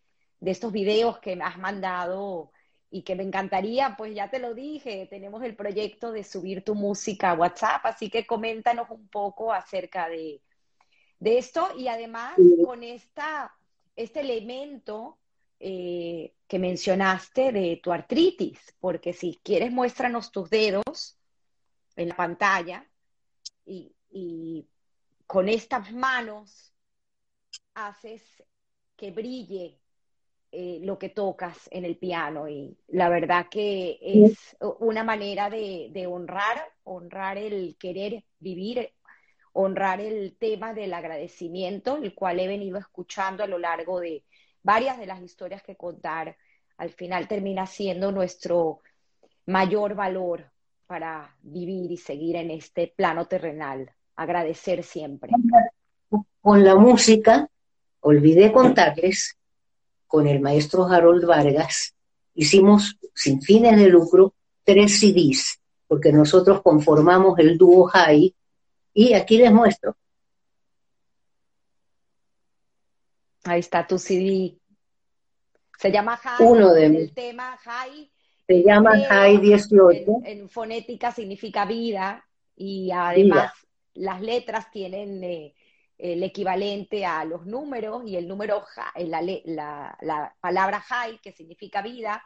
de 0.41 0.51
estos 0.51 0.73
videos 0.73 1.19
que 1.19 1.37
me 1.37 1.45
has 1.45 1.59
mandado 1.59 2.53
y 2.91 3.03
que 3.03 3.17
me 3.17 3.25
encantaría, 3.25 3.97
pues 3.99 4.15
ya 4.15 4.31
te 4.31 4.39
lo 4.39 4.55
dije, 4.55 5.09
tenemos 5.11 5.43
el 5.43 5.57
proyecto 5.57 6.13
de 6.13 6.23
subir 6.23 6.63
tu 6.63 6.77
música 6.77 7.31
a 7.31 7.35
WhatsApp, 7.35 7.85
así 7.87 8.09
que 8.09 8.25
coméntanos 8.25 8.89
un 8.89 9.09
poco 9.09 9.53
acerca 9.53 10.09
de, 10.09 10.41
de 11.25 11.39
esto 11.39 11.69
y 11.77 11.89
además 11.89 12.35
con 12.65 12.83
esta, 12.83 13.57
este 13.97 14.21
elemento 14.21 15.19
eh, 15.59 16.35
que 16.47 16.59
mencionaste 16.59 17.51
de 17.51 17.81
tu 17.83 17.93
artritis, 17.93 18.59
porque 18.79 19.15
si 19.15 19.41
quieres 19.43 19.73
muéstranos 19.73 20.31
tus 20.31 20.51
dedos 20.51 21.19
en 21.97 22.09
la 22.11 22.17
pantalla 22.17 22.87
y, 23.65 23.95
y 24.11 24.69
con 25.27 25.49
estas 25.49 25.91
manos 25.93 26.75
haces 27.73 28.23
que 28.95 29.11
brille 29.11 29.81
eh, 30.57 30.79
lo 30.85 31.01
que 31.01 31.09
tocas 31.09 31.69
en 31.73 31.85
el 31.85 31.97
piano. 31.97 32.49
Y 32.49 32.79
la 32.87 33.09
verdad 33.09 33.47
que 33.51 33.99
es 34.01 34.57
una 34.61 35.03
manera 35.03 35.51
de, 35.51 36.07
honrar, 36.07 36.63
honrar 36.85 37.39
el 37.39 37.77
querer 37.77 38.23
vivir, 38.39 38.93
honrar 39.55 40.01
el 40.01 40.37
tema 40.37 40.75
del 40.75 40.93
agradecimiento, 40.93 41.97
el 41.97 42.15
cual 42.15 42.41
he 42.41 42.47
venido 42.47 42.79
escuchando 42.79 43.43
a 43.43 43.47
lo 43.47 43.59
largo 43.59 44.01
de 44.01 44.25
varias 44.63 44.99
de 44.99 45.07
las 45.07 45.23
historias 45.23 45.63
que 45.63 45.77
contar. 45.77 46.37
Al 46.77 46.91
final 46.91 47.29
termina 47.29 47.67
siendo 47.67 48.11
nuestro 48.11 48.81
mayor 49.47 49.95
valor 49.95 50.51
para 50.87 51.37
vivir 51.41 51.91
y 51.91 51.97
seguir 51.97 52.37
en 52.37 52.51
este 52.51 52.93
plano 52.97 53.27
terrenal. 53.27 53.91
Agradecer 54.17 54.83
siempre. 54.83 55.31
Con 56.41 56.65
la 56.65 56.75
música, 56.75 57.49
olvidé 58.01 58.53
contarles 58.53 59.37
con 60.07 60.27
el 60.27 60.41
maestro 60.41 60.85
Harold 60.87 61.27
Vargas, 61.27 61.95
hicimos 62.35 62.97
sin 63.15 63.41
fines 63.41 63.77
de 63.77 63.89
lucro 63.89 64.35
tres 64.65 65.01
CDs, 65.01 65.61
porque 65.87 66.13
nosotros 66.13 66.63
conformamos 66.63 67.39
el 67.39 67.57
dúo 67.57 67.87
High, 67.87 68.35
y 68.95 69.13
aquí 69.13 69.39
les 69.39 69.53
muestro. 69.53 69.97
Ahí 73.43 73.61
está 73.61 73.87
tu 73.87 73.99
CD. 73.99 74.57
Se 75.79 75.91
llama 75.91 76.17
High. 76.17 76.47
Uno 76.47 76.73
de 76.73 76.87
el 76.87 77.13
tema 77.13 77.59
High. 77.59 78.11
Se 78.47 78.63
llama 78.63 78.93
High 78.97 79.39
18. 79.39 80.21
En, 80.25 80.49
fonética 80.49 81.11
significa 81.11 81.67
vida 81.67 82.25
y 82.57 82.91
además 82.93 83.53
las 83.95 84.21
letras 84.21 84.71
tienen 84.71 85.23
eh, 85.25 85.55
el 85.99 86.23
equivalente 86.23 87.05
a 87.05 87.25
los 87.25 87.47
números 87.47 88.03
y 88.07 88.17
el 88.17 88.29
número, 88.29 88.65
eh, 88.95 89.07
la, 89.07 89.21
la, 89.23 89.99
la 90.01 90.37
palabra 90.41 90.81
high, 90.81 91.19
que 91.21 91.33
significa 91.33 91.83
vida, 91.83 92.23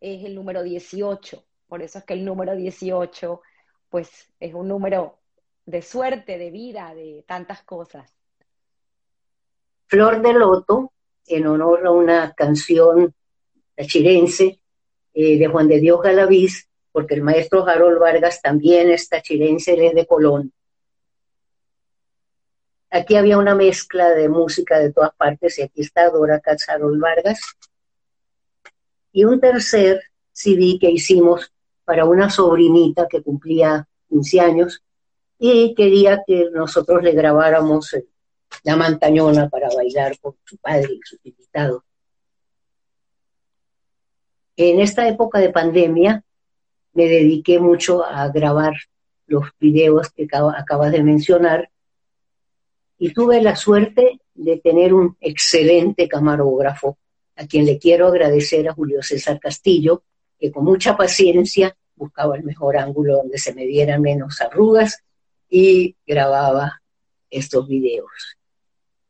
es 0.00 0.24
el 0.24 0.34
número 0.34 0.62
18. 0.62 1.44
Por 1.66 1.82
eso 1.82 1.98
es 1.98 2.04
que 2.04 2.14
el 2.14 2.24
número 2.24 2.54
18, 2.54 3.40
pues, 3.88 4.32
es 4.38 4.54
un 4.54 4.68
número 4.68 5.21
de 5.66 5.82
suerte, 5.82 6.38
de 6.38 6.50
vida, 6.50 6.94
de 6.94 7.24
tantas 7.26 7.62
cosas. 7.62 8.12
Flor 9.86 10.22
de 10.22 10.32
Loto, 10.32 10.92
en 11.26 11.46
honor 11.46 11.86
a 11.86 11.90
una 11.90 12.32
canción 12.32 13.14
chirense 13.86 14.60
eh, 15.14 15.38
de 15.38 15.46
Juan 15.48 15.68
de 15.68 15.80
Dios 15.80 16.00
Galaviz, 16.00 16.68
porque 16.90 17.14
el 17.14 17.22
maestro 17.22 17.66
Harold 17.66 17.98
Vargas 17.98 18.40
también 18.40 18.90
es 18.90 19.08
tachirense, 19.08 19.74
él 19.74 19.82
es 19.82 19.94
de 19.94 20.06
Colón. 20.06 20.52
Aquí 22.90 23.16
había 23.16 23.38
una 23.38 23.54
mezcla 23.54 24.10
de 24.10 24.28
música 24.28 24.78
de 24.78 24.92
todas 24.92 25.14
partes 25.14 25.58
y 25.58 25.62
aquí 25.62 25.80
está 25.80 26.10
Dora 26.10 26.40
Cazarol 26.40 27.00
Vargas. 27.00 27.40
Y 29.12 29.24
un 29.24 29.40
tercer 29.40 30.02
CD 30.30 30.78
que 30.78 30.90
hicimos 30.90 31.52
para 31.84 32.04
una 32.04 32.28
sobrinita 32.28 33.08
que 33.08 33.22
cumplía 33.22 33.88
15 34.08 34.40
años 34.40 34.82
y 35.44 35.74
quería 35.74 36.22
que 36.24 36.50
nosotros 36.52 37.02
le 37.02 37.10
grabáramos 37.10 37.96
la 38.62 38.76
mantañona 38.76 39.48
para 39.48 39.68
bailar 39.74 40.16
con 40.20 40.36
su 40.44 40.56
padre 40.58 40.92
y 40.92 41.00
sus 41.02 41.18
invitados. 41.24 41.82
En 44.56 44.78
esta 44.78 45.08
época 45.08 45.40
de 45.40 45.50
pandemia 45.50 46.22
me 46.92 47.08
dediqué 47.08 47.58
mucho 47.58 48.04
a 48.04 48.28
grabar 48.28 48.74
los 49.26 49.46
videos 49.58 50.10
que 50.10 50.28
acabas 50.30 50.92
de 50.92 51.02
mencionar 51.02 51.68
y 52.96 53.12
tuve 53.12 53.42
la 53.42 53.56
suerte 53.56 54.20
de 54.34 54.58
tener 54.58 54.94
un 54.94 55.16
excelente 55.20 56.06
camarógrafo, 56.06 56.98
a 57.34 57.48
quien 57.48 57.66
le 57.66 57.80
quiero 57.80 58.06
agradecer 58.06 58.68
a 58.68 58.74
Julio 58.74 59.02
César 59.02 59.40
Castillo, 59.40 60.04
que 60.38 60.52
con 60.52 60.64
mucha 60.64 60.96
paciencia 60.96 61.76
buscaba 61.96 62.36
el 62.36 62.44
mejor 62.44 62.76
ángulo 62.76 63.16
donde 63.16 63.38
se 63.38 63.52
me 63.52 63.66
dieran 63.66 64.02
menos 64.02 64.40
arrugas 64.40 65.02
y 65.54 65.96
grababa 66.06 66.80
estos 67.28 67.68
videos. 67.68 68.38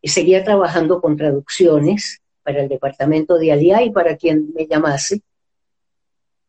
Y 0.01 0.09
seguía 0.09 0.43
trabajando 0.43 1.01
con 1.01 1.17
traducciones 1.17 2.21
para 2.43 2.63
el 2.63 2.69
departamento 2.69 3.39
de 3.39 3.53
Aliá 3.53 3.85
y 3.85 3.91
para 3.91 4.17
quien 4.17 4.53
me 4.53 4.67
llamase, 4.67 5.23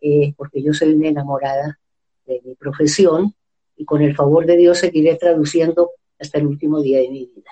eh, 0.02 0.34
porque 0.36 0.64
yo 0.64 0.74
soy 0.74 0.96
una 0.96 1.10
enamorada 1.10 1.80
de 2.26 2.42
mi 2.44 2.56
profesión 2.56 3.36
y 3.78 3.86
con 3.86 4.02
el 4.02 4.16
favor 4.16 4.48
de 4.48 4.58
Dios 4.58 4.80
seguiré 4.80 5.16
traduciendo 5.16 5.92
hasta 6.20 6.40
el 6.40 6.48
último 6.48 6.82
día 6.82 6.98
de 6.98 7.10
mi 7.10 7.28
vida. 7.28 7.52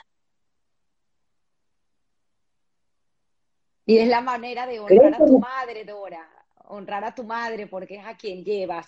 Y 3.85 3.99
es 3.99 4.07
la 4.07 4.21
manera 4.21 4.65
de 4.65 4.79
honrar 4.79 5.13
a 5.13 5.17
tu 5.17 5.37
madre, 5.37 5.85
Dora, 5.85 6.27
honrar 6.69 7.03
a 7.03 7.13
tu 7.13 7.23
madre 7.23 7.67
porque 7.67 7.97
es 7.97 8.05
a 8.05 8.17
quien 8.17 8.43
llevas. 8.43 8.87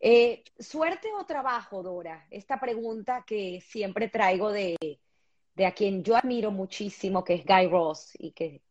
Eh, 0.00 0.44
¿Suerte 0.58 1.08
o 1.12 1.24
trabajo, 1.24 1.82
Dora? 1.82 2.26
Esta 2.30 2.60
pregunta 2.60 3.24
que 3.26 3.60
siempre 3.60 4.08
traigo 4.08 4.50
de, 4.52 4.76
de 5.54 5.66
a 5.66 5.72
quien 5.72 6.02
yo 6.02 6.16
admiro 6.16 6.50
muchísimo, 6.50 7.24
que 7.24 7.34
es 7.34 7.44
Guy 7.44 7.68
Ross, 7.68 8.12
y 8.18 8.32
que 8.32 8.62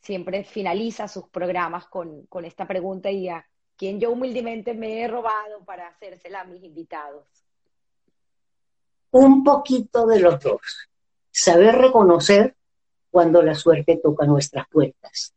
siempre 0.00 0.44
finaliza 0.44 1.08
sus 1.08 1.28
programas 1.28 1.86
con, 1.86 2.26
con 2.26 2.44
esta 2.44 2.66
pregunta 2.66 3.10
y 3.10 3.28
a 3.28 3.46
quien 3.76 4.00
yo 4.00 4.10
humildemente 4.12 4.74
me 4.74 5.02
he 5.02 5.08
robado 5.08 5.64
para 5.64 5.88
hacérsela 5.88 6.40
a 6.40 6.44
mis 6.44 6.62
invitados 6.62 7.26
un 9.12 9.44
poquito 9.44 10.06
de 10.06 10.18
los 10.20 10.42
dos. 10.42 10.60
Saber 11.30 11.76
reconocer 11.76 12.56
cuando 13.10 13.42
la 13.42 13.54
suerte 13.54 14.00
toca 14.02 14.26
nuestras 14.26 14.66
puertas 14.68 15.34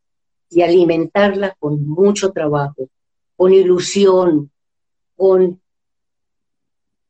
y 0.50 0.62
alimentarla 0.62 1.56
con 1.60 1.86
mucho 1.88 2.32
trabajo, 2.32 2.90
con 3.36 3.54
ilusión, 3.54 4.52
con 5.16 5.62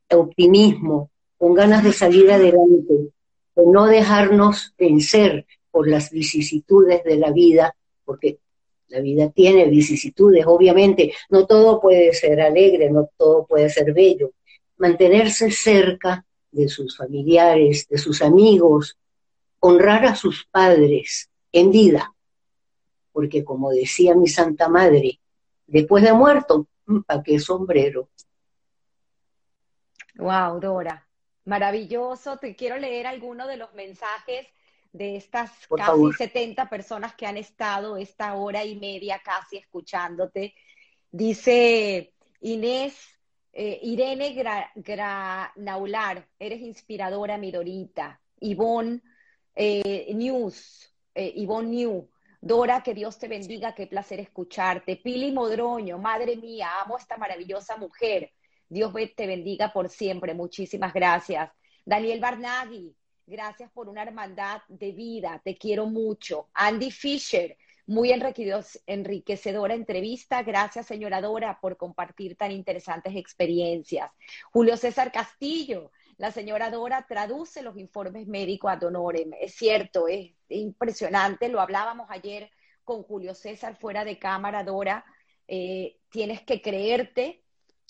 optimismo, 0.10 1.10
con 1.38 1.54
ganas 1.54 1.84
de 1.84 1.92
salir 1.92 2.32
adelante, 2.32 3.12
con 3.54 3.72
no 3.72 3.86
dejarnos 3.86 4.74
vencer 4.78 5.46
por 5.72 5.88
las 5.88 6.12
vicisitudes 6.12 7.04
de 7.04 7.18
la 7.18 7.32
vida, 7.32 7.76
porque 8.04 8.40
la 8.88 9.00
vida 9.00 9.30
tiene 9.30 9.66
vicisitudes, 9.66 10.46
obviamente, 10.46 11.14
no 11.30 11.46
todo 11.46 11.82
puede 11.82 12.14
ser 12.14 12.40
alegre, 12.40 12.90
no 12.90 13.10
todo 13.18 13.46
puede 13.46 13.70
ser 13.70 13.94
bello. 13.94 14.32
Mantenerse 14.78 15.52
cerca 15.52 16.26
de 16.52 16.70
sus 16.70 16.96
familiares, 16.96 17.88
de 17.90 17.98
sus 17.98 18.22
amigos, 18.22 18.98
honrar 19.60 20.06
a 20.06 20.16
sus 20.16 20.46
padres 20.46 21.30
en 21.52 21.72
vida, 21.72 22.14
porque 23.12 23.44
como 23.44 23.72
decía 23.72 24.14
mi 24.14 24.28
Santa 24.28 24.70
Madre, 24.70 25.20
después 25.68 26.04
de 26.04 26.14
muerto, 26.14 26.68
¿para 27.06 27.24
qué 27.24 27.40
sombrero? 27.40 28.10
Wow, 30.16 30.60
Dora, 30.60 31.08
maravilloso. 31.46 32.38
Te 32.38 32.56
quiero 32.56 32.78
leer 32.78 33.08
algunos 33.08 33.48
de 33.48 33.58
los 33.58 33.74
mensajes 33.74 34.48
de 34.92 35.18
estas 35.18 35.52
casi 35.76 36.14
70 36.18 36.70
personas 36.70 37.16
que 37.16 37.26
han 37.26 37.38
estado 37.38 37.98
esta 37.98 38.34
hora 38.36 38.64
y 38.64 38.80
media 38.80 39.22
casi 39.24 39.58
escuchándote. 39.58 40.56
Dice 41.12 42.14
Inés, 42.42 42.98
eh, 43.52 43.80
Irene 43.84 44.34
Granaular, 44.76 46.28
eres 46.40 46.62
inspiradora, 46.62 47.38
mi 47.38 47.52
Dorita. 47.52 48.22
Ivonne 48.40 49.02
eh, 49.56 50.14
News, 50.14 50.94
eh, 51.14 51.32
Ivonne 51.36 51.70
New, 51.70 52.10
Dora, 52.46 52.84
que 52.84 52.94
Dios 52.94 53.18
te 53.18 53.28
bendiga, 53.28 53.74
qué 53.74 53.88
placer 53.88 54.20
escucharte. 54.20 54.98
Pili 54.98 55.32
Modroño, 55.32 55.98
madre 55.98 56.38
mía, 56.38 56.70
amo 56.80 56.96
a 56.96 57.00
esta 57.00 57.18
maravillosa 57.18 57.76
mujer. 57.76 58.34
Dios 58.70 58.94
te 59.16 59.26
bendiga 59.26 59.74
por 59.74 59.90
siempre, 59.90 60.36
muchísimas 60.36 60.94
gracias. 60.94 61.50
Daniel 61.84 62.20
Barnaghi, 62.20 62.96
gracias 63.26 63.72
por 63.72 63.90
una 63.90 64.04
hermandad 64.04 64.62
de 64.68 64.92
vida, 64.92 65.42
te 65.44 65.58
quiero 65.58 65.88
mucho. 65.88 66.50
Andy 66.54 66.92
Fisher, 66.92 67.58
muy 67.88 68.12
enriquecedora 68.12 69.74
entrevista. 69.74 70.44
Gracias, 70.44 70.86
señora 70.86 71.22
Dora, 71.22 71.60
por 71.60 71.78
compartir 71.78 72.36
tan 72.36 72.52
interesantes 72.52 73.16
experiencias. 73.16 74.12
Julio 74.52 74.78
César 74.78 75.12
Castillo, 75.12 75.92
la 76.18 76.32
señora 76.32 76.70
Dora 76.70 77.06
traduce 77.08 77.62
los 77.62 77.78
informes 77.78 78.28
médicos 78.28 78.72
a 78.72 78.86
honorem. 78.86 79.32
Es 79.40 79.56
cierto, 79.56 80.08
es 80.08 80.32
impresionante. 80.50 81.50
Lo 81.50 81.60
hablábamos 81.60 82.08
ayer 82.10 82.50
con 82.84 83.04
Julio 83.04 83.36
César 83.36 83.76
fuera 83.76 84.06
de 84.06 84.18
cámara, 84.18 84.64
Dora. 84.64 85.04
Eh, 85.48 86.00
tienes 86.10 86.42
que 86.44 86.62
creerte 86.62 87.44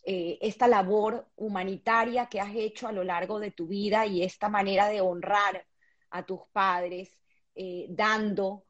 eh, 0.04 0.40
esta 0.42 0.68
labor 0.68 1.28
humanitaria 1.36 2.28
que 2.28 2.40
has 2.40 2.56
hecho 2.56 2.88
a 2.88 2.92
lo 2.92 3.04
largo 3.04 3.40
de 3.40 3.52
tu 3.52 3.68
vida 3.68 4.06
y 4.08 4.24
esta 4.24 4.50
manera 4.50 4.88
de 4.88 5.02
honrar 5.02 5.66
a 6.10 6.26
tus 6.26 6.42
padres, 6.52 7.12
eh, 7.54 7.86
dando 7.90 8.66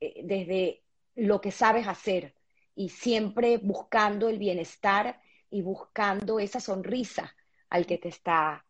desde 0.00 0.82
lo 1.14 1.42
que 1.42 1.50
sabes 1.50 1.86
hacer 1.86 2.34
y 2.74 2.88
siempre 2.88 3.58
buscando 3.58 4.30
el 4.30 4.38
bienestar 4.38 5.20
y 5.50 5.60
buscando 5.60 6.40
esa 6.40 6.58
sonrisa 6.58 7.36
al 7.68 7.84
que 7.84 7.98
te 7.98 8.08
está 8.08 8.64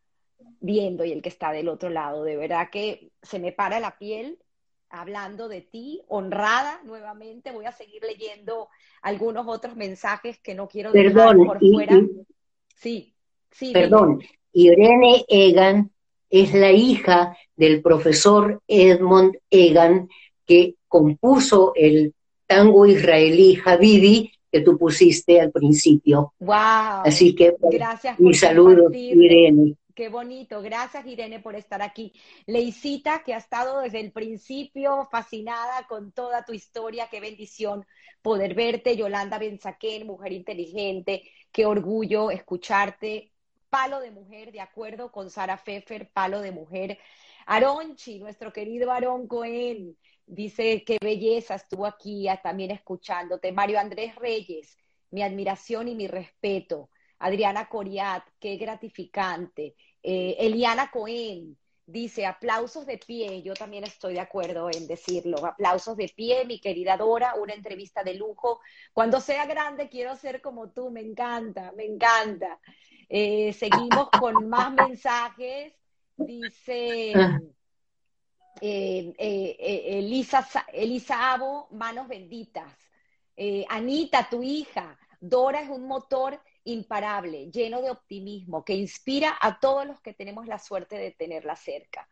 viendo 0.61 1.05
y 1.05 1.13
el 1.13 1.23
que 1.23 1.29
está 1.29 1.53
del 1.53 1.69
otro 1.69 1.91
lado. 1.91 2.25
De 2.25 2.37
verdad 2.37 2.69
que 2.71 3.11
se 3.23 3.39
me 3.39 3.53
para 3.53 3.81
la 3.81 3.99
piel 3.99 4.39
hablando 4.91 5.49
de 5.49 5.61
ti, 5.61 6.03
honrada 6.09 6.81
nuevamente. 6.85 7.53
Voy 7.53 7.65
a 7.65 7.73
seguir 7.73 8.03
leyendo 8.03 8.69
algunos 9.03 9.47
otros 9.47 9.77
mensajes 9.77 10.39
que 10.41 10.55
no 10.55 10.69
quiero 10.69 10.93
dejar 10.93 11.37
por 11.37 11.59
fuera. 11.59 12.01
sí, 12.75 13.15
sí. 13.51 13.73
Perdón, 13.73 14.21
Irene 14.53 15.25
Egan 15.29 15.91
es 16.29 16.55
la 16.55 16.73
hija 16.73 17.37
del 17.57 17.83
profesor 17.83 18.61
Edmond 18.67 19.37
Egan, 19.51 20.09
que 20.47 20.75
compuso 20.89 21.73
el 21.75 22.15
tango 22.47 22.87
israelí 22.87 23.59
Habibi 23.65 24.33
que 24.51 24.61
tú 24.61 24.77
pusiste 24.77 25.41
al 25.41 25.53
principio. 25.53 26.35
Wow. 26.41 27.05
Así 27.05 27.35
que 27.35 27.55
gracias 27.61 28.19
mi 28.19 28.35
saludo, 28.35 28.91
Irene. 28.93 29.77
Qué 30.01 30.09
bonito. 30.09 30.63
Gracias, 30.63 31.05
Irene, 31.05 31.41
por 31.41 31.57
estar 31.57 31.83
aquí. 31.83 32.15
Leisita, 32.47 33.23
que 33.23 33.35
ha 33.35 33.37
estado 33.37 33.83
desde 33.83 34.01
el 34.01 34.13
principio 34.13 35.07
fascinada 35.11 35.87
con 35.87 36.11
toda 36.13 36.43
tu 36.43 36.55
historia. 36.55 37.09
Qué 37.11 37.21
bendición 37.21 37.85
poder 38.23 38.55
verte. 38.55 38.97
Yolanda 38.97 39.37
Benzaquén, 39.39 40.07
mujer 40.07 40.33
inteligente. 40.33 41.31
Qué 41.53 41.67
orgullo 41.67 42.31
escucharte. 42.31 43.35
Palo 43.69 44.01
de 44.01 44.11
mujer, 44.11 44.53
de 44.53 44.63
acuerdo 44.63 45.13
con 45.13 45.29
Sara 45.29 45.59
Pfeffer, 45.59 46.11
palo 46.11 46.41
de 46.41 46.53
mujer. 46.53 46.99
Aronchi, 47.45 48.21
nuestro 48.21 48.55
querido 48.55 48.91
Aarón 48.93 49.29
Cohen, 49.29 49.99
Dice, 50.25 50.83
qué 50.87 50.97
belleza, 50.99 51.57
estuvo 51.57 51.85
aquí 51.85 52.27
también 52.43 52.71
escuchándote. 52.71 53.53
Mario 53.53 53.79
Andrés 53.79 54.15
Reyes, 54.15 54.79
mi 55.11 55.23
admiración 55.23 55.89
y 55.89 55.95
mi 55.95 56.09
respeto. 56.09 56.89
Adriana 57.21 57.69
Coriat, 57.69 58.25
qué 58.41 58.57
gratificante. 58.57 59.75
Eh, 60.03 60.37
Eliana 60.39 60.91
Cohen 60.91 61.57
dice, 61.91 62.25
aplausos 62.25 62.87
de 62.87 62.99
pie, 62.99 63.43
yo 63.43 63.55
también 63.55 63.85
estoy 63.85 64.15
de 64.15 64.21
acuerdo 64.21 64.71
en 64.71 64.87
decirlo, 64.87 65.45
aplausos 65.45 65.97
de 65.97 66.11
pie, 66.15 66.45
mi 66.45 66.61
querida 66.61 66.97
Dora, 66.97 67.35
una 67.35 67.53
entrevista 67.53 68.03
de 68.05 68.15
lujo. 68.15 68.61
Cuando 68.93 69.21
sea 69.21 69.47
grande 69.47 69.89
quiero 69.89 70.17
ser 70.17 70.41
como 70.41 70.71
tú, 70.71 70.91
me 70.91 71.01
encanta, 71.01 71.73
me 71.73 71.85
encanta. 71.85 72.61
Eh, 73.09 73.53
seguimos 73.53 74.09
con 74.11 74.49
más 74.49 74.73
mensajes. 74.89 75.75
Dice... 76.17 77.13
Eh, 78.63 79.15
eh, 79.17 79.99
Elisa, 79.99 80.47
Elisa 80.71 81.33
Abo, 81.33 81.69
manos 81.71 82.09
benditas. 82.09 82.77
Anita, 83.71 84.29
tu 84.29 84.43
hija. 84.43 84.99
Dora 85.19 85.63
es 85.63 85.71
un 85.71 85.87
motor 85.87 86.39
imparable, 86.65 87.51
lleno 87.51 87.83
de 87.83 87.91
optimismo, 87.91 88.65
que 88.65 88.75
inspira 88.75 89.37
a 89.41 89.59
todos 89.61 89.87
los 89.87 90.01
que 90.01 90.15
tenemos 90.15 90.47
la 90.47 90.59
suerte 90.59 90.97
de 90.97 91.11
tenerla 91.13 91.57
cerca. 91.57 92.09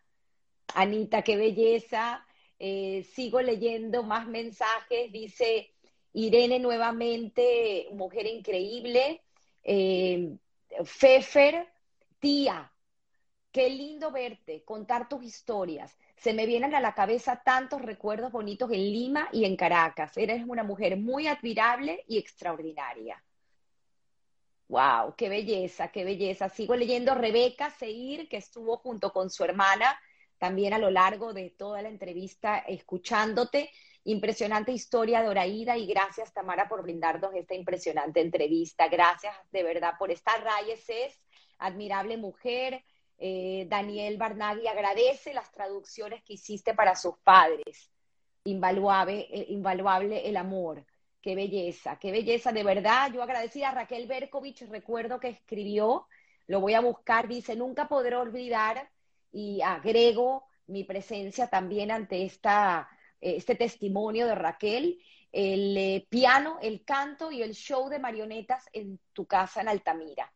Anita, 0.75 1.23
qué 1.23 1.37
belleza. 1.37 2.25
sigo 2.59 3.41
leyendo 3.41 4.03
más 4.03 4.27
mensajes. 4.27 5.13
Dice 5.13 5.73
Irene 6.13 6.59
nuevamente, 6.59 7.89
mujer 7.93 8.27
increíble. 8.27 9.23
Fefer, 10.85 11.69
tía, 12.19 12.73
qué 13.53 13.71
lindo 13.71 14.11
verte, 14.11 14.63
contar 14.65 15.09
tus 15.09 15.25
historias. 15.25 15.97
Se 16.17 16.33
me 16.33 16.47
vienen 16.47 16.75
a 16.75 16.81
la 16.81 16.95
cabeza 16.95 17.43
tantos 17.45 17.83
recuerdos 17.83 18.33
bonitos 18.33 18.71
en 18.73 18.93
Lima 18.93 19.29
y 19.33 19.45
en 19.45 19.57
Caracas. 19.57 20.17
Eres 20.17 20.45
una 20.47 20.65
mujer 20.65 20.97
muy 20.97 21.27
admirable 21.27 22.05
y 22.09 22.19
extraordinaria. 22.19 23.23
Wow, 24.69 25.15
qué 25.17 25.29
belleza, 25.29 25.89
qué 25.89 26.05
belleza. 26.05 26.49
Sigo 26.49 26.77
leyendo 26.77 27.15
Rebeca 27.15 27.71
Seir, 27.71 28.29
que 28.29 28.37
estuvo 28.37 28.77
junto 28.77 29.13
con 29.13 29.31
su 29.31 29.43
hermana 29.45 29.99
también 30.39 30.73
a 30.73 30.79
lo 30.79 30.91
largo 30.91 31.33
de 31.33 31.51
toda 31.51 31.83
la 31.83 31.89
entrevista 31.89 32.59
escuchándote. 32.59 33.71
Impresionante 34.05 34.73
historia 34.73 35.21
de 35.21 35.29
Oraída 35.29 35.77
y 35.77 35.87
gracias 35.87 36.33
Tamara 36.33 36.69
por 36.69 36.83
brindarnos 36.83 37.35
esta 37.35 37.55
impresionante 37.55 38.21
entrevista. 38.21 38.89
Gracias 38.89 39.35
de 39.51 39.63
verdad 39.63 39.95
por 39.99 40.11
estar. 40.11 40.43
Rayes 40.43 40.85
es 40.89 41.21
admirable 41.59 42.17
mujer, 42.17 42.85
eh, 43.19 43.67
Daniel 43.69 44.17
Barnaghi 44.17 44.69
agradece 44.69 45.35
las 45.35 45.51
traducciones 45.51 46.23
que 46.23 46.35
hiciste 46.35 46.73
para 46.73 46.95
sus 46.95 47.19
padres. 47.19 47.91
Invaluable, 48.45 49.29
eh, 49.31 49.47
invaluable 49.49 50.29
el 50.29 50.37
amor. 50.37 50.87
Qué 51.21 51.35
belleza, 51.35 51.99
qué 51.99 52.13
belleza, 52.13 52.53
de 52.53 52.63
verdad. 52.63 53.13
Yo 53.13 53.23
agradecí 53.23 53.63
a 53.63 53.73
Raquel 53.73 54.07
Berkovich, 54.07 54.63
recuerdo 54.69 55.19
que 55.19 55.29
escribió, 55.29 56.07
lo 56.47 56.61
voy 56.61 56.75
a 56.75 56.81
buscar, 56.81 57.27
dice, 57.27 57.57
nunca 57.57 57.89
podré 57.89 58.17
olvidar 58.17 58.89
y 59.33 59.61
agrego 59.63 60.45
mi 60.69 60.85
presencia 60.85 61.49
también 61.49 61.91
ante 61.91 62.25
esta, 62.25 62.89
eh, 63.21 63.37
este 63.37 63.57
testimonio 63.57 64.27
de 64.27 64.35
Raquel, 64.35 65.03
el 65.33 66.07
piano, 66.09 66.59
el 66.63 66.85
canto 66.85 67.31
y 67.33 67.43
el 67.43 67.53
show 67.53 67.89
de 67.89 67.99
marionetas 67.99 68.69
en 68.73 68.99
tu 69.13 69.27
casa 69.27 69.61
en 69.61 69.69
Altamira. 69.69 70.33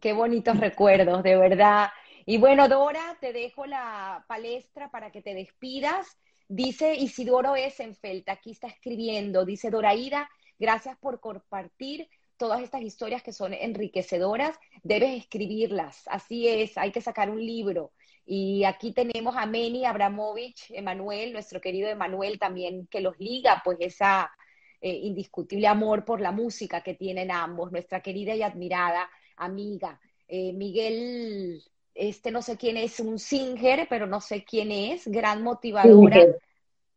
Qué 0.00 0.12
bonitos 0.12 0.58
recuerdos, 0.58 1.22
de 1.22 1.36
verdad. 1.36 1.90
Y 2.24 2.38
bueno, 2.38 2.68
Dora, 2.68 3.16
te 3.20 3.32
dejo 3.32 3.66
la 3.66 4.24
palestra 4.26 4.90
para 4.90 5.10
que 5.10 5.22
te 5.22 5.34
despidas. 5.34 6.18
Dice 6.48 6.94
Isidoro 6.94 7.56
Essenfeld, 7.56 8.28
aquí 8.28 8.52
está 8.52 8.66
escribiendo, 8.66 9.44
dice 9.44 9.70
Doraida, 9.70 10.28
gracias 10.58 10.96
por 10.98 11.20
compartir 11.20 12.08
todas 12.36 12.62
estas 12.62 12.82
historias 12.82 13.22
que 13.22 13.32
son 13.32 13.54
enriquecedoras, 13.54 14.58
debes 14.82 15.16
escribirlas, 15.16 16.02
así 16.06 16.48
es, 16.48 16.76
hay 16.76 16.90
que 16.90 17.00
sacar 17.00 17.30
un 17.30 17.44
libro. 17.44 17.92
Y 18.24 18.64
aquí 18.64 18.92
tenemos 18.92 19.36
a 19.36 19.46
Meni 19.46 19.84
Abramovich, 19.84 20.70
Emanuel, 20.70 21.32
nuestro 21.32 21.60
querido 21.60 21.88
Emanuel 21.88 22.38
también, 22.38 22.86
que 22.86 23.00
los 23.00 23.18
liga, 23.18 23.62
pues 23.64 23.78
esa 23.80 24.30
eh, 24.80 24.92
indiscutible 25.02 25.66
amor 25.68 26.04
por 26.04 26.20
la 26.20 26.32
música 26.32 26.82
que 26.82 26.94
tienen 26.94 27.30
ambos, 27.30 27.72
nuestra 27.72 28.00
querida 28.00 28.34
y 28.34 28.42
admirada 28.42 29.08
amiga. 29.36 30.00
Eh, 30.28 30.52
Miguel, 30.52 31.62
este 31.94 32.30
no 32.30 32.42
sé 32.42 32.56
quién 32.56 32.76
es, 32.76 33.00
un 33.00 33.18
Singer, 33.18 33.86
pero 33.88 34.06
no 34.06 34.20
sé 34.20 34.44
quién 34.44 34.70
es, 34.70 35.06
gran 35.06 35.42
motivadora. 35.42 36.26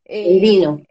Eh, 0.05 0.85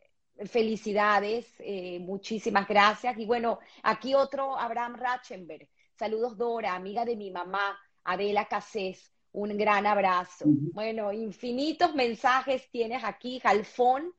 felicidades, 0.46 1.46
eh, 1.60 1.98
muchísimas 2.00 2.66
gracias. 2.66 3.16
Y 3.18 3.26
bueno, 3.26 3.60
aquí 3.82 4.14
otro, 4.14 4.58
Abraham 4.58 4.96
Ratchenberg. 4.96 5.68
Saludos, 5.96 6.36
Dora, 6.36 6.74
amiga 6.74 7.04
de 7.04 7.16
mi 7.16 7.30
mamá, 7.30 7.78
Adela 8.04 8.46
Casés. 8.46 9.10
Un 9.32 9.56
gran 9.56 9.84
abrazo. 9.86 10.44
Bueno, 10.46 11.12
infinitos 11.12 11.92
mensajes 11.94 12.68
tienes 12.70 13.02
aquí, 13.02 13.40
Jalfón, 13.40 14.12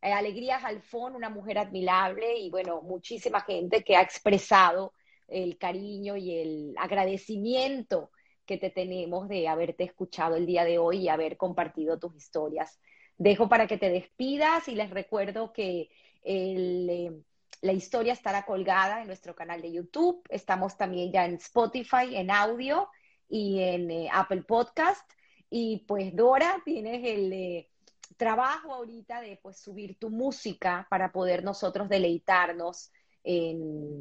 Alegría 0.00 0.60
Jalfón, 0.60 1.16
una 1.16 1.28
mujer 1.28 1.58
admirable 1.58 2.38
y 2.38 2.50
bueno, 2.50 2.80
muchísima 2.80 3.40
gente 3.40 3.82
que 3.82 3.96
ha 3.96 4.02
expresado 4.02 4.92
el 5.26 5.58
cariño 5.58 6.16
y 6.16 6.34
el 6.36 6.74
agradecimiento 6.78 8.10
que 8.50 8.58
te 8.58 8.70
tenemos 8.70 9.28
de 9.28 9.46
haberte 9.46 9.84
escuchado 9.84 10.34
el 10.34 10.44
día 10.44 10.64
de 10.64 10.76
hoy 10.76 11.02
y 11.02 11.08
haber 11.08 11.36
compartido 11.36 12.00
tus 12.00 12.16
historias. 12.16 12.80
Dejo 13.16 13.48
para 13.48 13.68
que 13.68 13.78
te 13.78 13.90
despidas 13.90 14.66
y 14.66 14.74
les 14.74 14.90
recuerdo 14.90 15.52
que 15.52 15.88
eh, 16.24 17.12
la 17.60 17.72
historia 17.72 18.12
estará 18.12 18.44
colgada 18.44 19.02
en 19.02 19.06
nuestro 19.06 19.36
canal 19.36 19.62
de 19.62 19.70
YouTube. 19.70 20.26
Estamos 20.28 20.76
también 20.76 21.12
ya 21.12 21.26
en 21.26 21.34
Spotify, 21.34 22.16
en 22.16 22.32
audio 22.32 22.88
y 23.28 23.60
en 23.60 23.88
eh, 23.88 24.08
Apple 24.12 24.42
Podcast. 24.42 25.08
Y 25.48 25.84
pues 25.86 26.16
Dora, 26.16 26.60
tienes 26.64 27.04
el 27.04 27.32
eh, 27.32 27.70
trabajo 28.16 28.74
ahorita 28.74 29.20
de 29.20 29.38
pues 29.40 29.60
subir 29.60 29.96
tu 29.96 30.10
música 30.10 30.88
para 30.90 31.12
poder 31.12 31.44
nosotros 31.44 31.88
deleitarnos 31.88 32.90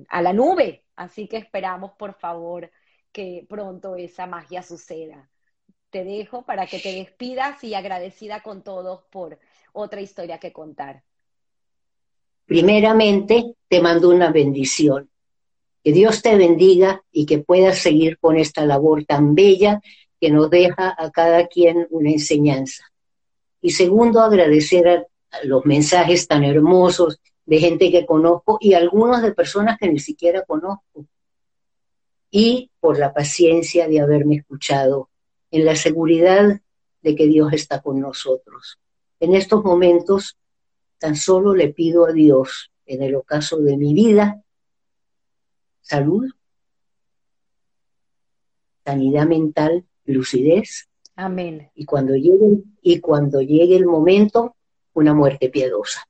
a 0.08 0.22
la 0.24 0.34
nube. 0.34 0.86
Así 0.96 1.28
que 1.28 1.38
esperamos, 1.38 1.92
por 2.00 2.16
favor, 2.16 2.72
que 3.12 3.46
pronto 3.50 3.96
esa 3.96 4.28
magia 4.28 4.62
suceda. 4.62 5.30
Te 5.90 6.04
dejo 6.04 6.44
para 6.44 6.68
que 6.68 6.80
te 6.80 6.94
despidas 6.94 7.64
y 7.64 7.74
agradecida 7.74 8.42
con 8.42 8.64
todos 8.64 9.02
por 9.10 9.40
otra 9.74 10.02
historia 10.02 10.40
que 10.40 10.54
contar. 10.54 11.04
Primeramente, 12.46 13.54
te 13.68 13.82
mando 13.82 14.10
una 14.10 14.32
bendición. 14.32 15.10
Que 15.84 15.92
Dios 15.92 16.22
te 16.22 16.36
bendiga 16.36 17.04
y 17.12 17.26
que 17.26 17.40
puedas 17.40 17.78
seguir 17.80 18.20
con 18.20 18.38
esta 18.38 18.66
labor 18.66 19.06
tan 19.06 19.34
bella 19.36 19.82
que 20.20 20.30
nos 20.30 20.50
deja 20.50 20.94
a 20.98 21.12
cada 21.12 21.48
quien 21.48 21.88
una 21.90 22.10
enseñanza. 22.10 22.92
Y 23.62 23.72
segundo, 23.72 24.22
agradecer 24.22 24.88
a, 24.88 25.06
los 25.44 25.64
mensajes 25.66 26.28
tan 26.28 26.44
hermosos 26.44 27.20
de 27.46 27.60
gente 27.60 27.92
que 27.92 28.06
conozco 28.06 28.58
y 28.60 28.74
algunos 28.74 29.22
de 29.22 29.34
personas 29.34 29.78
que 29.78 29.88
ni 29.88 30.00
siquiera 30.00 30.44
conozco. 30.44 31.06
Y 32.32 32.72
por 32.80 33.00
la 33.00 33.14
paciencia 33.14 33.88
de 33.88 34.02
haberme 34.02 34.36
escuchado, 34.36 35.10
en 35.52 35.66
la 35.66 35.76
seguridad 35.76 36.62
de 37.02 37.16
que 37.16 37.28
Dios 37.28 37.54
está 37.54 37.82
con 37.82 38.00
nosotros. 38.00 38.80
En 39.20 39.36
estos 39.36 39.64
momentos, 39.64 40.38
tan 40.98 41.16
solo 41.16 41.56
le 41.56 41.70
pido 41.70 42.06
a 42.06 42.12
Dios, 42.12 42.72
en 42.86 43.04
el 43.04 43.16
ocaso 43.16 43.58
de 43.58 43.78
mi 43.78 43.94
vida, 43.94 44.44
salud, 45.82 46.30
sanidad 48.84 49.28
mental, 49.28 49.86
lucidez. 50.06 50.90
Amén. 51.16 51.70
Y 51.76 51.86
cuando 51.86 52.16
llegue, 52.16 52.64
y 52.82 53.00
cuando 53.00 53.42
llegue 53.42 53.76
el 53.76 53.86
momento, 53.86 54.56
una 54.94 55.14
muerte 55.14 55.50
piadosa. 55.50 56.09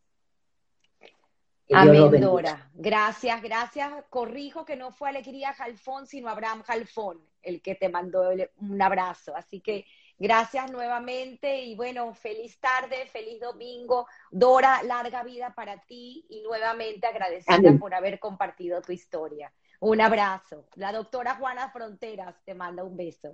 Amén, 1.72 2.20
Dora. 2.20 2.70
Gracias, 2.74 3.42
gracias. 3.42 3.92
Corrijo 4.10 4.66
que 4.66 4.76
no 4.76 4.92
fue 4.92 5.10
Alegría 5.10 5.54
Jalfón, 5.54 6.08
sino 6.08 6.30
Abraham 6.30 6.64
Jalfón, 6.64 7.20
el 7.42 7.62
que 7.62 7.76
te 7.76 7.90
mandó 7.90 8.32
un 8.58 8.82
abrazo. 8.82 9.36
Así 9.36 9.62
que 9.62 9.86
gracias 10.18 10.72
nuevamente 10.72 11.62
y 11.62 11.76
bueno, 11.76 12.14
feliz 12.14 12.60
tarde, 12.60 13.06
feliz 13.12 13.40
domingo. 13.40 14.08
Dora, 14.32 14.82
larga 14.84 15.24
vida 15.24 15.54
para 15.54 15.82
ti 15.84 16.26
y 16.30 16.42
nuevamente 16.42 17.08
agradecida 17.08 17.78
por 17.80 17.94
haber 17.94 18.20
compartido 18.20 18.82
tu 18.82 18.92
historia. 18.92 19.52
Un 19.82 20.02
abrazo. 20.02 20.66
La 20.76 20.92
doctora 20.92 21.36
Juana 21.36 21.70
Fronteras 21.70 22.36
te 22.44 22.54
manda 22.54 22.84
un 22.84 22.98
beso. 22.98 23.32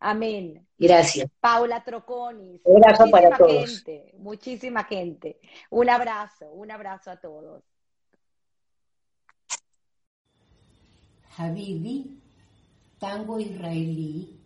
Amén. 0.00 0.66
Gracias. 0.78 1.30
Paula 1.40 1.84
Troconis. 1.84 2.62
Un 2.64 2.82
abrazo 2.82 3.10
para 3.10 3.36
todos. 3.36 3.82
Gente, 3.84 4.14
muchísima 4.16 4.84
gente. 4.84 5.38
Un 5.68 5.90
abrazo, 5.90 6.50
un 6.52 6.70
abrazo 6.70 7.10
a 7.10 7.16
todos. 7.16 7.62
Habibi, 11.36 12.18
tango 12.98 13.38
israelí, 13.38 14.40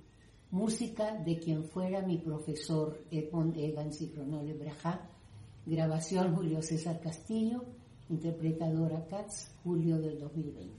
música 0.51 1.13
de 1.13 1.39
quien 1.39 1.65
fuera 1.65 2.03
mi 2.03 2.19
profesor 2.19 3.05
Edmond 3.11 3.57
Egan 3.57 3.93
Cicronole 3.93 4.55
Braja, 4.55 5.01
grabación 5.65 6.35
Julio 6.35 6.63
César 6.63 7.01
Castillo, 7.01 7.65
interpretadora 8.11 9.07
Katz, 9.09 9.53
julio 9.63 9.99
del 9.99 10.19
2020. 10.19 10.75